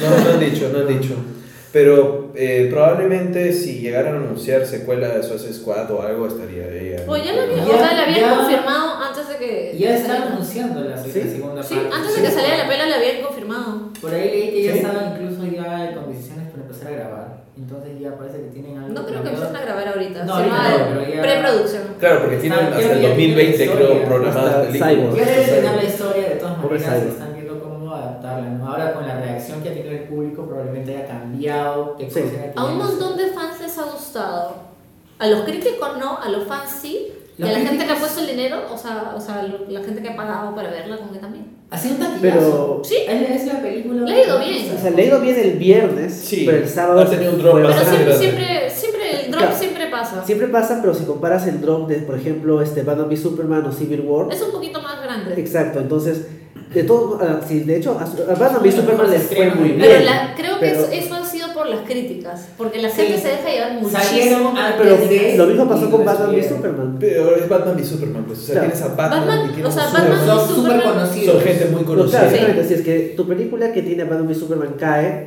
[0.00, 1.14] No, no han dicho, no han dicho.
[1.72, 7.02] Pero eh, probablemente si llegaran a anunciar secuela de Suicide Squad o algo estaría ella.
[7.06, 9.76] Pues ya Ya- o sea, la habían ya- confirmado antes de que.
[9.78, 11.10] Ya están anunciando la, ¿Sí?
[11.10, 11.90] segunda Sí, parte.
[11.92, 13.90] antes de que saliera la pela la habían confirmado.
[14.00, 14.78] Por ahí leí que ya ¿Sí?
[14.78, 17.35] estaban incluso ya con decisiones para empezar a grabar.
[17.68, 18.94] Entonces ya parece que tienen algo.
[18.94, 20.24] No creo que empiecen a grabar ahorita.
[20.24, 21.82] No, ahorita no, pero ya- preproducción.
[21.98, 25.14] Claro, porque tienen Ah, hasta el ya 2020 tiene creo programadas películas.
[25.16, 27.02] Deben tener la historia de todas maneras.
[27.02, 28.48] Están viendo cómo adaptarla.
[28.50, 28.68] ¿no?
[28.70, 31.96] Ahora con la reacción que ha tenido el público, probablemente haya cambiado.
[31.96, 32.20] qué Sí.
[32.20, 34.54] que A un montón de fans les ha gustado.
[35.18, 37.12] A los críticos no, a los fans sí.
[37.36, 40.00] Y a la gente que ha puesto el dinero, o sea, o sea, la gente
[40.02, 41.55] que ha pagado para verla, como que también.
[41.70, 42.20] Ha sido un taquillazo.
[42.20, 44.02] Pero, Sí, Es, es la película.
[44.02, 44.76] Le ha ido bien.
[44.76, 47.38] o sea, le ha ido bien el viernes, Sí, pero el sábado ha tenido un
[47.42, 49.56] drop pero siempre, siempre, siempre, el drop Claro.
[49.58, 50.24] siempre pasa.
[50.24, 53.72] Siempre pasa, pero si comparas el drop de, por ejemplo, este Batman v Superman o
[53.72, 55.40] Civil War, Es un poquito más grande.
[55.40, 56.26] exacto, entonces
[56.74, 59.80] De todo, ah, sí, de hecho, a, a Batman v Superman les fue muy bien.
[59.80, 61.24] Pero la- creo que pero- eso, sido
[61.66, 63.02] por las críticas, porque la Sí.
[63.02, 66.56] gente se deja llevar muchísimo antes Pero de- lo mismo pasó con Y Batman destruyeron.
[66.56, 66.96] Superman.
[67.00, 68.38] Pero es Batman y Superman, pues.
[68.38, 68.68] O sea, Claro.
[68.70, 70.26] tienes a Batman, Batman, y tienes o sea, a Batman Superman.
[70.38, 71.34] Son súper Superman- conocidos.
[71.34, 72.24] Son gente muy No, claro, conocida.
[72.24, 75.26] exactamente, si es que tu película que tiene a Batman v Superman cae,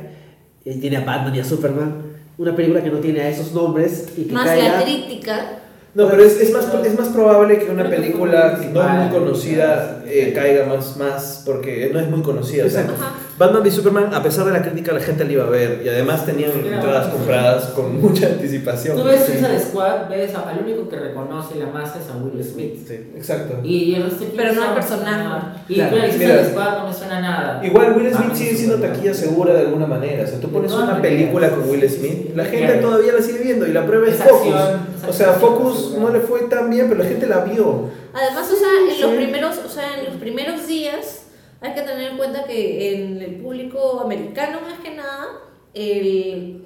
[0.64, 1.94] y tiene a Batman y a Superman,
[2.38, 4.78] una película que no tiene a esos nombres y que Más caiga...
[4.78, 5.56] la crítica.
[5.92, 10.04] No, pero es, es, más, es más probable que una película muy no muy conocida
[10.06, 12.64] eh, caiga más, más porque no es muy conocida.
[12.66, 13.04] o sea, Exacto.
[13.40, 15.88] Batman v Superman, a pesar de la crítica, la gente la iba a ver y
[15.88, 18.98] además tenían entradas compradas con mucha anticipación.
[18.98, 19.32] Tú ves Sí.
[19.32, 22.86] Suicide Squad, ves a- al único que reconoce la masa es a Will Smith.
[22.86, 23.60] Sí, exacto.
[23.64, 25.46] Y el resto Pero no el personaje.
[25.70, 25.96] Y Claro.
[25.96, 26.12] claro.
[26.12, 27.66] Suicide Squad no me suena a nada.
[27.66, 28.82] Igual Will Smith Ah, sigue sí, siendo sí.
[28.82, 30.24] taquilla segura de alguna manera.
[30.24, 32.80] O sea, tú pones una película con Will Smith, la gente Claro.
[32.88, 34.54] todavía la sigue viendo y la prueba es Focus.
[34.54, 37.88] acción, O sea, Focus no le fue tan bien, pero la gente la vio.
[38.12, 39.16] Además, o sea, en los sí.
[39.16, 41.19] primeros, o sea, en los primeros días
[41.60, 45.42] hay que tener en cuenta que en el público americano más que nada,
[45.74, 46.64] el.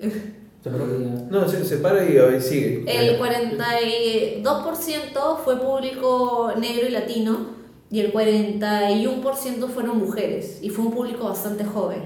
[1.31, 2.85] No, se, se para y ahí sigue.
[2.87, 7.49] el 42% fue público negro y latino
[7.91, 12.01] y el 41% fueron mujeres y fue un público bastante joven.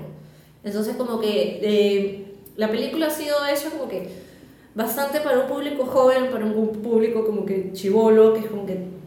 [0.64, 4.08] Entonces como que eh, la película ha sido hecha como que
[4.74, 8.97] bastante para un público joven, para un público como que chivolo, que es como que...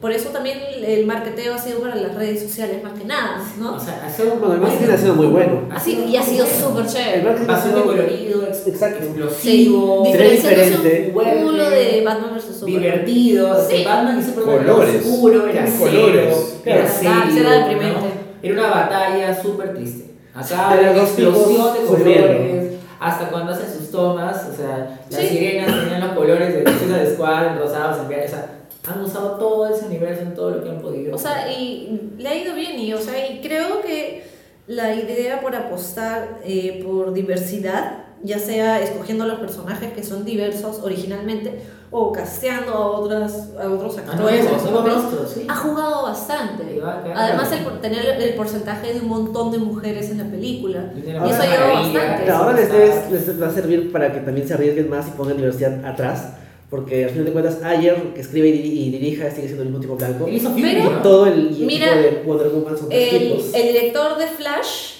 [0.00, 3.42] Por eso también el, el marketeo ha sido para las redes sociales más que nada,
[3.58, 3.74] ¿no?
[3.76, 5.60] O sea, ha sido Bueno, el marketing ha sido muy bueno.
[5.70, 7.22] Así, y ha sido súper El chévere.
[7.22, 9.04] marketing ha sido- colorido, ex- Exacto.
[9.04, 11.12] explosivo, Sí, diferente.
[11.14, 12.66] un culo de Batman vs Superman.
[12.82, 13.68] divertido.
[13.68, 13.84] Sí.
[13.84, 14.94] Batman y Superman era Colores.
[15.06, 16.56] oscuro, era colores.
[16.64, 18.00] era Era serio, era deprimente.
[18.00, 18.30] ¿no?
[18.42, 20.10] Era una batalla súper triste.
[20.34, 22.70] Acá había dos explosión de colores.
[23.00, 25.28] Hasta cuando hacen sus tomas, o sea, las Sí.
[25.28, 28.46] sirenas tenían los colores de Suicide Squad, rosados, en verde, o sea,
[28.88, 31.14] han usado todo ese universo en todo lo que han podido.
[31.14, 34.24] O sea, y le ha ido bien y, o sea, y creo que
[34.66, 40.24] la idea por apostar eh, por diversidad, ya sea escogiendo a los personajes que son
[40.24, 45.30] diversos originalmente o casteando a, otras, a otros Ah, no, actores, eso, o nuevos rostros,
[45.32, 45.46] sí.
[45.48, 46.76] ha jugado bastante.
[46.76, 47.78] Y va a quedar Además, el, claro.
[47.80, 50.92] tener el porcentaje de un montón de mujeres en la película.
[50.94, 52.22] Y Y tiene eso ayuda bastante.
[52.24, 55.10] Pero ahora les, debes- les va a servir para que también se arriesguen más y
[55.12, 56.34] pongan diversidad atrás.
[56.70, 59.70] Porque al final de cuentas, Ayer, que escribe y, diri- y dirija, sigue siendo el
[59.70, 60.28] mismo tipo blanco.
[60.28, 60.90] Hizo Pero-.
[61.02, 63.54] Todo el, y el Mira, tipo de Wonder Woman son tres El, tipos.
[63.54, 64.90] el director de Flash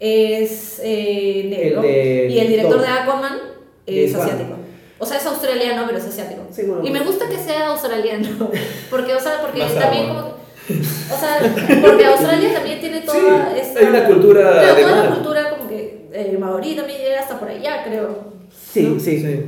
[0.00, 3.38] es eh, negro El de y el director de Aquaman
[3.86, 4.54] es asiático.
[5.00, 6.42] O sea, es australiano, pero es asiático.
[6.50, 7.06] Sí, bueno, y me bueno.
[7.12, 8.50] gusta que sea australiano,
[8.90, 10.22] porque, o sea, porque Más también agua.
[10.22, 10.38] como...
[10.68, 13.80] O sea, porque Australia también tiene toda Sí, esta...
[13.80, 17.48] hay una cultura Claro, toda la cultura como que eh, maorí también llega hasta por
[17.48, 18.24] allá, creo.
[18.72, 19.20] Sí, sí.
[19.20, 19.40] Sí.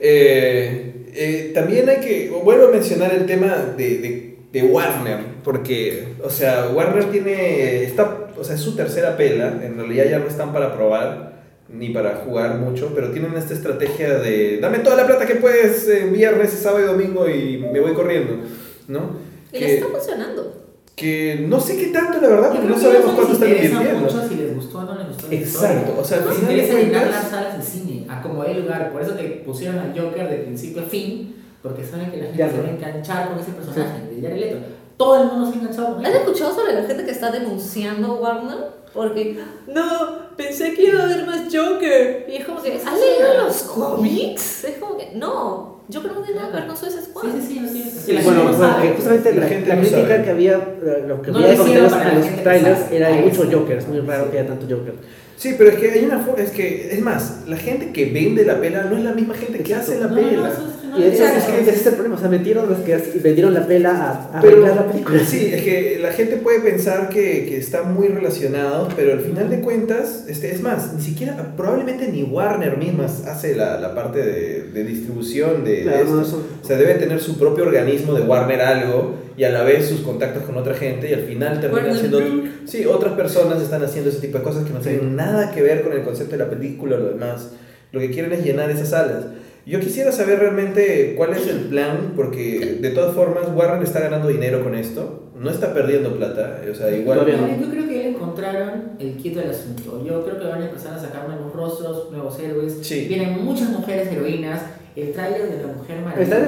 [0.00, 6.08] Eh, eh, también hay que, vuelvo a mencionar el tema de, de, de Warner, porque,
[6.22, 10.26] o sea, Warner tiene, está, o sea, es su tercera pela, en realidad ya no
[10.26, 11.32] están para probar,
[11.68, 15.88] ni para jugar mucho, pero tienen esta estrategia de, dame toda la plata que puedes
[15.88, 18.36] en viernes, sábado y domingo y me voy corriendo,
[18.88, 19.16] ¿no?
[19.52, 20.61] Y Que- les está funcionando.
[20.94, 24.00] Que no sé qué tanto, la verdad, porque no sabemos cuánto están invirtiendo.
[24.00, 26.78] mucho si les gustó o no les gustó Exacto, o sea, al les final interesa
[26.80, 28.92] llenar las salas de cine, a como el lugar.
[28.92, 32.38] Por eso te pusieron al Joker de principio a fin, porque saben que la gente
[32.38, 34.56] Ya se va a enganchar con ese personaje, de Jared Leto.
[34.96, 36.12] Todo el mundo se ha enganchado con él.
[36.12, 38.82] ¿Has escuchado sobre la gente que está denunciando Warner?
[38.92, 42.26] Porque, no, pensé que iba a haber más Joker.
[42.28, 44.64] Y es como que, ¿has leído los cómics?
[44.64, 47.22] Es como que, no, Joker no tiene nada que ver con Suicide Squad.
[47.24, 48.82] Sí, sí, sí, que la Bueno, gente bueno, sabe.
[48.88, 50.22] que justamente La la, gente la crítica sabe.
[50.24, 51.56] que había, eh, lo que No había
[51.90, 53.58] para en los que trailers era A hay mucho eso.
[53.58, 54.94] Joker, es muy raro que haya tanto Joker.
[55.36, 58.44] Sí, pero es que hay una fo- es que es más, la gente que vende
[58.44, 60.52] la pela no es la misma gente que hace la No, no, pela.
[60.98, 63.54] Y de le es que ese es el problema, o sea, metieron los que vendieron
[63.54, 63.90] la pela
[64.32, 65.18] a, a Pero la película.
[65.24, 69.48] sí, es que la gente puede pensar que, que están muy relacionados, pero al final
[69.50, 74.18] de cuentas, este, es más, ni siquiera, probablemente ni Warner mismas hace la, la parte
[74.24, 76.14] de, de distribución de, de Claro, esto.
[76.16, 79.62] no, eso- O sea, debe tener su propio organismo de Warner algo y a la
[79.62, 82.20] vez sus contactos con otra gente y al final terminan siendo...
[82.66, 85.82] Sí, otras personas están haciendo ese tipo de cosas que no tienen nada que ver
[85.82, 87.50] con el concepto de la película o lo demás.
[87.92, 89.24] Lo que quieren es llenar esas salas.
[89.64, 94.28] Yo quisiera saber realmente cuál es el plan, porque de todas formas Warner está ganando
[94.28, 97.24] dinero con esto, no está perdiendo plata, o sea, igual...
[97.60, 100.04] Yo creo que encontraron el quieto del asunto.
[100.04, 102.78] Yo creo que van a empezar a sacar nuevos rostros, nuevos héroes.
[102.82, 103.06] Sí.
[103.08, 104.62] Vienen muchas mujeres heroínas.
[104.94, 106.38] El tráiler de la Mujer Maravilla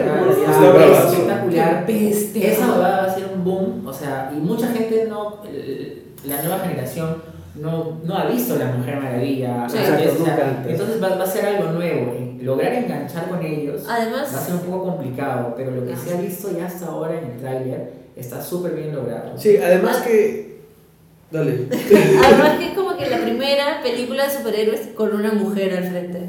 [0.90, 1.86] es espectacular.
[1.86, 2.52] Bestia.
[2.52, 3.86] Esa va a ser un boom.
[3.86, 5.42] O sea, y mucha gente no.
[6.26, 7.16] La nueva generación
[7.54, 9.68] no, no ha visto la Mujer Maravilla.
[9.68, 9.78] Sí.
[9.78, 10.72] Exacto, nunca antes.
[10.72, 12.14] entonces va, va a ser algo nuevo.
[12.40, 15.54] Lograr enganchar con ellos Además, va a ser un poco complicado.
[15.56, 15.96] Pero lo que Ah.
[15.96, 19.36] se ha visto ya hasta ahora en el tráiler está súper bien logrado.
[19.36, 20.44] Sí, además que
[21.30, 21.66] Dale.
[22.24, 26.20] Además que es como que la primera película de superhéroes con una mujer al frente.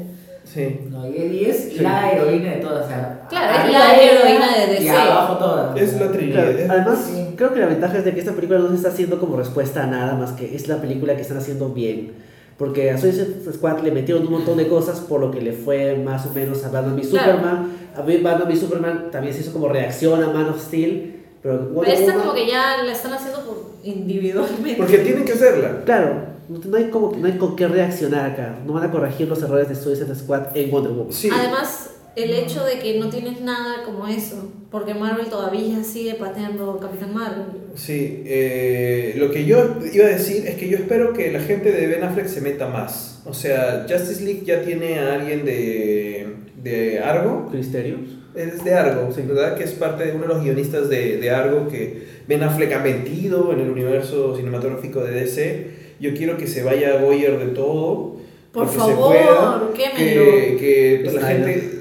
[0.56, 0.80] Sí.
[0.90, 2.86] No, y y es la heroína de todas.
[2.86, 4.84] O sea, Claro, es la heroína de DC.
[4.84, 5.76] Y abajo todas.
[5.80, 6.50] Es la trinidad.
[6.54, 7.34] Claro, además, Sí.
[7.36, 9.84] creo que la ventaja es de que esta película no se está haciendo como respuesta
[9.84, 12.12] a nada más que es la película que están haciendo bien.
[12.56, 15.94] Porque a Suicide Squad le metieron un montón de cosas por lo que le fue
[15.98, 17.32] más o menos a Batman v Claro.
[17.32, 17.72] Superman.
[17.94, 21.16] A mí Batman v Superman también se hizo como reacción a Man of Steel.
[21.42, 24.74] Pero Pero Wonder esta Woman- como que ya la están haciendo por individualmente.
[24.78, 25.82] Porque tienen que hacerla.
[25.84, 28.58] Claro, no no hay, como, no hay con qué reaccionar acá.
[28.66, 31.12] No van a corregir los errores de Suicide Squad en Wonder Woman.
[31.12, 31.28] Sí.
[31.32, 36.78] Además, el hecho de que no tienes nada como eso, porque Marvel todavía sigue pateando
[36.80, 37.44] Capitán Marvel.
[37.74, 41.70] Sí, eh, lo que yo iba a decir es que yo espero que la gente
[41.72, 43.20] de Ben Affleck se meta más.
[43.26, 46.26] O sea, Justice League ya tiene a alguien de,
[46.62, 47.48] de Argo.
[47.50, 47.98] Cristerio.
[48.34, 49.22] Es de Argo, Sí.
[49.22, 49.56] ¿verdad?
[49.56, 52.80] Que es parte de uno de los guionistas de, de Argo que Ben Affleck ha
[52.80, 55.85] metido en el universo cinematográfico de DC.
[56.00, 58.16] Yo quiero que se vaya Goyer de todo.
[58.52, 60.24] Por favor, se pueda, quémelo.
[60.24, 61.44] que, que la Snyder.
[61.48, 61.76] gente,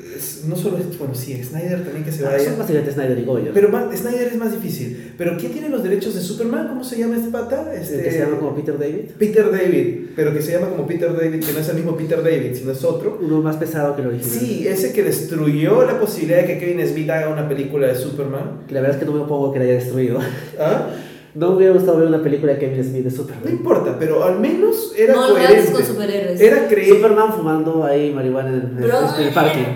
[0.48, 2.44] no solo es, bueno, sí, Snyder también que se Ah, vaya.
[2.44, 3.52] son básicamente Snyder y Goyer.
[3.54, 5.14] Pero ma- Snyder es más difícil.
[5.18, 6.68] Pero ¿quién tiene los derechos de Superman?
[6.68, 7.74] ¿Cómo se llama este pata?
[7.74, 9.12] Este, El que se llama como Peter David.
[9.18, 12.22] Peter David, pero que se llama como Peter David, que no es el mismo Peter
[12.22, 13.20] David, sino es otro.
[13.22, 14.38] Uno más pesado que el original.
[14.40, 18.64] Sí, ese que destruyó la posibilidad de que Kevin Smith haga una película de Superman.
[18.68, 20.20] Que la verdad es que no me opongo que la haya destruido.
[20.60, 20.90] ¿Ah?
[21.36, 23.50] No me hubiera gustado ver una película de Kevin Smith de No Superman.
[23.52, 25.72] importa, pero al menos era no coherente.
[25.74, 26.40] con superhéroes.
[26.40, 26.96] Era creíble.
[26.96, 29.66] Superman fumando ahí marihuana en, en- Brother, en el parque.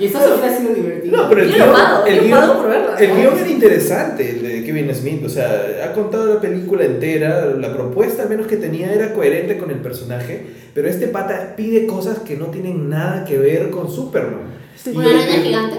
[0.00, 1.16] Y eso ha sido divertido.
[1.16, 1.68] No, pero el guion,
[2.06, 5.24] el guión- el guion era interesante, el de Kevin Smith.
[5.26, 5.50] O sea,
[5.84, 7.46] ha contado la película entera.
[7.58, 10.46] La propuesta, al menos que tenía, era coherente con el personaje.
[10.72, 14.42] Pero este pata pide cosas que no tienen nada que ver con Superman.
[14.94, 15.76] ¿Una araña gigante?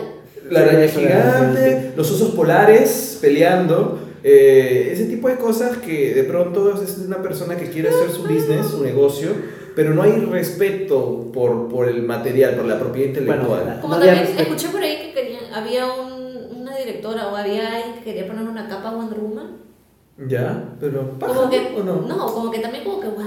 [0.52, 4.00] La araña Sí, la araña gigante, los osos polares peleando.
[4.24, 8.24] Eh, ese tipo de cosas que de pronto es una persona que quiere hacer su
[8.24, 9.30] business, su negocio,
[9.76, 13.64] pero no hay respeto por, por el material, por la propiedad intelectual.
[13.64, 14.42] Bueno, Como No también respeto.
[14.54, 18.48] escuché por ahí que querían, había un- una directora o había alguien que quería poner
[18.48, 19.58] una capa a Wonder Woman.
[20.28, 20.66] ¿Ya?
[20.82, 22.02] Pero ¿paja, Como que, o no?
[22.02, 23.26] no, como que también como que, guau,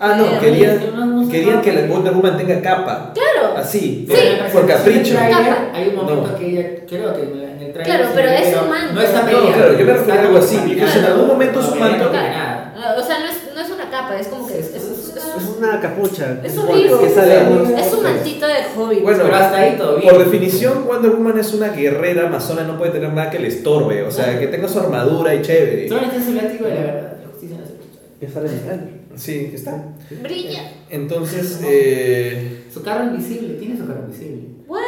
[0.00, 3.12] Ah, no, querían, es que no- no querían que la Wonder Woman tenga capa.
[3.14, 4.06] Claro, Así,
[4.52, 5.16] por capricho.
[5.18, 6.38] Hay un momento No.
[6.38, 7.82] que ella, creo que en el trailer.
[7.84, 8.94] Claro, pero es un manto.
[8.94, 9.52] No está No, peleando.
[9.52, 10.92] claro, yo me refiero a algo así, caminando.
[10.92, 12.58] que en algún momento su No, manto- no, Claro.
[12.96, 15.56] O sea, no es, no es una capa, es como que es, es, es- Es
[15.58, 16.36] una capucha.
[16.44, 17.10] es que horrible.
[17.12, 19.02] sale es unos- Es un mantito de hobbit.
[19.02, 20.08] Bueno, Pero hasta ahí todo bien.
[20.14, 24.04] Por definición, Wonder Woman es una guerrera amazona, no puede tener nada que le estorbe.
[24.04, 25.88] O sea, que tenga su armadura y chévere.
[25.88, 27.12] Solamente es el látigo de la verdad.
[27.20, 27.98] La justicia no se lucha.
[28.20, 28.97] que sale en el.
[29.18, 29.84] Sí, está.
[30.22, 30.72] Brilla.
[30.90, 34.42] Entonces, eh, Su carro invisible, tiene su carro invisible.
[34.66, 34.80] What?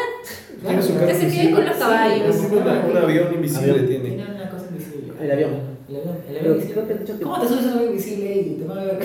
[0.66, 1.54] tiene su carro Que se quede invisible.
[1.56, 2.36] con los caballos.
[2.36, 3.86] Sí, una- un avión invisible Avión.
[3.86, 4.04] tiene.
[4.08, 5.12] Tiene una cosa invisible.
[5.20, 5.50] El avión.
[5.88, 6.98] El avión, el avión creo que invisible.
[7.00, 8.98] dicho que ¿Cómo te subes a un avión invisible y te van a ver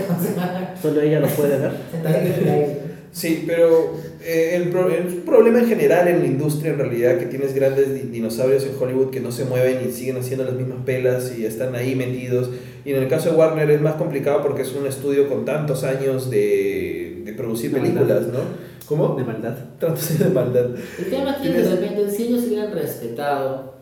[0.82, 1.72] solo ella lo puede ver.
[2.06, 2.96] el?
[3.12, 7.18] Sí, pero eh, el, pro- es un problema en general en la industria, en realidad,
[7.18, 10.54] que tienes grandes di- dinosaurios en Hollywood que no se mueven y siguen haciendo las
[10.56, 12.50] mismas pelas y están ahí metidos.
[12.86, 15.84] Y en el caso de Warner es más complicado porque es un estudio con tantos
[15.84, 18.02] años de, de producir De maldad.
[18.06, 18.40] películas, ¿no?
[18.88, 19.16] ¿Cómo?
[19.16, 19.56] De maldad.
[19.80, 20.66] Tantos años de maldad.
[21.00, 23.74] El tema aquí es de repente, si ellos hubieran respetado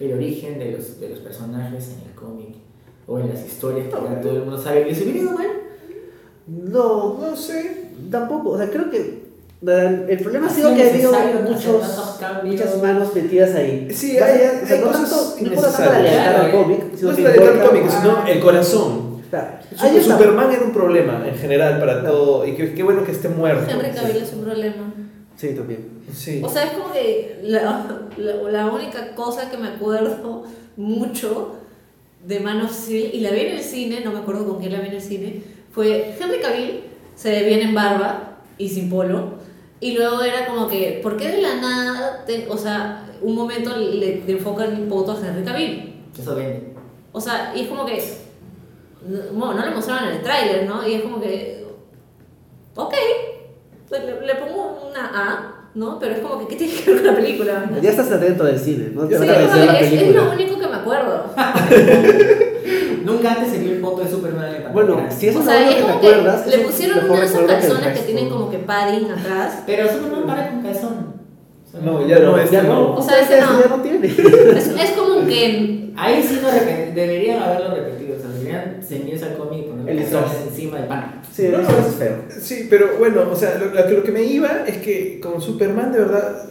[0.00, 2.56] el origen de los, de los personajes en el cómic
[3.06, 5.46] o en las historias que ya todo el mundo sabe, ¿les hubiera ido mal?
[6.46, 7.90] No, No sé.
[8.10, 8.50] tampoco.
[8.50, 9.25] O sea, creo que
[9.62, 11.12] el problema ha sido que ha habido
[11.42, 11.82] muchos,
[12.44, 13.88] muchas manos metidas ahí.
[13.90, 16.02] Sí, sea, hay- o sea, hay no cosas tanto, no tanto la innecesarias.
[16.02, 18.92] lealtad al Claro, cómic, No sino es que la cómic, sino el corazón.
[19.26, 22.46] o sea, Super- hay Superman era un problema en general para todo.
[22.46, 23.70] Y qué, qué bueno que esté muerto.
[23.70, 24.94] Henry Cavill es un problema.
[25.36, 25.88] Sí, también.
[26.14, 26.40] Sí.
[26.44, 27.86] O sea, es como que la,
[28.18, 30.44] la, la única cosa que me acuerdo
[30.76, 31.56] mucho
[32.26, 34.72] de Man of Steel, y la vi en el cine, no me acuerdo con quién
[34.72, 35.42] la vi en el cine,
[35.72, 36.80] fue Henry Cavill
[37.14, 39.34] se ve bien en barba y sin polo,
[39.80, 43.76] y luego era como que, ¿por qué de la nada, te- o sea, un momento
[43.76, 45.94] le, le enfocan el poto a Henry Cavill?
[46.18, 46.74] Eso vende.
[47.12, 48.02] O sea, y es como que,
[49.32, 50.86] bueno, no lo mostraron en el tráiler, ¿no?
[50.86, 51.64] Y es como que,
[52.74, 52.94] ok,
[53.90, 55.98] le, le pongo una A, ¿no?
[55.98, 57.70] Pero es como que, ¿qué tiene que ver con la película?
[57.82, 59.06] Ya estás atento del cine, ¿no?
[59.06, 61.24] Te Sí, van a es, la es- lo único que me acuerdo.
[63.06, 65.42] Nunca antes se vio el foto de Superman en la pantalla Bueno, si eso O
[65.42, 67.56] es sea, es que te que acuerdas, le pusieron una de esas recuerdo
[67.92, 69.62] que que tienen como que padding atrás.
[69.66, 71.16] Pero Superman para con calzón.
[71.82, 72.68] No, ya no, este ya no.
[72.74, 72.94] no.
[72.94, 73.60] O sea, ese este no.
[73.60, 74.06] ya no tiene.
[74.58, 75.92] Es, es como un Ken.
[75.96, 76.48] Ahí sí no
[76.94, 78.16] deberían haberlo repetido.
[78.16, 81.20] O sea, deberían ceñirse al cómic y poner El encima del pan.
[81.32, 81.60] Sí, No.
[81.60, 82.16] eso es feo.
[82.40, 85.40] Sí, pero bueno, o sea, lo, lo que- lo que me iba es que con
[85.40, 86.46] Superman de verdad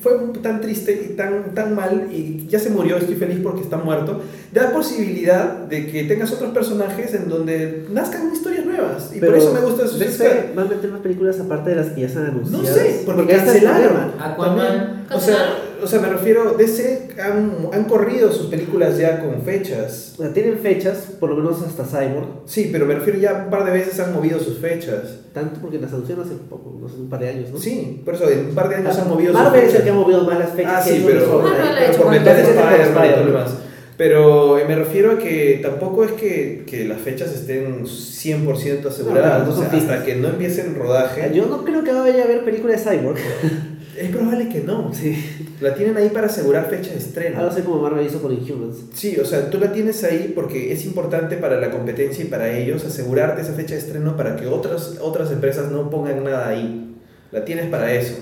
[0.00, 0.12] fue
[0.42, 4.22] tan triste y tan, tan mal y ya se murió, estoy feliz porque está muerto,
[4.52, 9.10] da posibilidad de que tengas otros personajes en donde nazcan historias nuevas.
[9.14, 10.28] Y por eso me gusta Suicide Squad.
[10.28, 12.62] DC va a meter más películas aparte de las que ya se han anunciado.
[12.62, 14.12] No sé, porque, el cancelaron.
[14.20, 14.97] Aquaman.
[15.10, 20.14] O sea, o sea, me refiero, DC han, han corrido sus películas ya con fechas.
[20.18, 23.50] O sea, tienen fechas, por lo menos hasta Cyborg, Sí, pero me refiero ya un
[23.50, 25.20] par de veces han movido sus fechas.
[25.32, 27.58] tanto porque las anunciaron hace poco, no sé, un par de años, ¿no?
[27.58, 29.84] Sí, por eso en un par de años han movido Marvel sus es el fechas.
[29.84, 31.42] que ha movido más las fechas Ah, que sí, pero.
[31.42, 33.50] Marvel ha pero por meter Spider-Man, y todo demás.
[33.96, 39.40] Pero eh, me refiero a que tampoco es que, que las fechas estén 100% aseguradas.
[39.40, 41.30] No, no o son sea, hasta que no empiece el rodaje.
[41.34, 43.18] Yo no creo que vaya a haber película de Cyborg.
[44.00, 44.92] Es probable que no.
[44.94, 45.46] sí.
[45.60, 47.38] La tienen ahí para asegurar fecha de estreno.
[47.38, 48.76] Algo así como Marvel hizo con Inhumans.
[48.94, 52.56] Sí, o sea, tú la tienes ahí porque es importante para la competencia y para
[52.56, 56.94] ellos asegurarte esa fecha de estreno para que otras, otras empresas no pongan nada ahí.
[57.32, 58.14] La tienes para eso.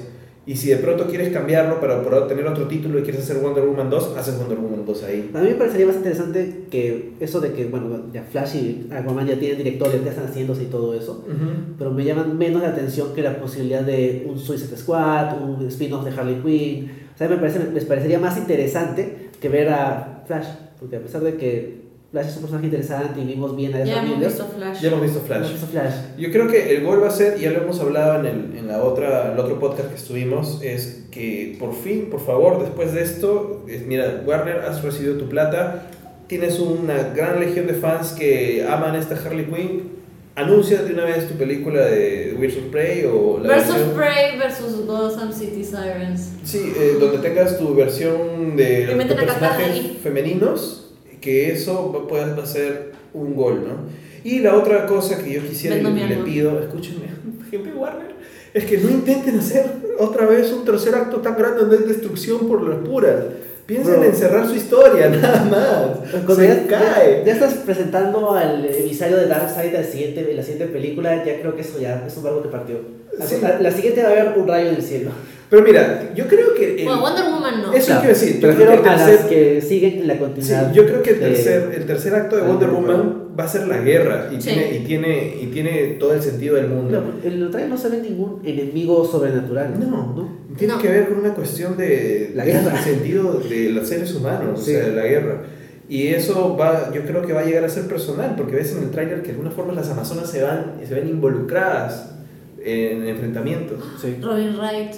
[0.47, 3.65] Y si de pronto quieres cambiarlo para poder tener otro título y quieres hacer Wonder
[3.65, 5.31] Woman 2, haces Wonder Woman 2 ahí.
[5.35, 9.27] A mí me parecería más interesante que eso de que, bueno, ya Flash y Aquaman
[9.27, 11.25] ya tienen directores, ya están haciéndose y todo eso.
[11.77, 16.05] Pero me llaman menos la atención que la posibilidad de un Suicide Squad, un spin-off
[16.05, 16.93] de Harley Quinn.
[17.13, 20.47] O sea, me, parece, me parecería más interesante que ver a Flash.
[20.79, 21.76] Porque a pesar de que
[22.13, 24.81] Flash es un personaje interesante y vimos bien a Ya hemos visto Flash.
[24.81, 25.53] Ya hemos visto hemos Flash.
[25.53, 25.93] visto Flash.
[26.17, 28.59] Yo creo que el gol va a ser, y ya lo hemos hablado en el,
[28.59, 32.93] en la otra, el otro podcast que estuvimos, es que por fin, por favor, después
[32.95, 35.89] de esto, es, mira, Warner, has recibido tu plata,
[36.29, 39.97] tienes una gran legión de fans que aman esta Harley Quinn,
[40.37, 44.87] anuncia de una vez tu película de of Prey o la Versus versión- Prey versus
[44.87, 46.31] Gotham City Sirens.
[46.45, 50.86] Sí, eh, donde tengas tu versión de los personajes femeninos,
[51.27, 53.75] que eso pueda ser un gol, ¿no?
[54.23, 56.25] Y la otra cosa que yo quisiera y le alma.
[56.25, 57.09] pido, escúchenme,
[57.51, 58.15] gente de Warner,
[58.55, 59.67] es que no intenten hacer
[59.99, 63.17] otra vez un tercer acto tan grande hay destrucción por las puras.
[63.67, 66.11] Piensen en cerrar su historia, nada más.
[66.25, 67.19] Cuando Se ya, cae.
[67.19, 71.41] ya- ya estás presentando al emisario de Darkseid al siguiente, en la siguiente película, ya
[71.41, 72.77] creo que eso ya es un barco que partió.
[73.19, 73.37] La- Sí.
[73.43, 75.11] La, la siguiente va a haber un rayo en el cielo.
[75.49, 76.77] Pero mira, yo creo que...
[76.81, 77.73] el- Bueno, Wonder Woman no.
[77.73, 80.73] Eso Claro, quiero decir, yo creo que el tercer- que siguen en la Sí, continuidad.
[80.73, 83.49] yo creo que el de- tercer, el tercer acto de Wonder Wonder Woman va a
[83.49, 84.49] ser la guerra y, Sí.
[84.51, 85.71] tiene, y, tiene, y tiene
[86.01, 87.01] todo el sentido del mundo.
[87.01, 89.79] No, en el trailer no se ve ningún enemigo sobrenatural.
[89.79, 90.46] No, ¿no?
[90.57, 90.81] Tiene No.
[90.81, 92.83] que ver con una cuestión de La del guerra.
[92.83, 94.73] sentido de los seres humanos, Sí.
[94.73, 95.43] o sea, de la guerra.
[95.89, 98.83] Y eso va, yo creo que va a llegar a ser personal, porque ves en
[98.85, 102.13] el tráiler que de alguna forma las amazonas se van se ven involucradas
[102.65, 103.79] en enfrentamientos.
[104.03, 104.17] Sí.
[104.21, 104.95] Robin Wright.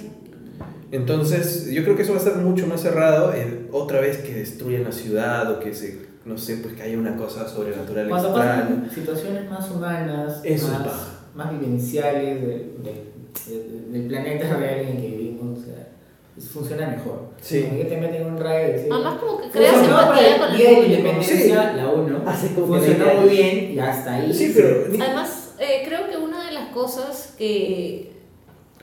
[0.91, 4.33] Entonces, yo creo que eso va a estar mucho más cerrado, eh, otra vez que
[4.33, 8.29] destruyan la ciudad o que se, no sé, pues que haya una cosa sobrenatural Cuando
[8.29, 8.61] extraña.
[8.63, 10.87] pasan situaciones más humanas, Eso es más,
[11.35, 13.09] más vivenciales de- de-
[13.47, 15.48] de- del planeta real en el que vivimos,
[16.39, 17.29] funciona mejor.
[17.41, 17.63] Sí.
[17.63, 20.37] Como que te meten un rayo y decir, Además, como que creas funcionó para empatía
[20.37, 20.85] con el público.
[20.85, 24.33] Independencia, la 1, Hace como que funcionó 20 muy bien y hasta ahí.
[24.33, 24.85] Sí, pero...
[25.03, 28.11] Además, eh, creo que una de las cosas que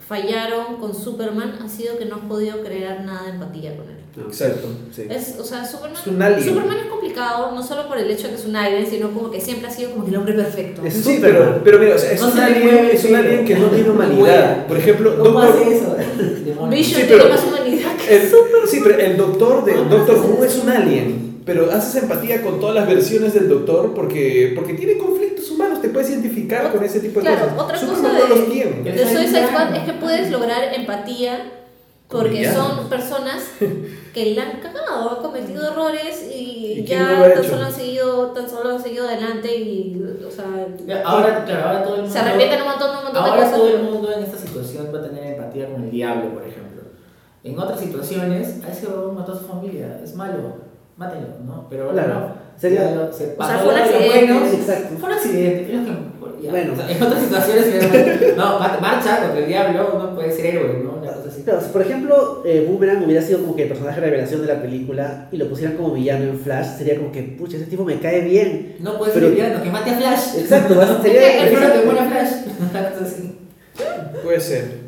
[0.06, 3.95] fallaron con Superman ha sido que no has podido crear nada de empatía con él.
[4.16, 4.26] No.
[4.28, 4.68] Exacto.
[4.94, 5.02] Sí.
[5.10, 6.48] Es, o sea, Superman, Es un alien.
[6.48, 9.30] Superman es complicado, no solo por el hecho de que es un alien, sino como
[9.30, 10.82] que siempre ha sido como que el hombre perfecto.
[10.84, 13.54] Es Sí, pero, pero mira, o sea, es, No un alien, es un alien que
[13.56, 14.66] no tiene humanidad.
[14.66, 15.96] Por ejemplo, ¿Cómo Doctor- hace eso?
[16.44, 16.76] Demonio.
[16.78, 18.28] Vision Sí, pero- tiene más humanidad que El-
[18.68, 22.58] sí, pero el doctor de Ah, Doctor Who es un alien, pero haces empatía con
[22.58, 27.00] todas las versiones del doctor porque, porque tiene conflictos humanos, te puedes identificar con ese
[27.00, 27.58] tipo de Claro, cosas.
[27.62, 28.82] otra Superman cosa no de- los tiene.
[28.82, 31.52] De Suicide Squad es que puedes lograr empatía
[32.08, 32.56] porque Villanos.
[32.76, 33.42] son personas
[34.14, 38.48] que la han cagado, han cometido errores y, ¿Y ya tan solo han seguido, tan
[38.48, 40.44] solo han seguido adelante y o sea
[41.04, 42.12] Ahora, claro, ahora todo el mundo.
[42.14, 43.56] se arrepienten un montón, un montón de Ahora cosas.
[43.56, 46.82] todo el mundo en esta situación va a tener empatía con el diablo, por ejemplo.
[47.44, 50.54] En otras situaciones, a ese huevón mató a su familia, es malo,
[50.96, 51.66] mátelo, ¿no?
[51.70, 52.20] Pero ahora Claro.
[52.20, 52.46] no.
[52.56, 54.32] Sería- Ya lo- se O sea, fue un accidente.
[54.32, 54.52] buenos.
[54.54, 54.94] Exacto.
[54.98, 55.72] Fue un accidente, que.
[56.42, 56.72] ya, Bueno.
[56.72, 60.82] o sea, en otras situaciones, no, ma- marcha contra el diablo, uno puede ser héroe,
[60.82, 60.96] ¿no?
[61.46, 64.48] Claro, si por ejemplo eh, Boomerang hubiera sido como que el personaje de revelación de
[64.48, 67.84] la película y lo pusieran como villano en Flash, sería como que, pucha, ese tipo
[67.84, 68.74] me cae bien.
[68.80, 70.38] No puede Pero- ser villano, que mate a Flash.
[70.40, 71.20] Exacto, vas- sería...
[71.48, 72.32] Prefiero que muera Flash.
[74.24, 74.86] Puede ser.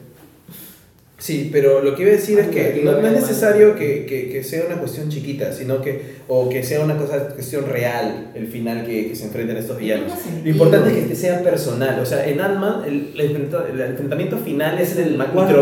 [1.21, 4.31] Sí, pero lo que iba a decir es que no, no es necesario que, que,
[4.31, 8.47] que sea una cuestión chiquita, sino que, o que sea una cosa, cuestión real, el
[8.47, 10.13] final que, que se enfrenten estos villanos.
[10.45, 14.39] Lo importante es que sea personal, o sea, en Ant-Man el, el enfrenta- el enfrentamiento
[14.39, 15.61] final es el Cuarto.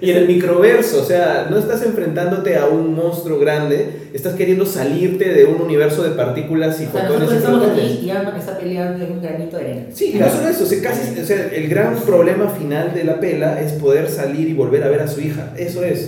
[0.00, 4.64] Y en el microverso, o sea, no estás enfrentándote a un monstruo grande, estás queriendo
[4.64, 8.58] salirte de un universo de partículas y O sea, fotones y aquí y Ant-Man está
[8.58, 9.82] peleando en un granito de arena.
[9.92, 13.18] Sí, no solo eso, o sea, casi, o sea, el gran problema final de la
[13.18, 15.52] pela es poder salir y volver a ver a su hija.
[15.56, 15.98] Eso es.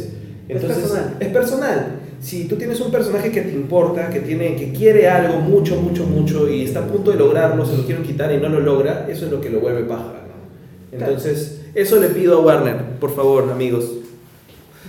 [0.48, 1.16] Es Entonces, personal.
[1.18, 1.86] es personal.
[2.20, 6.04] Si tú tienes un personaje que te importa, que, tiene, que quiere algo mucho, mucho,
[6.04, 9.06] mucho y está a punto de lograrlo, se lo quieren quitar y no lo logra,
[9.08, 10.12] eso es lo que lo vuelve paja.
[10.12, 10.98] ¿no?
[10.98, 13.90] Entonces, eso le pido a Warner, por favor, amigos.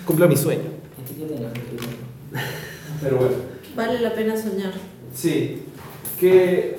[0.06, 0.64] Cumpla mi sueño.
[3.02, 3.34] Pero bueno.
[3.76, 4.74] Vale la pena soñar.
[5.14, 5.64] Sí.
[6.20, 6.78] ¿Qué,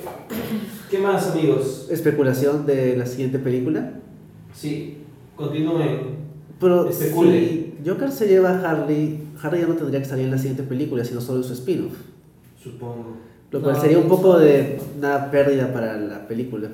[0.89, 1.87] qué más, amigos?
[1.91, 3.93] Especulación de la siguiente película.
[4.53, 4.97] Sí,
[5.35, 6.23] continúen.
[6.59, 7.39] Pero Especule.
[7.39, 10.63] si Joker se lleva a Harley, Harley ya no tendría que salir en la siguiente
[10.63, 11.93] película, sino solo en su spin-off.
[12.61, 13.17] Supongo.
[13.51, 16.69] Lo cual No, sería un poco de una pérdida para la película.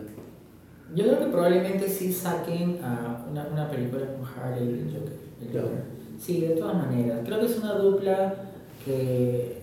[0.96, 5.14] Yo creo que probablemente sí saquen a una, una película con Harley y el Joker.
[5.42, 5.62] el.
[5.62, 5.84] Joker.
[6.20, 7.20] Sí, de todas maneras.
[7.26, 8.34] Creo que es una dupla
[8.86, 9.58] que,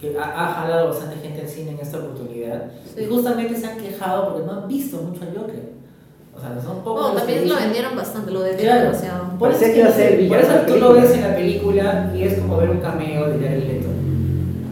[0.00, 2.70] que ha, ha jalado bastante gente al cine en esta oportunidad.
[2.94, 3.02] Sí.
[3.02, 5.78] Y justamente se han quejado porque no han visto mucho al Joker.
[6.36, 8.90] O sea, son pocos Bueno, que también lo vendieron bastante, lo vendieron Claro.
[8.90, 9.38] demasiado.
[9.38, 12.56] Por eso, que ser por eso tú lo ves en la película y es como
[12.58, 13.88] ver un cameo de Jared Leto.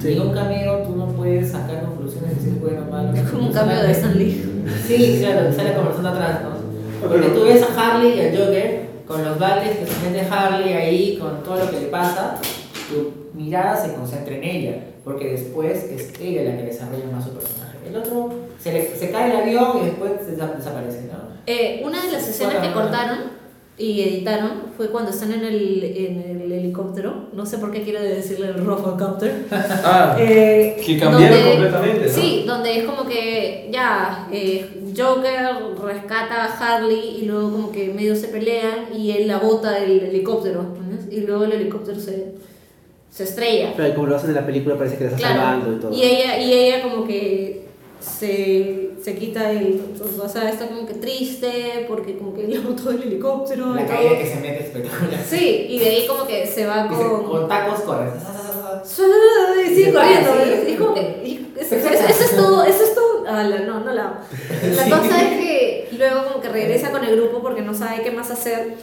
[0.00, 0.12] Sí.
[0.12, 3.12] En un cameo tú no puedes sacar conclusiones y decir bueno o malo.
[3.12, 4.45] Es como un cambio de Stan Lee.
[4.86, 7.08] Sí, claro, sale conversando atrás, ¿no?
[7.08, 10.72] Porque tú ves a Harley y al Joker con los baldes que se mete Harley
[10.72, 12.38] ahí, con todo lo que le pasa,
[12.88, 17.30] tu mirada se concentra en ella, porque después es ella la que desarrolla más su
[17.30, 17.76] personaje.
[17.88, 21.36] El otro se, le- se cae el avión y después desa- desaparece, ¿no?
[21.46, 23.18] Eh, una de las escenas que cortaron
[23.78, 27.26] y editaron fue cuando están en el, en el helicóptero.
[27.34, 29.44] No sé por qué quiero decirle el Rofocopter.
[29.50, 32.12] Ah, Eh, que cambiaron donde- completamente, ¿no?
[32.12, 34.64] Sí, donde es como que ya eh,
[34.96, 35.40] Joker
[35.84, 40.00] rescata a Harley y luego como que medio se pelean y él la bota del
[40.04, 41.12] helicóptero ¿entiendes?
[41.12, 42.32] y luego el helicóptero se,
[43.10, 43.74] se estrella.
[43.76, 45.36] Pero como lo hacen en la película parece que la está Claro.
[45.42, 45.92] salvando y todo.
[45.92, 47.65] Y ella, y ella como que
[48.18, 49.80] se, se quita el...
[50.22, 53.96] O sea, está como que triste porque como que le botó el helicóptero La todo.
[53.96, 55.20] caída que se mete espectacular.
[55.28, 57.24] Sí, y de ahí como que se va con...
[57.24, 58.10] con tacos corre.
[59.64, 60.30] Y sigue corriendo.
[60.68, 63.26] Y como que- eso, es todo, eso es todo.
[63.26, 64.20] Ala, no, no la.
[64.76, 68.10] La cosa es que luego como que regresa con el grupo porque no sabe qué
[68.10, 68.74] más hacer.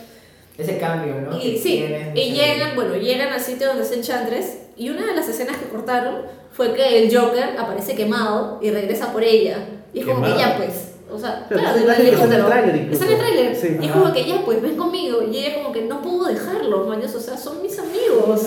[0.57, 1.37] Ese cambio, ¿no?
[1.41, 1.83] Y sí,
[2.13, 5.65] y llegan, bueno, llegan al sitio donde está Enchantress y una de las escenas que
[5.67, 9.57] cortaron fue que el Joker aparece quemado y regresa por ella.
[9.93, 12.07] Y es como que ya pues, o sea, Pero claro, está en del
[12.39, 13.55] el tráiler, está en el tráiler.
[13.55, 13.77] Sí.
[13.81, 15.21] Y es como que ya pues, ven conmigo.
[15.23, 18.41] Y ella como que no puedo dejarlos, maños, o sea, son mis amigos.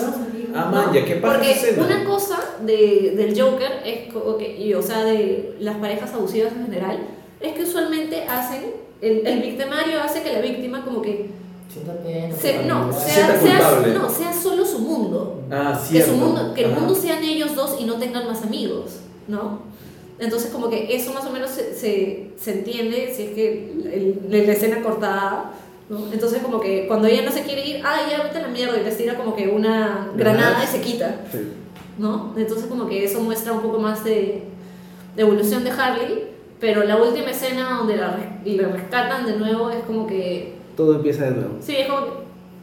[0.55, 4.81] Ah, man, ya, ¿qué pasa Porque una cosa de, del Joker es, que- y, o
[4.81, 6.97] sea, de las parejas abusivas en general,
[7.39, 8.71] es que usualmente hacen,
[9.01, 11.29] el, el victimario hace que la víctima como que,
[11.71, 14.33] Sienta pena, se- no, sea, sea, no, sea.
[15.51, 16.79] Ah, Que, su mundo, que el Ajá.
[16.79, 19.59] mundo sean ellos dos y no tengan más amigos, ¿no?
[20.19, 24.45] Entonces como que eso más o menos se, se, se entiende si es que el-
[24.47, 25.53] la escena cortada,
[25.89, 26.11] ¿no?
[26.11, 28.79] Entonces como que cuando ella no se quiere ir, ah, ya vete a la mierda
[28.79, 31.21] y les tira como que una granada y se quita.
[31.31, 31.39] Sí.
[31.99, 32.33] ¿no?
[32.37, 34.43] Entonces como que eso muestra un poco más de,
[35.15, 36.27] de evolución de Harley,
[36.59, 40.53] pero la última escena donde la, la rescatan de nuevo es como que...
[40.75, 41.55] Todo empieza de nuevo.
[41.59, 42.11] Sí, es como que...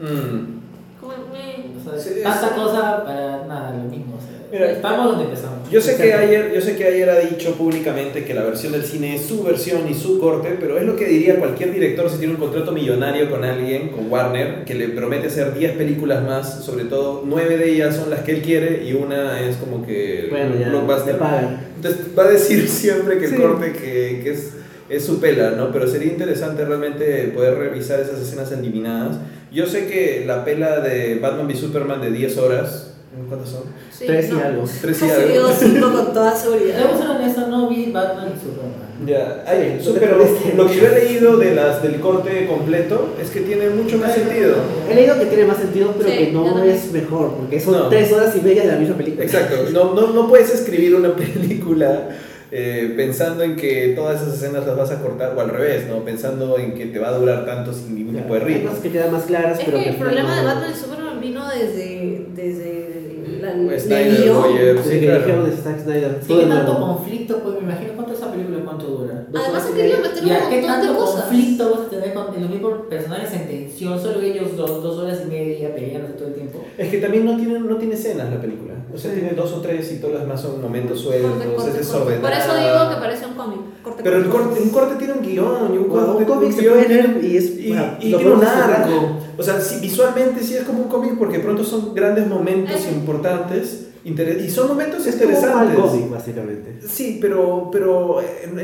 [0.04, 0.60] Mm.
[1.00, 4.16] como que- O sea, Sí, tanta cosa para nada, lo mismo.
[4.16, 5.68] O sea, Mira, estamos donde empezamos.
[5.70, 8.84] Yo sé, que ayer, yo sé que ayer ha dicho públicamente que la versión del
[8.84, 12.18] cine es su versión y su corte, pero es lo que diría cualquier director si
[12.18, 16.62] tiene un contrato millonario con alguien, con Warner, que le promete hacer 10 películas más,
[16.64, 20.28] sobre todo 9 de ellas son las que él quiere y una es como que
[20.30, 20.68] Bueno, ya.
[20.68, 21.14] blockbuster.
[21.14, 21.60] te pagan.
[21.76, 23.36] Entonces va a decir siempre que el Sí.
[23.38, 24.52] corte que, que es,
[24.88, 25.72] es su pela, ¿no?
[25.72, 29.16] Pero sería interesante realmente poder revisar esas escenas eliminadas.
[29.54, 32.90] Yo sé que la pela de Batman v Superman de 10 horas,
[33.28, 33.62] ¿cuántas son?
[33.96, 34.64] sí, Tres y algo.
[34.80, 35.28] Tres y algo.
[35.32, 36.98] digo cinco con toda seguridad.
[36.98, 38.84] Ser honesto, no vi Batman y Superman.
[39.06, 40.54] Ya, ay, Sí, lo pero que parece.
[40.56, 44.12] lo que yo he leído de las, del corte completo es que tiene mucho más
[44.14, 44.56] sentido.
[44.90, 47.74] He leído que tiene más sentido, pero Sí, que yo no es mejor, porque son
[47.74, 47.88] No.
[47.88, 49.24] tres horas y media de la misma película.
[49.24, 52.08] Exacto, no, no, no puedes escribir una película
[52.56, 56.04] eh, pensando en que todas esas escenas las vas a cortar, o al revés, ¿no?
[56.04, 58.70] Pensando en que te va a durar tanto sin ningún tipo de ritmo.
[58.80, 61.20] que quedan más claras, Es pero que el problema final de no- Batman y Superman
[61.20, 62.94] vino desde, desde
[63.42, 64.44] la, Pues el Snyder, guion.
[64.84, 65.18] Sí, que claro.
[65.18, 66.18] dijeron de Zack Snyder.
[66.26, 66.86] Sí, ¿qué tanto nuevo.
[66.96, 67.38] conflicto?
[67.42, 69.26] Pues me imagino cuánto esa película, cuánto dura.
[69.34, 71.20] Además han querido meter ¿Y un qué montón de tanto cosas.
[71.24, 74.00] conflicto vas a tener con los mismos personajes en tensión?
[74.00, 76.64] Solo ellos dos, dos horas y media peleándose todo el tiempo.
[76.78, 78.74] Es que también no tiene, no tiene escenas la película.
[78.94, 79.18] O sea, Sí.
[79.20, 81.78] tiene dos o tres y todos los demás son momentos sueltos, corte, es corte.
[81.78, 82.22] desordenado.
[82.22, 83.58] Por eso digo que parece un cómic.
[83.82, 84.46] Corte, Pero el corte.
[84.48, 87.36] corte, un corte tiene un guion y un, corte un cómic se puede leer y
[87.36, 89.18] es- y, bueno, y tiene un arco.
[89.36, 93.80] O sea, sí, visualmente sí es como un cómic porque pronto son grandes momentos importantes
[94.04, 95.78] y son momentos Es como interesantes.
[95.80, 96.78] cómic, básicamente.
[96.86, 98.60] Sí, pero, pero eh, no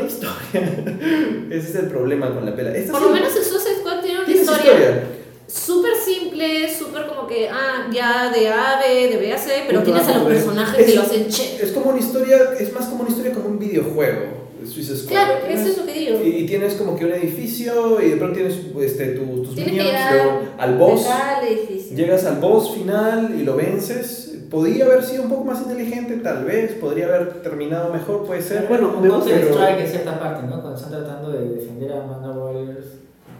[0.00, 0.34] hay historia.
[1.50, 2.74] Ese es el problema con la pela.
[2.74, 5.04] Esta Por lo menos el Suicide Squad tiene una su historia
[5.48, 9.82] súper simple súper como que, ah, ya de A, B, de B a C, pero
[9.82, 11.56] tienes a los personajes que Es- lo hacen che.
[11.62, 14.38] Es como una historia, es más como una historia como un videojuego.
[14.68, 15.08] Squad.
[15.08, 16.20] Claro, Tienes- eso es lo que digo.
[16.22, 19.72] Y, y tienes como que un edificio y de pronto tienes este, tu- tus Tienes
[19.74, 21.06] que minions, al boss.
[21.42, 21.96] edificio.
[21.96, 24.34] Llegas al boss final y lo vences.
[24.50, 26.72] Podría haber sido un poco más inteligente, tal vez.
[26.74, 28.66] Podría haber terminado mejor, puede ser.
[28.68, 30.60] Bueno, Un gusta, pero- Strike en cierta parte, ¿no?
[30.60, 32.86] Cuando están tratando de defender a Amanda Warriors,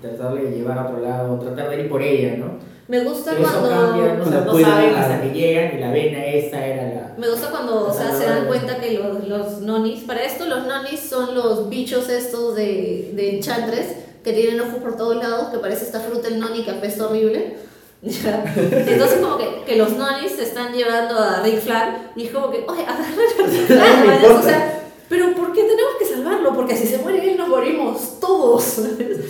[0.00, 2.58] tratar de llevar a otro lado, tratar de ir por ella, ¿no?
[2.88, 3.68] Me gusta eso cuando...
[3.68, 6.82] cambia, no, o sea, no pueden saben hasta que llegan y la vena esta era
[6.84, 7.14] la...
[7.18, 10.66] Me gusta cuando o sea, se dan cuenta que los, los nonis, para esto los
[10.66, 13.94] nonis son los bichos estos de, de enchantres
[14.24, 17.56] que tienen ojos por todos lados, que parece esta fruta el noni que apesta horrible.
[18.02, 22.50] Entonces como que, que los nonis se están llevando a Rick Flag y es como
[22.50, 26.52] que, oye, agarra a o sea, pero ¿por qué tenemos que salvarlo?
[26.54, 28.62] Porque si se muere él nos morimos todos.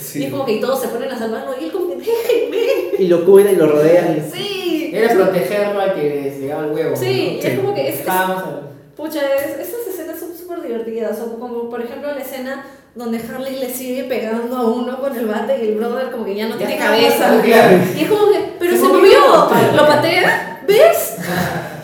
[0.00, 0.20] Sí.
[0.20, 2.58] Y es como que todos se ponen a salvarlo y él como que, déjenme.
[2.98, 4.24] Y lo cuidan y lo rodean.
[4.32, 4.90] Sí.
[4.94, 6.96] Era protegerlo al que les llegaba el huevo.
[6.96, 7.48] Sí, ¿no?
[7.48, 8.06] es como que es, es-
[8.96, 11.20] Pucha, es- esas escenas son súper divertidas.
[11.20, 12.64] O como por ejemplo la escena
[12.94, 16.34] donde Harley le sigue pegando a uno con el bate y el brother como que
[16.34, 17.40] ya no Ya tiene cabeza.
[17.44, 17.78] claro.
[17.96, 19.20] Y es como que, pero Se movió.
[19.76, 21.14] lo patea, ¿ves?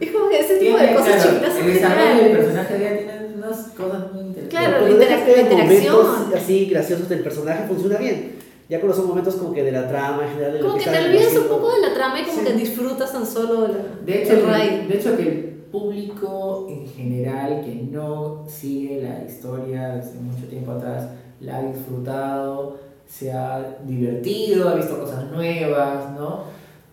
[0.00, 3.34] Es como que ese tipo de cosas claro, El desarrollo del personaje de ella tiene
[3.36, 4.48] unas cosas muy interesantes.
[4.48, 5.96] Claro, la interac- la interacción.
[5.96, 8.32] momentos así graciosos del personaje funciona bien.
[8.68, 10.60] Ya cuando son momentos como que de la trama en general.
[10.60, 12.44] Como que te olvidas un poco de la trama y como Sí.
[12.46, 13.74] que disfrutas tan solo la,
[14.06, 14.86] De hecho, el el, ride.
[14.88, 15.38] de hecho, que el
[15.72, 21.08] público en general que no sigue la historia desde mucho tiempo atrás
[21.40, 22.78] la ha disfrutado,
[23.08, 26.44] se ha divertido, ha visto cosas nuevas, ¿no?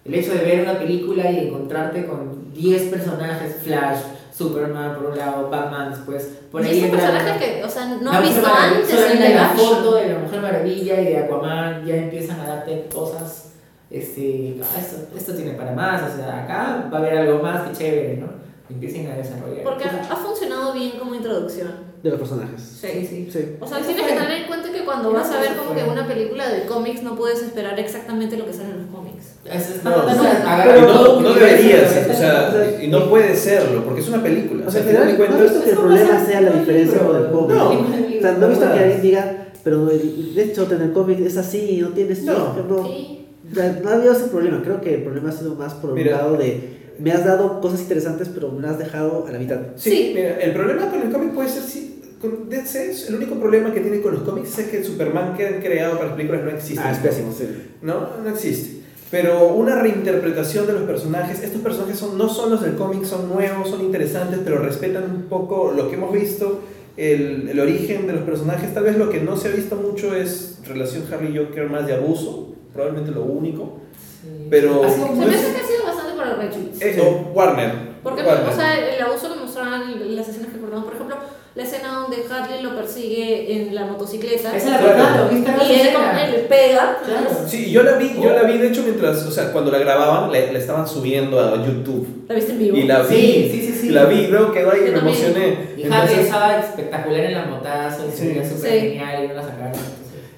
[0.04, 4.00] El hecho de ver una película y encontrarte con 10 personajes, Flash,
[4.38, 8.12] Superman por un lado, Batman después, por y ahí entra- personajes que, o sea, no
[8.12, 9.70] la Mujer visto antes en la action.
[9.76, 13.44] foto de la Mujer Maravilla y de Aquaman ya empiezan a darte cosas
[13.90, 17.70] este ah, esto, esto tiene para más o sea acá va a haber algo más
[17.70, 18.28] que chévere no
[18.70, 21.88] empiecen a desarrollar Porque ha ha funcionado bien como introducción.
[22.04, 22.62] De los personajes.
[22.62, 23.30] Sí, sí.
[23.32, 23.56] Sí.
[23.62, 26.06] O sea, tienes que tener en cuenta que cuando vas a ver como que una
[26.06, 29.07] película de cómics no puedes esperar exactamente lo que sale en los cómics.
[29.46, 32.88] Es- No, o sea, pero Y no, un no universo, deberías, pero o sea, y
[32.88, 34.66] no puede serlo, porque es una película.
[34.66, 36.42] O O sea, al final de general, no he cuentas, visto que el problema sea
[36.42, 37.08] la diferencia libro.
[37.08, 37.56] con el cómic.
[37.58, 37.70] No.
[38.18, 41.38] O sea, no he visto que alguien diga, pero el hecho en el cómic es
[41.38, 42.56] así, no tienes No.
[42.68, 42.84] no.
[42.86, 43.26] Sí.
[43.52, 44.62] O sea, no ha habido ese problema.
[44.62, 46.18] Creo que el problema ha sido más por un Mira.
[46.18, 49.60] lado de me has dado cosas interesantes, pero me has dejado a la mitad.
[49.76, 50.12] Sí, Sí.
[50.16, 51.94] mira, el problema con el cómic puede ser si.
[52.20, 55.46] Con DC, el único problema que tiene con los cómics es que el Superman que
[55.46, 56.82] han creado para las películas no existe.
[56.84, 57.46] Ah, es pésimo, sí.
[57.84, 58.77] No, no existe.
[59.10, 63.30] Pero una reinterpretación de los personajes, estos personajes son, no son los del cómic, son
[63.30, 66.60] nuevos, son interesantes, pero respetan un poco lo que hemos visto,
[66.98, 68.74] el, el origen de los personajes.
[68.74, 72.50] Tal vez lo que no se ha visto mucho es relación Harley-Joker más de abuso,
[72.74, 73.80] probablemente lo único.
[74.22, 74.48] Sí.
[74.50, 76.82] Pero- Se me hace que ha sido bastante por el retweets.
[76.82, 77.72] Eh, o Warner.
[78.04, 78.50] Porque, Warner.
[78.50, 81.16] o sea, el abuso que mostraban las escenas que cortaban, por ejemplo,
[81.58, 85.90] la escena donde Harley lo persigue en la motocicleta esa es la verdad y él,
[85.92, 87.00] como le pega.
[87.04, 87.30] Claro.
[87.48, 90.32] Sí, yo la vi, yo la vi de hecho mientras, o sea, cuando la grababan,
[90.32, 92.26] la, la estaban subiendo a YouTube.
[92.30, 92.78] ¿La viste en vivo?
[92.78, 93.90] Y la vi, Sí, sí, sí, sí.
[93.90, 95.16] la vi, luego quedó ahí y Yo me también.
[95.18, 95.48] emocioné.
[95.78, 98.80] y Harley Entonces, estaba espectacular en la motazo y se veía súper Sí.
[98.80, 99.98] genial y no la sacaron entonces.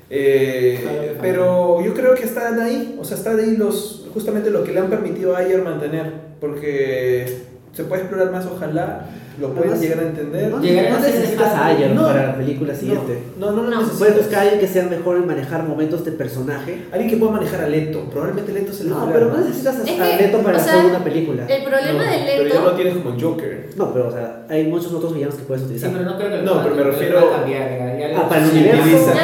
[0.10, 4.72] eh, pero yo creo que están ahí, o sea, están ahí los, justamente lo que
[4.72, 7.26] le han permitido a Ayer mantener, porque
[7.74, 9.06] se puede explorar más, ojalá,
[9.40, 10.52] lo pueden Además, llegar a entender.
[10.52, 11.68] No, Llegar a no necesitas a.
[11.68, 12.04] Ayer No.
[12.08, 13.20] para la película siguiente.
[13.40, 13.88] No, no, no, No.
[13.88, 16.82] Puedes buscar a alguien que sea mejor en manejar momentos de personaje.
[16.92, 19.82] Alguien que pueda manejar a Leto, probablemente Leto se le No, pero no necesitas Es
[19.82, 19.86] a
[20.18, 21.46] que, Leto para o sea, hacer una película.
[21.48, 22.62] El problema No, de Pero ya Leto.
[22.64, 23.70] lo tienes como Joker.
[23.78, 25.92] No, pero o sea, hay muchos otros villanos que puedes Sí, utilizar.
[25.94, 28.52] pero no creo que No, pero me refiero- puedan cambiar, ya- ya Ah, para el
[28.52, 28.82] Sí, universo.
[28.84, 29.16] utilizan,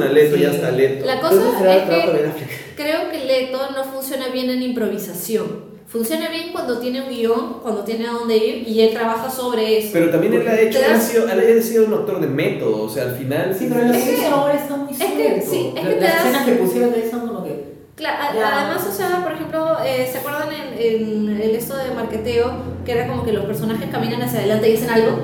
[0.00, 0.44] Ya a Leto y Sí.
[0.44, 1.06] hasta Leto.
[1.06, 1.36] La cosa
[1.76, 2.44] es que
[2.76, 5.77] creo que Leto no funciona bien en improvisación.
[5.88, 9.78] Funciona bien cuando tiene un guion, cuando tiene a dónde ir y él trabaja sobre
[9.78, 9.88] eso.
[9.94, 12.82] Pero también él ha hecho, él ha sido, él ha sido un actor de método,
[12.82, 13.56] o sea, al final.
[13.58, 15.88] Sí, pero lo Es que que- hizo ahora está muy es que- sí, es que
[15.90, 17.68] Las te das- escenas que pusieron ahí son como que...
[17.96, 18.60] Cla- a- Ya.
[18.66, 22.52] Además, o sea, por ejemplo, eh, ¿se acuerdan en, en el esto de marqueteo?
[22.84, 25.18] Que era como que los personajes caminan hacia adelante y dicen algo.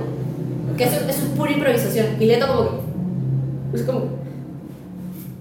[0.78, 2.06] Que eso, eso es pura improvisación.
[2.18, 3.76] Y Leto como que...
[3.76, 4.00] Es como...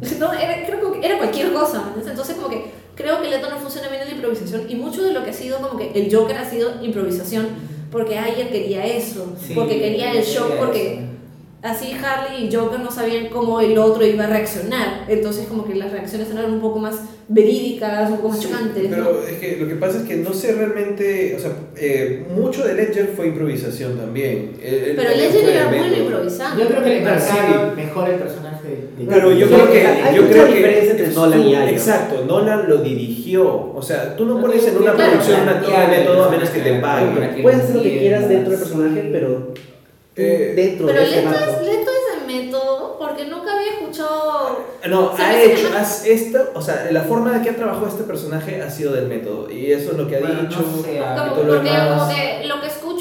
[0.19, 1.77] No, era, creo que era cualquier cosa.
[1.79, 2.09] ¿me entiendes?
[2.11, 4.63] Entonces como que creo que Leto no funciona bien en la improvisación.
[4.69, 7.47] Y mucho de lo que ha sido como que el Joker ha sido improvisación.
[7.91, 9.35] Porque Ayer quería eso.
[9.45, 10.93] Sí, porque quería el quería Porque...
[10.93, 11.01] eso.
[11.61, 15.05] Así Harley y Joker no sabían cómo el otro iba a reaccionar.
[15.07, 16.95] Entonces como que las reacciones eran un poco más
[17.29, 18.83] verídicas, un poco más chocantes.
[18.89, 18.95] ¿no?
[18.97, 22.65] Pero es que lo que pasa es que no sé realmente, o sea, eh, mucho
[22.67, 24.57] de Ledger fue improvisación también.
[24.61, 26.61] Él- él Pero también Ledger era muy improvisante.
[26.63, 27.75] Yo creo que le Ah, sí.
[27.77, 28.52] mejor el personaje
[28.97, 29.09] de de...
[29.09, 29.87] Pero yo creo que.
[29.87, 31.69] hay yo mucha creo que entre Nolan y Ayo.
[31.71, 33.71] Exacto, Nolan lo dirigió.
[33.75, 36.23] O sea, tú no No pones en una que producción un plantear actor de método
[36.23, 37.41] a el menos que te paguen.
[37.43, 39.53] Puedes hacer lo que quieras dentro del personaje, pero
[40.15, 41.43] Eh, dentro Pero de Leto marco.
[41.43, 44.59] es, Leto es de método porque nunca había escuchado.
[44.87, 47.87] No, Se ha hecho, no- has- esto, o sea, la forma de que ha trabajado
[47.87, 49.49] este personaje ha sido del método.
[49.49, 50.59] Y eso es lo que ha Bueno, dicho.
[50.61, 51.99] no sé, ah, y Como, todo lo demás.
[52.01, 52.92] como que lo que escucho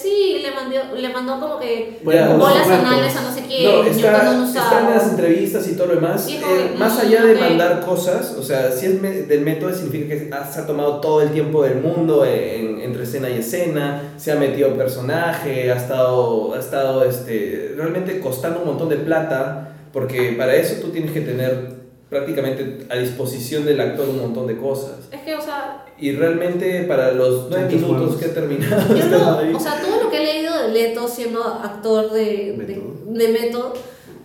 [0.00, 3.84] sí, le mandó, le mandó como que Bueno, bolas anales a no sé quién, No,
[3.84, 6.28] yo está, no en las entrevistas y todo lo demás.
[6.28, 10.30] Eh, más allá de mandar cosas, o sea, si es me- del método significa que
[10.32, 14.32] ha- se ha tomado todo el tiempo del mundo en- entre escena y escena, se
[14.32, 20.32] ha metido personaje, ha estado, ha estado este, realmente costando un montón de plata, porque
[20.38, 21.77] para eso tú tienes que tener
[22.08, 25.08] prácticamente a disposición del actor un montón de cosas.
[25.12, 28.16] Es que, o sea, Y realmente para los nueve minutos juegos.
[28.16, 29.06] que he terminado, yo
[29.50, 32.94] no, o sea, todo lo que he leído de Leto siendo actor de, de, Método.
[33.06, 33.72] de método,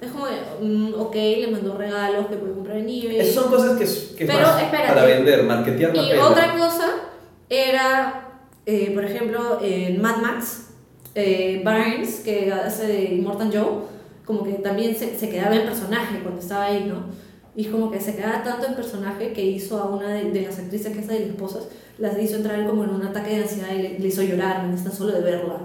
[0.02, 0.26] es como,
[0.62, 3.20] mm, ok, le mandó regalos que puede comprar en eBay.
[3.20, 4.88] Esas son cosas que, que Pero, más espérate.
[4.94, 6.28] para vender, marketear la Y pela.
[6.28, 6.90] otra cosa
[7.50, 8.28] era,
[8.66, 10.68] eh, por ejemplo, en Mad Max,
[11.16, 13.84] eh, Barnes, que hace de Immortal Joe,
[14.26, 17.06] como que también se, se quedaba en personaje cuando estaba ahí, ¿no?
[17.56, 20.42] Y es como que se quedaba tanto en personaje que hizo a una de, de
[20.42, 21.68] las actrices que es de las esposas,
[22.00, 24.70] las hizo entrar como en un ataque de ansiedad y le, le hizo llorar, ¿me
[24.70, 24.98] entiendes?
[24.98, 25.60] solo de verla.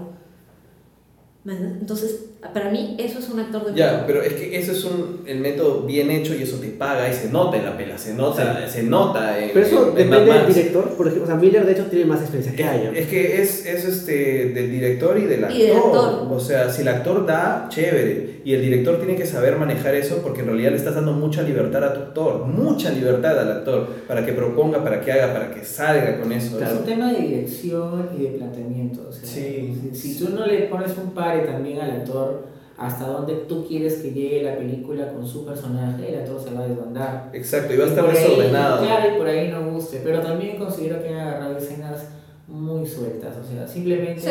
[1.45, 5.23] Entonces, para mí eso es un actor de Ya, pero es que eso es un,
[5.25, 8.13] el método bien hecho y eso te paga y se nota en la pela, se
[8.13, 10.83] nota, se nota en, Pero eso en- en Mad depende del director.
[10.95, 12.91] Por ejemplo, o sea, Miller de hecho tiene más experiencia que Ayo.
[12.91, 15.59] Es que es, es este, del director y del actor.
[15.59, 16.27] Y del actor.
[16.31, 18.39] O sea, si el actor da, chévere.
[18.45, 21.41] Y el director tiene que saber manejar eso porque en realidad le estás dando mucha
[21.43, 22.45] libertad a tu actor.
[22.47, 26.57] Mucha libertad al actor para que proponga, para que haga, para que salga con eso.
[26.63, 29.05] Es un tema de dirección y de planteamiento.
[29.09, 29.77] O sea, Sí.
[29.93, 32.28] si, si tú no le pones un pare también al actor
[32.79, 36.61] hasta donde tú quieres que llegue la película con su personaje, el actor se va
[36.61, 37.29] a desbandar.
[37.33, 38.85] Exacto, y va a estar desordenado.
[38.85, 39.99] claro, y por ahí no guste.
[40.01, 42.05] Pero también considero que han agarrado escenas
[42.47, 43.35] muy sueltas.
[43.37, 44.21] O sea, simplemente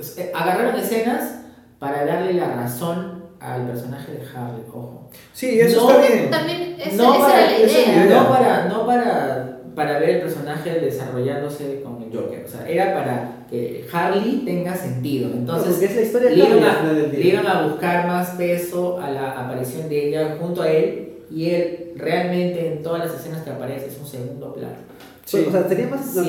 [0.00, 1.42] sea, agarraron escenas
[1.78, 4.64] para darle la razón al personaje de Harley.
[4.68, 5.10] Ojo.
[5.34, 6.30] Sí, eso No, está bien.
[6.30, 8.22] También esa, no esa para, era la esa la idea.
[8.22, 12.94] no para, no para, para ver el personaje desarrollándose con el Joker, o sea, era
[12.94, 15.28] para que Harley tenga sentido.
[15.28, 18.30] No, Entonces, porque es la historia le iban, a, del le iban a buscar más
[18.30, 23.18] peso a la aparición de ella junto a él, y él realmente en todas las
[23.18, 24.76] escenas que aparece es un segundo plano.
[25.24, 25.44] Sí.
[25.48, 26.14] O sea, sería más.
[26.16, 26.22] No,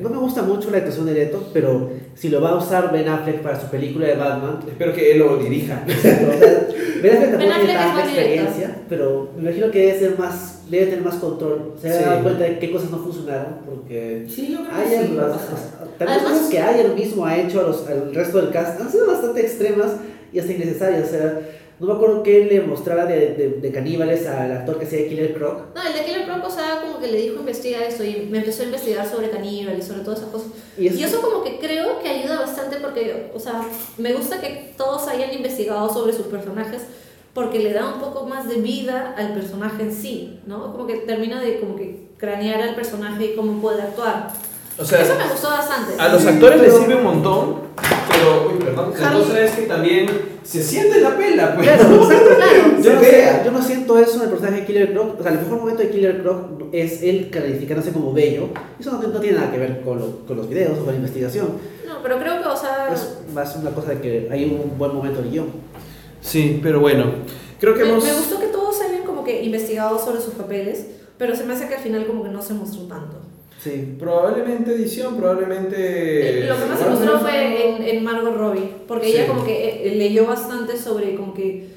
[0.00, 3.08] no me gusta mucho la actuación de Leto, pero si lo va a usar Ben
[3.08, 4.60] Affleck para su película de Batman.
[4.68, 5.82] Espero que él lo dirija.
[5.86, 6.68] Exacto, o sea,
[7.02, 10.52] Ben Affleck tampoco tiene tanta experiencia, pero me imagino que debe ser más.
[10.70, 11.74] Debe tener más control.
[11.80, 12.02] Se Sí.
[12.02, 14.26] ha dado cuenta de qué cosas no funcionaron, porque.
[14.28, 15.78] Sí, yo creo que Ayer, sí, las- pasa.
[15.98, 18.90] también Además- cosas que Ayer mismo ha hecho a los- al resto del cast han
[18.90, 19.92] sido bastante extremas
[20.32, 21.06] y hasta innecesarias.
[21.08, 21.40] O sea,
[21.78, 25.34] no me acuerdo qué le mostraba de, de, de caníbales al actor que hacía Killer
[25.34, 25.74] Croc.
[25.74, 28.38] No, el de Killer Croc, o sea, como que le dijo investiga esto y me
[28.38, 30.48] empezó a investigar sobre caníbales, sobre todas esas cosas.
[30.78, 33.60] Y eso- Y eso como que creo que ayuda bastante porque, o sea,
[33.98, 36.82] me gusta que todos hayan investigado sobre sus personajes
[37.34, 40.72] porque le da un poco más de vida al personaje en sí, ¿no?
[40.72, 44.32] Como que termina de como que cranear al personaje y cómo puede actuar.
[44.78, 45.92] O sea, eso me gustó bastante.
[45.98, 47.56] A los actores les sirve un montón,
[48.18, 50.06] pero, uy, perdón, la Harley- cosa es que también
[50.42, 51.66] se siente la pela, pues.
[51.68, 52.28] Claro, exacto.
[52.36, 52.52] Claro.
[52.82, 55.18] Yo no, sé, yo no siento eso en el personaje de Killer Croc.
[55.18, 56.38] O sea, el mejor momento de Killer Croc
[56.72, 58.48] es él calificándose como bello.
[58.78, 60.96] Eso no, no tiene nada que ver con, lo- con los videos o con la
[60.96, 61.48] investigación.
[61.86, 64.94] No, pero creo que, o sea, Es más una cosa de que hay un buen
[64.94, 65.46] momento del guion.
[66.20, 67.06] Sí, pero bueno,
[67.60, 68.04] creo que me, hemos...
[68.04, 70.86] me gustó que todos hayan como que investigado sobre sus papeles,
[71.18, 73.16] pero se me hace que al final como que no se mostró tanto.
[73.62, 73.96] Sí.
[73.98, 76.46] Probablemente edición, probablemente...
[76.48, 79.12] Lo que más se mostró fue en, en Margot Robbie, porque Sí.
[79.16, 81.68] ella como que eh, leyó bastante sobre como que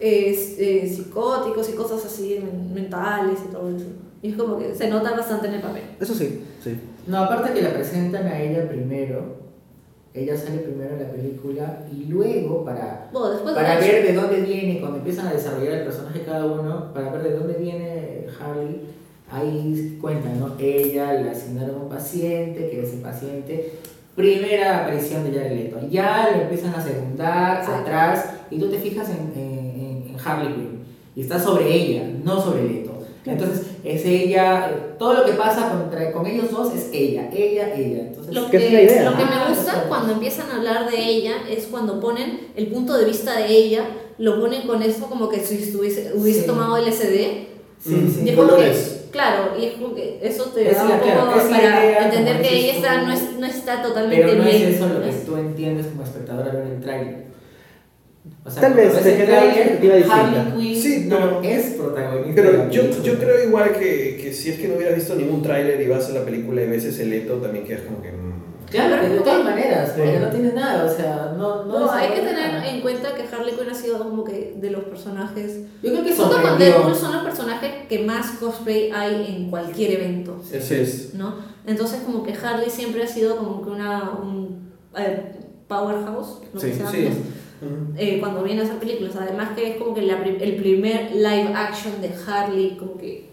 [0.00, 3.86] eh, eh, psicóticos y cosas así men- mentales y todo eso.
[4.22, 5.82] Y es como que se nota bastante en el papel.
[6.00, 6.78] Eso sí, sí.
[7.06, 9.36] No, aparte que la presentan a ella primero,
[10.14, 14.12] ella sale primero en la película y luego para Bueno, después de para ver de
[14.14, 18.26] dónde viene, cuando empiezan a desarrollar el personaje cada uno, para ver de dónde viene
[18.40, 18.80] Harley,
[19.30, 20.54] ahí cuentan, ¿no?
[20.58, 23.72] Ella le asignaron un paciente, que ese paciente,
[24.14, 27.70] primera aparición de Jared Leto, ya lo empiezan a secundar Sí.
[27.72, 30.78] atrás y tú te fijas en, en- en Harley Quinn
[31.14, 32.92] y está sobre ella, no sobre Leto.
[33.24, 34.70] Entonces es ella,
[35.00, 38.02] todo lo que pasa contra, con ellos dos es ella, ella, ella.
[38.06, 39.10] Entonces, Lo Que es la idea.
[39.10, 42.96] lo que me gusta cuando empiezan a hablar de ella es cuando ponen el punto
[42.96, 43.84] de vista de ella,
[44.18, 46.46] lo ponen con eso como que si estuviese, hubiese Sí.
[46.46, 47.48] tomado LSD.
[47.80, 48.32] sí, sí.
[48.36, 48.95] Colores.
[49.16, 51.84] Claro, y es como que eso te Es da la- un poco claro, es para
[51.86, 54.56] idea, entender que ella está, no, es, no está totalmente Pero no bien.
[54.56, 57.26] es eso lo que tú entiendes como espectador al ver el tráiler.
[58.44, 60.54] O sea, Tal vez, te genera una perspectiva distinta.
[60.80, 62.42] Sí, no es protagonista.
[62.42, 65.42] de Pero yo, yo creo igual que, que si es que no hubieras visto ningún
[65.42, 68.10] tráiler y vas a la película y ves ese leto, también quedas como que...
[68.70, 70.18] Claro, de todas maneras, porque Sí.
[70.20, 71.64] no tiene nada, o sea, no...
[71.64, 72.68] No, No, hay que tener nada.
[72.68, 75.60] en cuenta que Harley Quinn ha sido como que de los personajes.
[75.82, 76.58] Yo creo que Junto con.
[76.58, 80.40] Deadpool son los personajes que más cosplay hay en cualquier evento.
[80.52, 81.14] Ese es.
[81.14, 81.34] ¿no?
[81.66, 85.32] Entonces como que Harley siempre ha sido como que una un, eh,
[85.68, 86.96] powerhouse, lo que Sí, sea sí.
[87.06, 87.14] antes,
[87.62, 87.92] Ujú.
[87.96, 89.14] eh, cuando viene a hacer películas.
[89.16, 93.30] Además que es como que la el primer live action de Harley, como que...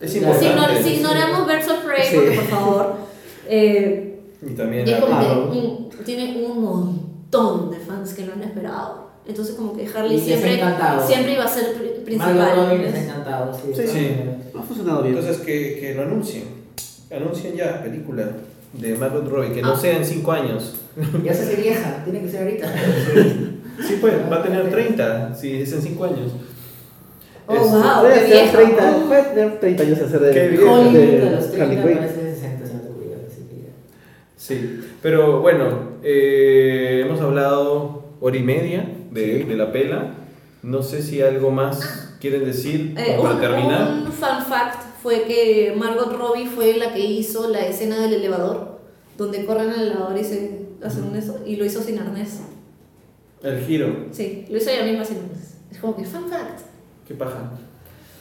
[0.00, 0.82] Es importante.
[0.82, 0.94] si sí.
[0.96, 2.16] ignoramos Birds of Prey, Sí.
[2.16, 2.94] porque por favor...
[3.48, 4.10] eh,
[4.46, 4.86] Y también...
[4.88, 9.04] es como que tiene un montón de fans que lo han esperado.
[9.26, 10.60] Entonces como que Harley Y siempre,
[11.06, 12.80] siempre iba a ser Margot principal.
[12.82, 13.72] Les ha encantado, sí.
[13.74, 14.14] Sí, de.
[14.58, 15.16] Ha funcionado bien.
[15.16, 16.44] Entonces que, que lo anuncien.
[17.10, 18.28] Anuncien ya película
[18.74, 19.76] de Margot Robbie, que no Ah.
[19.78, 20.74] sea en 5 años.
[21.24, 22.72] Ya se hace vieja, tiene que ser ahorita.
[23.86, 26.32] Sí, pues, va a tener 30, si es en 5 años.
[27.46, 28.52] Oh, Es- wow, Puede vieja.
[28.52, 29.06] 30, Oh.
[29.08, 31.96] puede tener 30 años y hacer de, de, de 30 Harley Quinn.
[31.98, 33.70] parece de 60, si no te cuidas, así que ya.
[34.46, 35.66] Sí, pero bueno,
[36.02, 39.42] eh, hemos hablado hora y media de, Sí.
[39.44, 40.14] de la pela.
[40.62, 43.88] No sé si algo más quieren decir Eh, para un, terminar.
[44.04, 48.80] un fun fact fue que Margot Robbie fue la que hizo la escena del elevador,
[49.16, 52.40] donde corren al elevador y se hacen eso, y lo hizo sin arnés.
[53.42, 55.54] El giro, Sí, lo hizo ella misma sin arnés.
[55.70, 56.60] Es como que fun fact.
[57.08, 57.50] qué paja.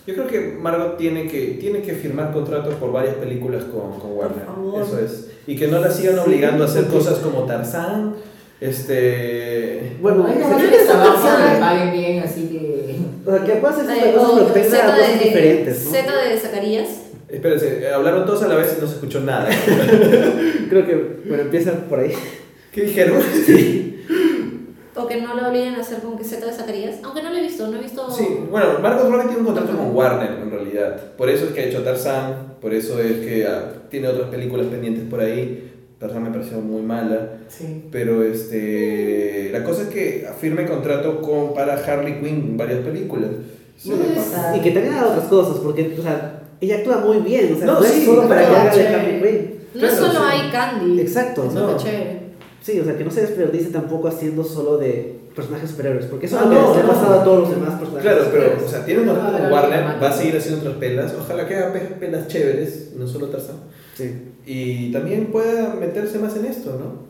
[0.08, 4.12] Yo creo que Margot tiene que, tiene que firmar contratos por varias películas con, con
[4.18, 4.46] Warner.
[4.46, 4.82] favor.
[4.82, 5.30] Eso es.
[5.46, 8.16] Y que no la sigan obligando a hacer cosas como Tarzán.
[8.62, 9.98] Este.
[10.02, 12.96] Bueno, Ay, no, que trabajo, le paguen bien, así que...
[13.26, 15.92] O sea, que puedas hacer cosas, que cosas diferentes, ¿no?
[15.92, 16.90] Z de Zacarías.
[17.28, 19.50] Espérense, hablaron todos a la vez y no se escuchó nada.
[20.70, 22.14] Creo que, bueno, empieza por ahí.
[22.72, 23.22] ¿Qué dijeron?
[25.04, 26.96] O que no lo obliguen a hacer como que Z de Zacarías.
[27.04, 28.10] Aunque no lo he visto, no he visto.
[28.10, 30.96] Sí, bueno, Margot Robbie tiene un contrato con Warner en realidad.
[31.18, 34.68] Por eso es que ha hecho Tarzán, por eso es que ah, tiene otras películas
[34.68, 35.72] pendientes por ahí.
[36.00, 37.30] Tarzán me pareció muy mala.
[37.50, 37.86] Sí.
[37.92, 43.30] Pero este, la cosa es que firme contrato con, para Harley Quinn en varias películas.
[43.78, 43.96] Sí, ¿no?
[44.22, 47.66] está- Y que tenga otras cosas, porque, o sea, ella actúa muy bien, o sea,
[47.68, 48.88] No, no, sí, es solo para que haga de.
[48.88, 49.54] Harley Quinn.
[49.74, 50.26] No Claro, solo sí.
[50.30, 51.02] hay Candy.
[51.02, 51.78] Exacto, Eso no.
[51.78, 52.23] chévere.
[52.64, 56.38] Sí, o sea, que no se desperdice tampoco haciendo solo de personajes superhéroes, porque eso
[56.40, 56.88] Ah, no, les ha no.
[56.90, 58.02] pasado a todos los demás personajes.
[58.10, 61.14] Claro, pero, o sea, tiene un Ah, Warner, va a seguir haciendo otras pelas.
[61.20, 63.58] Ojalá que haga pe- pelas chéveres, no solo Tarzán.
[63.96, 64.12] Sí.
[64.46, 67.04] Y también pueda meterse más en esto, ¿no?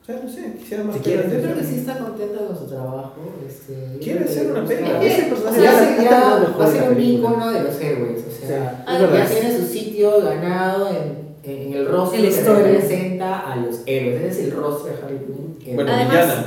[0.00, 2.56] O sea, no sé, quisiera más Si pelas Yo creo que sí está contenta con
[2.58, 3.14] su trabajo.
[3.46, 4.88] Este, Quiere hacer le una peli.
[5.02, 8.20] Ese personaje va a ser un ícono de los héroes.
[8.42, 13.52] O sea, ya tiene su sitio ganado en, en el rostro En la que representa
[13.52, 14.22] a los héroes.
[14.22, 15.18] Ese es el rostro de Harley
[15.64, 15.74] Quinn.
[15.76, 16.44] Bueno, Además.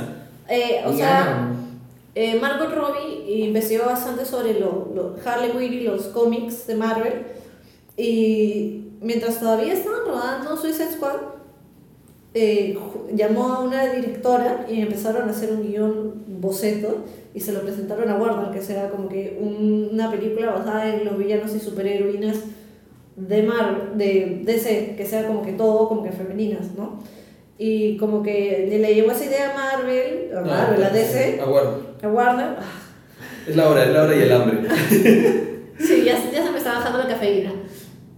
[0.48, 1.48] Eh, o sea,
[2.14, 7.12] eh, Margot Robbie investigó bastante sobre lo, lo- Harley Quinn y los cómics de Marvel.
[7.96, 11.16] Y mientras todavía estaban rodando Suicide Squad,
[12.34, 12.76] eh,
[13.14, 18.08] llamó a una directora y empezaron a hacer un guion boceto y se lo presentaron
[18.10, 22.36] a Warner, que sea como que un- una película basada en los villanos y superheroínas
[23.16, 27.02] de Marvel, de DC, que sea como que todo como que femeninas, ¿no?
[27.56, 31.80] Y como que le llevó esa idea a Marvel, a Marvel, a DC, A Warner.
[32.02, 32.56] a Warner.
[33.46, 34.58] Es la hora, es la hora y el hambre.
[35.76, 37.52] Sí, ya, ya se me está bajando la cafeína.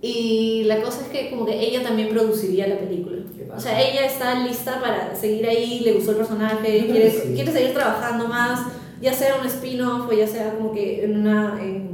[0.02, 3.16] Y la cosa es que como que ella también produciría la película.
[3.54, 7.32] O sea, ella está lista para seguir ahí, le gustó el personaje, quiere, sí.
[7.34, 8.60] quiere seguir trabajando más,
[9.00, 11.58] ya sea un spin-off o ya sea como que en una...
[11.62, 11.85] En,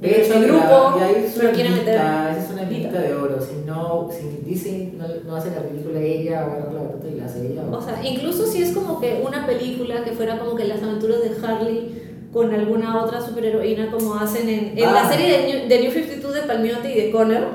[0.00, 2.00] De hecho, en la- grupo, y ahí es pero una quiere meter...
[2.38, 2.98] es una Minita.
[3.00, 3.38] de oro.
[3.40, 7.08] Si no, si Disney no, no hace la película ella, va a agarrar la batuta
[7.08, 7.62] y la hace ella.
[7.70, 11.18] O sea, incluso si es como que una película que fuera como que las aventuras
[11.20, 12.02] de Harley
[12.32, 15.10] con alguna otra superheroína como hacen en, en la Ah.
[15.12, 17.48] serie de New, de New 52 de Palmiotti y de Connor,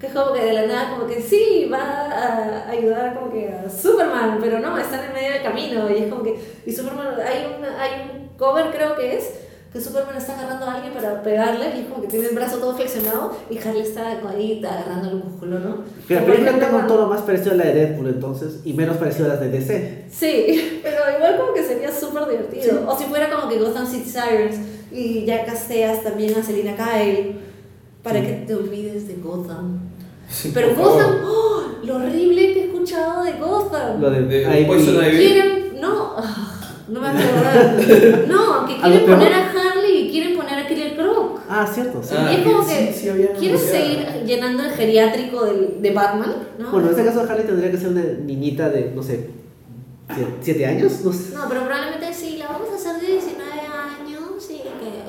[0.00, 3.48] que es como que de la nada como que sí, va a ayudar como que
[3.48, 7.08] a Superman, pero no, están en medio del camino y es como que, y Superman,
[7.26, 9.39] hay, una, hay un cover creo que es,
[9.72, 12.58] que Superman está agarrando a alguien para pegarle y es como que tiene el brazo
[12.58, 15.84] todo flexionado y Harley está ahí agarrando el músculo, ¿no?
[16.08, 18.60] Que la O por película tenga un tono más parecido a la de Deadpool entonces,
[18.64, 20.06] y menos parecido a las de DC.
[20.10, 22.84] Sí, pero igual como que sería súper divertido.
[22.88, 24.56] O si fuera como que Gotham City Sirens
[24.90, 27.36] y ya casteas también a Selina Kyle
[28.02, 29.78] para que te olvides de Gotham.
[30.28, 30.74] Sí, Pero.
[30.74, 31.62] Gotham, ¡oh!
[31.84, 34.00] lo horrible que he escuchado de Gotham.
[34.00, 34.64] Lo de, De Ivy.
[34.64, 35.16] Poison Ivy.
[35.16, 36.16] Quieren, no,
[36.88, 38.24] no me vas a acordar.
[38.28, 39.49] No, que quieren poner a
[41.52, 42.00] Ah, cierto.
[42.00, 42.14] Sí.
[43.38, 46.32] Quieres seguir llenando el geriátrico de, de Batman.
[46.70, 49.30] Bueno, en este caso Harley tendría que ser una niñita de, no sé,
[50.40, 51.34] siete, años, no sé.
[51.34, 55.00] No, pero probablemente sí, la vamos a hacer de 19 años y que...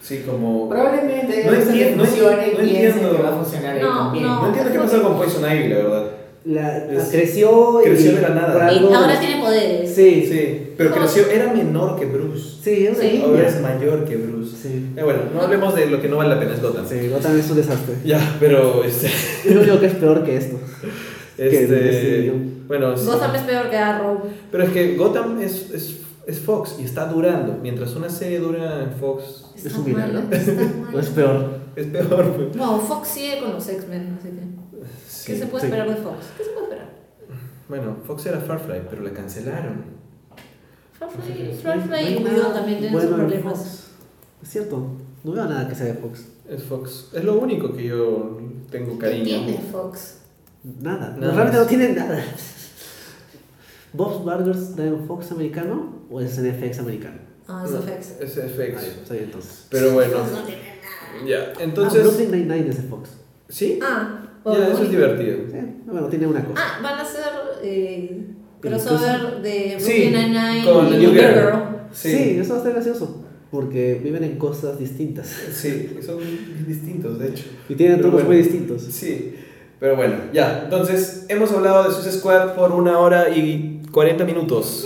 [0.00, 0.70] Sí, como...
[0.70, 1.44] Probablemente.
[1.44, 3.16] No entiendo, no, entiendo.
[3.16, 6.10] Que va a funcionar ahí no, no entiendo qué pasó con Poison Ivy, la verdad.
[6.46, 8.72] La, la, creció, creció de la nada.
[8.72, 9.94] Y ahora tiene poderes.
[9.94, 10.69] Sí, sí.
[10.80, 12.56] Pero creció, era menor que Bruce.
[12.62, 13.22] Sí, Sí.
[13.22, 14.56] Ahora es mayor que Bruce.
[14.56, 14.92] Sí.
[14.96, 16.86] Eh, bueno, no hablemos de lo que no vale la pena, es Gotham.
[16.88, 17.96] Sí, Gotham es un desastre.
[18.02, 19.08] Ya, pero este.
[19.08, 20.56] Es lo único que es peor que esto.
[21.36, 22.32] este este,
[22.66, 23.04] bueno, sí.
[23.04, 24.22] Gotham es peor que Arrow.
[24.50, 27.58] Pero es que Gotham es, es, es Fox y está durando.
[27.60, 30.14] Mientras una serie dura en Fox, Es un milagro.
[30.22, 30.88] mal, está mal.
[30.94, 31.50] No es peor.
[31.76, 32.32] es peor.
[32.32, 32.56] Pues.
[32.56, 34.86] No, Fox sigue con los X-Men, así que.
[35.06, 35.32] Sí.
[35.32, 35.66] ¿Qué se puede sí.
[35.66, 36.24] esperar de Fox?
[36.38, 36.90] ¿Qué se puede esperar?
[37.68, 39.99] Bueno, Fox era Farfly, pero la cancelaron.
[41.00, 43.58] No Farfly y nada Widow también tienen bueno sus problemas.
[43.58, 43.84] Fox.
[44.42, 44.86] Es cierto.
[45.24, 46.24] No veo nada que sea de Fox.
[46.48, 47.08] Es Fox.
[47.14, 48.38] Es lo único que yo
[48.70, 49.24] tengo ¿Qué cariño.
[49.24, 50.18] tiene Fox?
[50.80, 51.16] Nada.
[51.18, 52.22] Nada Realmente no tienen nada.
[53.92, 57.18] ¿Bob's Burgers está en Fox americano o es en FX americano?
[57.48, 58.20] Ah, es No, FX.
[58.20, 58.58] Es FX.
[58.82, 59.66] Ahí, está bien, entonces.
[59.70, 61.26] Pero bueno, no tiene nada.
[61.26, 61.52] ya.
[61.56, 63.10] Ah, Entonces, Brooklyn Nine-Nine es de Fox.
[63.48, 63.78] ¿sí?
[63.82, 65.38] Ah, Ya, eso es divertido.
[65.50, 66.60] Sí, bueno, tiene una cosa.
[66.62, 67.24] Ah, van a hacer
[67.62, 71.34] eh, ¿El crossover de Sí, Brooklyn Nine-Nine con y New Girl.
[71.34, 71.52] Girl.
[71.92, 72.10] Sí.
[72.10, 72.38] Sí.
[72.40, 73.24] eso va a estar gracioso.
[73.50, 75.26] Porque viven en cosas distintas.
[75.52, 76.18] Sí, son
[76.66, 77.44] distintos, de hecho.
[77.68, 78.28] Y tienen Pero tonos bueno.
[78.28, 78.82] muy distintos.
[78.82, 79.34] Sí,
[79.80, 80.60] pero bueno, ya.
[80.64, 84.84] Entonces, hemos hablado de Suicide Squad por una hora y 40 minutos.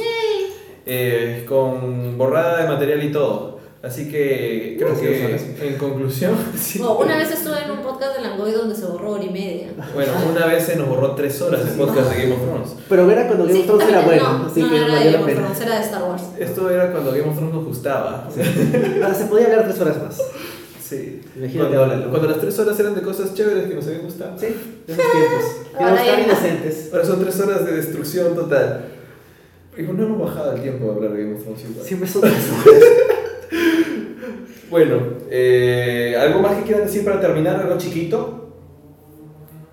[0.87, 3.54] Eh, con borrada de material y todo.
[3.85, 6.81] Así que creo que en conclusión, sí.
[6.83, 9.67] Oh, una vez estuve en un podcast de Langoy donde se borró hora y media.
[9.95, 12.69] bueno, una vez se nos borró tres horas de podcast de Game of Thrones.
[12.89, 15.05] Pero era cuando Game of Thrones era bueno, no, así no, que no era de
[15.05, 15.41] la Game of pena.
[15.43, 16.23] Thrones, era de Star Wars.
[16.39, 18.29] Esto era cuando Game of Thrones nos gustaba.
[19.05, 20.19] Ah, se podía hablar tres horas más.
[20.83, 21.21] Sí.
[21.37, 24.39] Imagínate Cuando, cuando las tres horas eran de cosas chéveres que nos habían gustado.
[24.39, 24.47] Sí,
[24.87, 25.45] de esos tiempos.
[25.79, 26.21] Ahora tan ya.
[26.21, 26.91] inocentes.
[26.93, 28.87] Ahora son tres horas de destrucción total.
[29.77, 31.61] Y no hemos bajado el tiempo de hablar de Game of Thrones.
[31.87, 33.14] Siempre son tres horas.
[34.71, 34.97] Bueno,
[35.31, 37.57] eh, ¿algo más que quieran decir para terminar?
[37.61, 38.41] ¿Algo chiquito?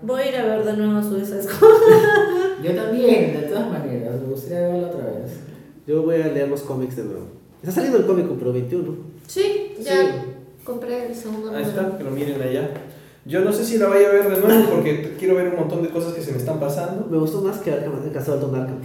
[0.01, 1.21] Voy a ir a ver de nuevo Squad.
[2.63, 5.31] Yo también, de todas maneras, me gustaría verlo otra vez.
[5.87, 7.25] Yo voy a leer los cómics de nuevo.
[7.61, 8.95] Está saliendo el cómic Pro 21.
[9.27, 10.07] Sí, ya Sí.
[10.63, 12.69] compré el segundo Ahí está, que lo miren allá.
[13.25, 15.83] Yo no sé si la vaya a ver de nuevo porque quiero ver un montón
[15.83, 17.07] de cosas que se me están pasando.
[17.09, 18.77] Me gustó más que Arkham, el caso de Alton Arkham.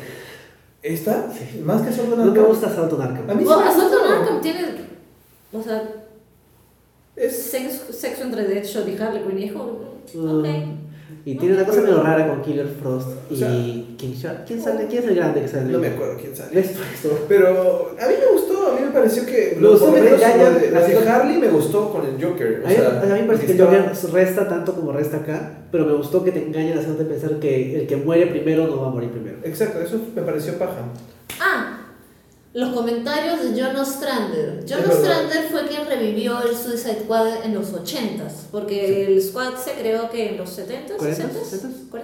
[0.83, 1.31] ¿Esta?
[1.65, 3.31] Más que solo No me gusta Alton Arkham.
[3.31, 3.95] A mí sí Assault.
[4.21, 4.61] Arkham tiene,
[5.59, 5.83] o sea,
[7.17, 9.39] Es, sexo, sexo entre Deadshot y Harley Quinn.
[9.39, 10.39] Y Mm.
[10.39, 10.47] ok.
[11.25, 13.49] Y tiene una cosa medio rara con Killer Frost y O sea,
[13.97, 14.45] King Shark.
[14.47, 14.87] ¿Quién, sale?
[14.87, 15.73] ¿Quién es el grande que sale?
[15.73, 16.65] no me acuerdo quién sale.
[17.27, 20.21] Pero a mí me gustó, a mí me pareció que lo, lo que te menos
[20.23, 22.63] engañan, lo de, lo así de Harley me gustó con el Joker.
[22.63, 25.17] O A mí, sea, a mí me parece que el Joker resta tanto como resta
[25.17, 28.83] acá, pero me gustó que te engañen haciéndote pensar que el que muere primero no
[28.83, 29.39] va a morir primero.
[29.43, 30.83] Exacto, eso me pareció paja.
[31.41, 31.86] Ah,
[32.57, 34.65] los comentarios de John Ostrander.
[34.67, 34.99] John Es verdad.
[34.99, 40.09] Ostrander fue quien revivió el Suicide Squad en los 80s, porque el squad se creó
[40.09, 41.91] que en los 70s, 40s, 60s, 60s.
[41.91, 42.01] 40s.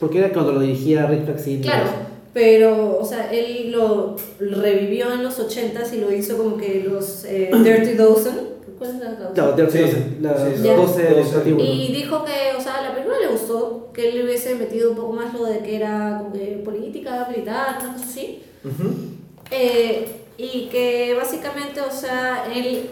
[0.00, 1.62] Porque era cuando lo dirigía Rick Flaxine.
[1.62, 1.88] Claro,
[2.34, 7.24] pero, o sea, él lo revivió en los 80s y lo hizo como que los
[7.24, 8.50] eh, Dirty Dozen.
[8.78, 9.32] ¿Cuál es la causa?
[9.36, 10.74] No, de Sí, la sí, Ya.
[10.74, 11.36] 12 del 12.
[11.38, 11.64] Patíbulo.
[11.64, 14.96] Y dijo que, o sea, la película le gustó, que él le hubiese metido un
[14.96, 18.42] poco más lo de que era como que política, militar, una cosa así.
[18.64, 19.11] Ujú.
[19.52, 20.08] Eh,
[20.38, 22.90] y que básicamente, o sea, él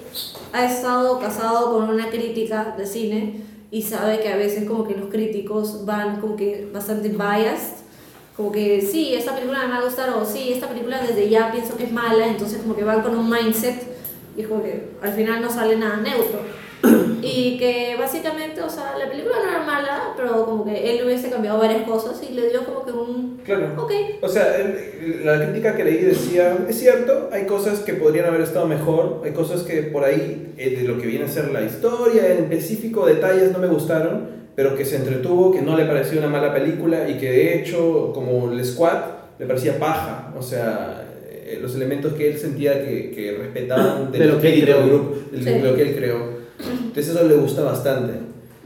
[0.52, 4.94] ha estado casado con una crítica de cine y sabe que a veces como que
[4.94, 7.80] los críticos van como que bastante biased,
[8.36, 11.50] como que sí, esta película me va a gustar o sí, esta película desde ya
[11.50, 13.82] pienso que es mala, entonces como que van con un mindset
[14.36, 16.40] y como que al final no sale nada neutro.
[17.22, 21.28] Y que básicamente, o sea, la película no era mala, pero como que él hubiese
[21.28, 23.40] cambiado varias cosas y le dio como que un...
[23.44, 23.74] Claro.
[23.76, 23.92] Ok,
[24.22, 24.56] O sea,
[25.22, 29.32] la crítica que leí decía, es cierto, hay cosas que podrían haber estado mejor, hay
[29.32, 33.04] cosas que por ahí, eh, de lo que viene a ser la historia, en específico
[33.06, 37.06] detalles no me gustaron, pero que se entretuvo, que no le pareció una mala película
[37.08, 38.98] y que de hecho, como el squad,
[39.38, 44.20] le parecía paja, o sea, eh, los elementos que él sentía que, que respetaban del
[44.22, 44.78] De lo que él creó.
[44.78, 45.44] del grupo, Sí.
[45.44, 46.39] de lo que él creó.
[46.68, 48.12] Entonces eso le gusta bastante.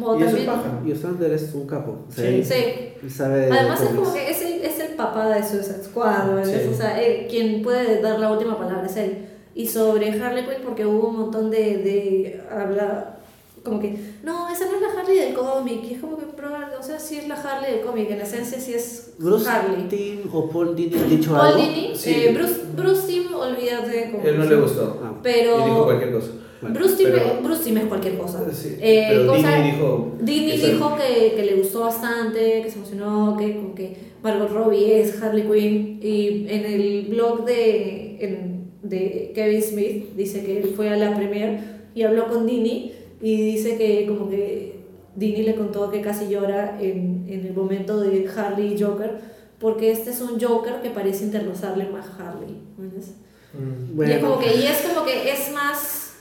[0.02, 0.46] o y eso es también...
[0.46, 0.80] paja.
[0.86, 2.04] Y Ostrander es un capo.
[2.08, 2.42] O sea, Sí.
[2.44, 6.44] Sí, sabe de Además es como que es el, es el papá de Suicide Squad.
[6.44, 6.52] Sí.
[6.72, 9.26] o sea, él- quien puede dar la última palabra es él.
[9.54, 13.18] Y sobre Harley Quinn, porque hubo un montón de, de habla,
[13.64, 16.50] como que, no, esa no es la Harley del cómic, y es como que, pero,
[16.78, 19.88] o sea, sí es la Harley del cómic, en esencia sí es Bruce Harley.
[19.88, 21.58] Timm o Paul Dini han dicho Paul algo.
[21.62, 22.10] Dini, Sí.
[22.10, 24.10] eh, Bruce, Bruce Timm, olvídate.
[24.12, 25.00] como- Él no le gustó.
[25.02, 25.58] Ah, Pero...
[25.60, 26.28] Y dijo cualquier cosa.
[26.60, 26.78] bueno.
[26.78, 28.52] Bruce Timm, pero- Bruce Timm es cualquier cosa.
[28.52, 30.12] Sí, Eh, pero cosa- Dini dijo...
[30.20, 34.50] Dini que dijo que, que le gustó bastante, que se emocionó, que como que Margot
[34.50, 40.58] Robbie es Harley Quinn y en el blog de, en- de Kevin Smith dice que
[40.58, 41.60] él fue a la premier
[41.94, 42.92] y habló con Dini
[43.24, 44.80] y dice que como que
[45.16, 49.18] Dini le contó que casi llora en, en el momento de Harley y Joker
[49.58, 52.60] porque este es un Joker que parece interlazarle más a Harley.
[52.76, 54.02] Mm.
[54.02, 56.16] y, es como que, y es como que es más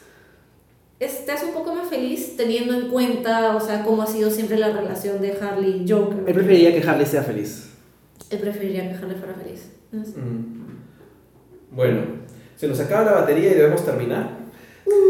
[0.98, 4.72] estás un poco más feliz teniendo en cuenta, o sea, cómo ha sido siempre la
[4.72, 6.20] relación de Harley y Joker.
[6.26, 7.72] Él preferiría que Harley sea feliz.
[8.30, 9.72] Él preferiría que Harley fuera feliz.
[9.92, 10.16] ¿entiendes?
[10.16, 11.76] Mm.
[11.76, 12.02] Bueno,
[12.56, 14.43] se nos acaba la batería y debemos terminar.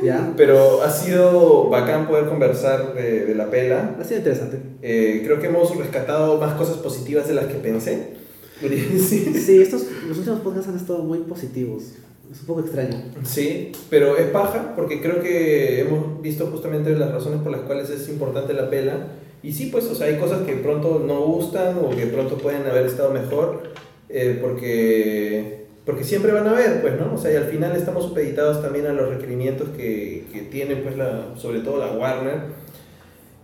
[0.04, 0.34] ¿Ya?
[0.38, 3.96] Pero ha sido bacán poder conversar de, de la pela.
[4.00, 4.60] Ha sido interesante.
[4.82, 8.24] Eh, creo que hemos rescatado más cosas positivas de las que pensé.
[8.64, 9.34] Sí.
[9.34, 11.84] Sí, estos, los últimos podcasts han estado muy positivos.
[12.32, 12.96] Es un poco extraño.
[13.24, 17.90] Sí, pero es paja porque creo que hemos visto justamente las razones por las cuales
[17.90, 19.08] es importante la pela.
[19.44, 22.66] Y sí, pues, o sea, hay cosas que pronto no gustan o que pronto pueden
[22.66, 23.64] haber estado mejor
[24.08, 27.14] eh, porque, porque siempre van a haber, pues, ¿no?
[27.14, 30.96] O sea, y al final estamos supeditados también a los requerimientos que, que tiene, pues,
[30.98, 32.64] la, sobre todo la Warner.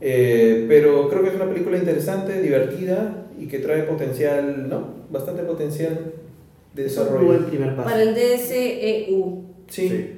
[0.01, 4.99] Eh, pero creo que es una película interesante, divertida y que trae potencial, ¿no?
[5.09, 6.13] Bastante potencial
[6.73, 7.25] de Es un desarrollo.
[7.27, 7.89] buen primer paso.
[7.89, 9.43] Para el DSEU.
[9.67, 10.11] Sí,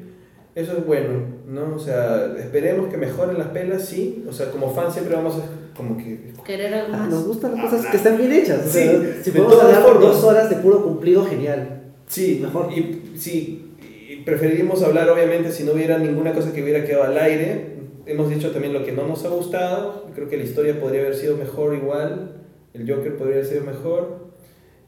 [0.53, 1.76] eso es bueno, ¿no?
[1.76, 4.23] O sea, esperemos que mejoren las pelas, sí.
[4.30, 6.34] O sea, como fans siempre vamos a como que...
[6.45, 7.10] Querer algo Ah, más.
[7.10, 8.60] nos gustan las cosas que están bien hechas.
[8.60, 10.03] o Sí, sea, de si podemos hablar formas.
[10.03, 11.81] dos horas de puro cumplido, genial.
[12.12, 12.72] Sí, Mejor.
[12.74, 13.74] Y, sí,
[14.10, 17.72] y preferiríamos hablar obviamente si no hubiera ninguna cosa que hubiera quedado al aire.
[18.06, 20.08] Hemos dicho también lo que no nos ha gustado.
[20.14, 22.42] Creo que la historia podría haber sido mejor igual.
[22.74, 24.32] El Joker podría haber sido mejor.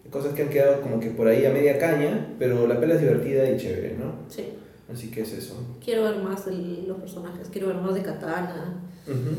[0.09, 3.01] Cosas que han quedado como que por ahí a media caña, pero la pela es
[3.01, 4.13] divertida y chévere, ¿no?
[4.27, 4.43] Sí.
[4.91, 5.55] Así que es eso.
[5.83, 7.47] Quiero ver más de los personajes.
[7.51, 8.83] Quiero ver más de Katana.
[9.07, 9.37] Ujú.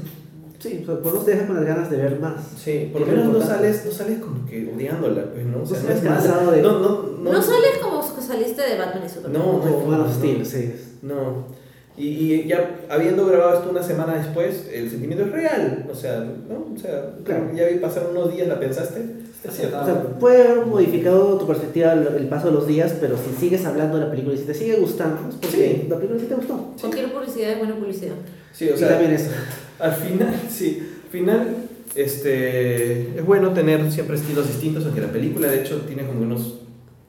[0.59, 2.35] Sí, o sea, por lo menos te deja con las ganas de ver más.
[2.57, 5.63] Sí, por lo menos no sales, no sales como que odiándola, pues, ¿no?
[5.63, 7.43] O sea, No no es cansado de- No, no, No, no.
[7.43, 7.74] sales
[8.27, 9.33] saliste de Batman y Superman.
[9.43, 10.15] No, no, Man of no.
[10.15, 10.73] Steel, sí.
[11.03, 11.47] No.
[11.97, 15.87] Y, y ya habiendo grabado esto una semana después, el sentimiento es real.
[15.91, 16.75] O sea, ¿no?
[16.75, 17.51] O sea, Claro.
[17.55, 19.01] ya vi pasar unos días, ¿la pensaste?
[19.45, 19.79] Es cierto.
[19.81, 23.39] O sea, puede haber modificado tu perspectiva el, el paso de los días, pero si
[23.39, 25.87] sigues hablando de la película y si te sigue gustando, es porque Sí.
[25.89, 26.73] la película sí te gustó.
[26.81, 28.15] Cualquier publicidad es buena publicidad.
[28.53, 29.31] Sí, o y sea, también eso.
[29.79, 31.49] al final, sí, al final,
[31.95, 36.61] este, es bueno tener siempre estilos distintos, aunque la película de hecho tiene como unos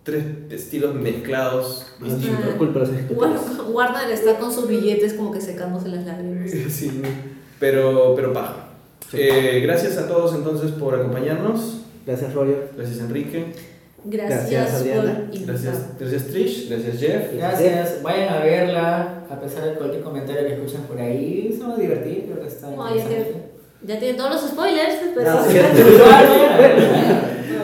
[0.06, 2.46] tres estilos mezclados distintos.
[2.54, 2.58] Ah.
[2.58, 3.28] Culpa de los ejecutivos.
[3.28, 6.52] Bueno, Warner está con sus billetes como que secándose las lágrimas.
[6.70, 7.02] Sí,
[7.60, 8.68] pero, pero paja.
[9.10, 9.18] Sí.
[9.20, 11.82] Eh, gracias a todos entonces por acompañarnos.
[12.06, 12.70] Gracias, Roger.
[12.78, 13.46] Gracias Enrique.
[14.04, 15.30] Gracias, Gracias, Adriana.
[15.34, 16.70] Gracias, gracias Trish.
[16.70, 17.34] Gracias Jeff.
[17.36, 21.72] Gracias, vayan a verla, a pesar de cualquier comentario que escuchen por ahí, se van
[21.72, 25.58] a divertir, creo que está No, ya, tienen todos los spoilers, pero sí.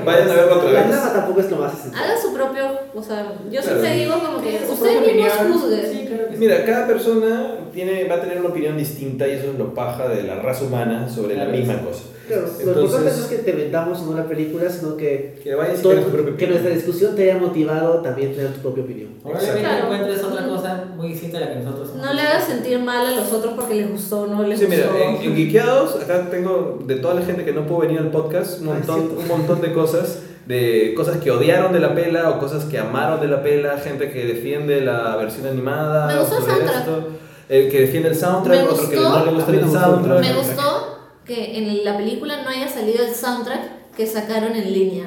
[0.05, 0.89] Vayan a verlo otra La vez.
[0.91, 2.03] trama tampoco es lo más esencial.
[2.03, 2.63] hagan su propio,
[2.93, 3.63] o sea, yo Claro.
[3.81, 5.53] siempre digo como que mismos opinión.
[5.53, 5.85] juzguen.
[5.91, 6.39] Sí, claro que sí.
[6.39, 10.07] Mira, cada persona tiene, va a tener una opinión distinta y eso es lo paja
[10.07, 12.03] de la raza humana sobre la misma cosa.
[12.31, 15.39] Claro, lo Entonces- importante no es que te vendamos o no la película, sino que,
[15.43, 19.09] Que vayas todo- tu que nuestra discusión te haya motivado también tener tu propia opinión.
[19.21, 19.83] Probablemente Claro.
[19.85, 23.11] encuentres otra cosa muy distinta a la que nosotros No le hagas sentir mal a
[23.11, 24.81] los otros porque les gustó o no les Sí, gustó.
[24.93, 28.09] mira, en, en Geekeados, acá tengo de toda la gente que no pudo venir al
[28.11, 32.29] podcast, un Ah, montón, un montón de cosas, de cosas que odiaron de la pela
[32.31, 36.37] o cosas que amaron de la pela, gente que defiende la versión animada, Me gustó
[36.37, 36.79] el sobre soundtrack.
[36.79, 37.07] esto,
[37.49, 40.19] el que defiende el soundtrack, Me otro que no le gusta A el no soundtrack.
[40.21, 41.00] Me gustó
[41.33, 45.05] que en la película no haya salido el soundtrack que sacaron en línea.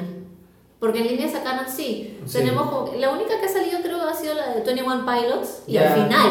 [0.79, 2.37] Porque en línea sacaron, sí, Sí.
[2.39, 5.73] tenemos como- la única que ha salido creo ha sido la de 21 Pilots y
[5.73, 5.93] Ya.
[5.93, 6.29] al final.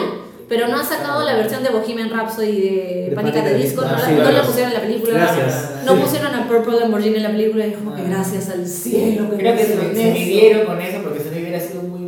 [0.49, 3.91] Pero no han sacado la versión de Bohemian Rhapsody de, De Pánica de Disco, no,
[3.93, 5.15] la, Ah, sí, no la pusieron en la película.
[5.15, 5.71] Gracias.
[5.87, 6.03] No Sí.
[6.03, 8.07] pusieron a Purple Lamborghini en la película y como que Ah.
[8.11, 11.83] gracias al cielo que Creo que se, se con eso porque si no hubiera sido
[11.83, 12.04] muy,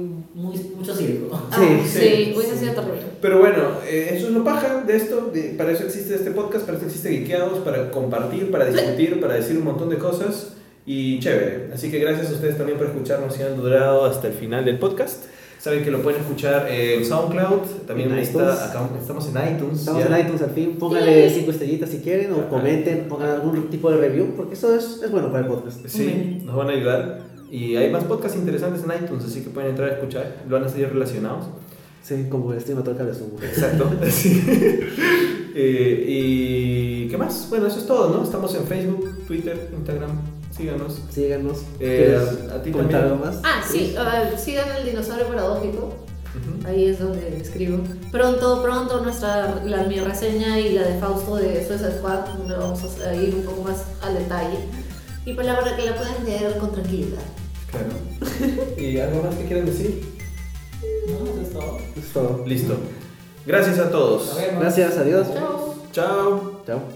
[0.86, 1.28] mucho circo.
[1.50, 3.00] Ah, Sí, sí, sí, hubiese sido terrible.
[3.20, 6.64] Pero bueno, eh, eso es lo paja de esto, de- para eso existe este podcast,
[6.64, 10.52] para eso existe Geekeados, para compartir, para discutir, para decir un montón de cosas
[10.86, 11.70] y chévere.
[11.74, 14.78] Así que gracias a ustedes también por escucharnos y han durado hasta el final del
[14.78, 15.24] podcast.
[15.58, 19.80] Saben que lo pueden escuchar en SoundCloud, también En está, acá estamos en iTunes.
[19.80, 20.16] Estamos ya.
[20.16, 22.48] en iTunes al fin, pónganle 5 estrellitas si quieren o Ajá.
[22.50, 25.84] comenten, pongan algún tipo de review, porque eso es, es bueno para el podcast.
[25.88, 27.20] Sí, nos van a ayudar.
[27.50, 30.64] Y hay más podcasts interesantes en iTunes, así que pueden entrar a escuchar, lo van
[30.64, 31.46] a seguir relacionados.
[32.02, 33.32] Sí, como stream todo cabezón.
[33.42, 33.90] Exacto.
[34.10, 34.42] sí.
[35.58, 37.46] Eh, ¿Y qué más?
[37.48, 38.22] Bueno, eso es todo, ¿no?
[38.22, 40.10] Estamos en Facebook, Twitter, Instagram.
[40.56, 41.02] Síganos.
[41.10, 41.58] Síganos.
[41.80, 42.94] Eh, ¿Quieres a ti también.
[42.94, 43.40] algo más?
[43.42, 45.94] Ah, sí, uh, sigan el dinosaurio paradójico.
[46.66, 47.78] Ahí es donde escribo.
[48.12, 52.82] Pronto, pronto nuestra, la, mi reseña y la de Fausto de Suicide Squad, donde vamos
[53.00, 54.58] a ir un poco más al detalle.
[55.26, 57.18] Y pues la verdad que la pueden leer con tranquilidad.
[57.68, 57.88] Claro.
[58.78, 60.00] ¿Y algo más que quieran decir?
[61.08, 61.78] No, eso es todo.
[61.78, 62.44] Eso es todo.
[62.46, 62.76] Listo.
[63.44, 64.38] Gracias a todos.
[64.58, 65.26] Gracias, adiós.
[65.34, 65.74] Chao.
[65.92, 66.62] Chao.
[66.64, 66.95] Chao.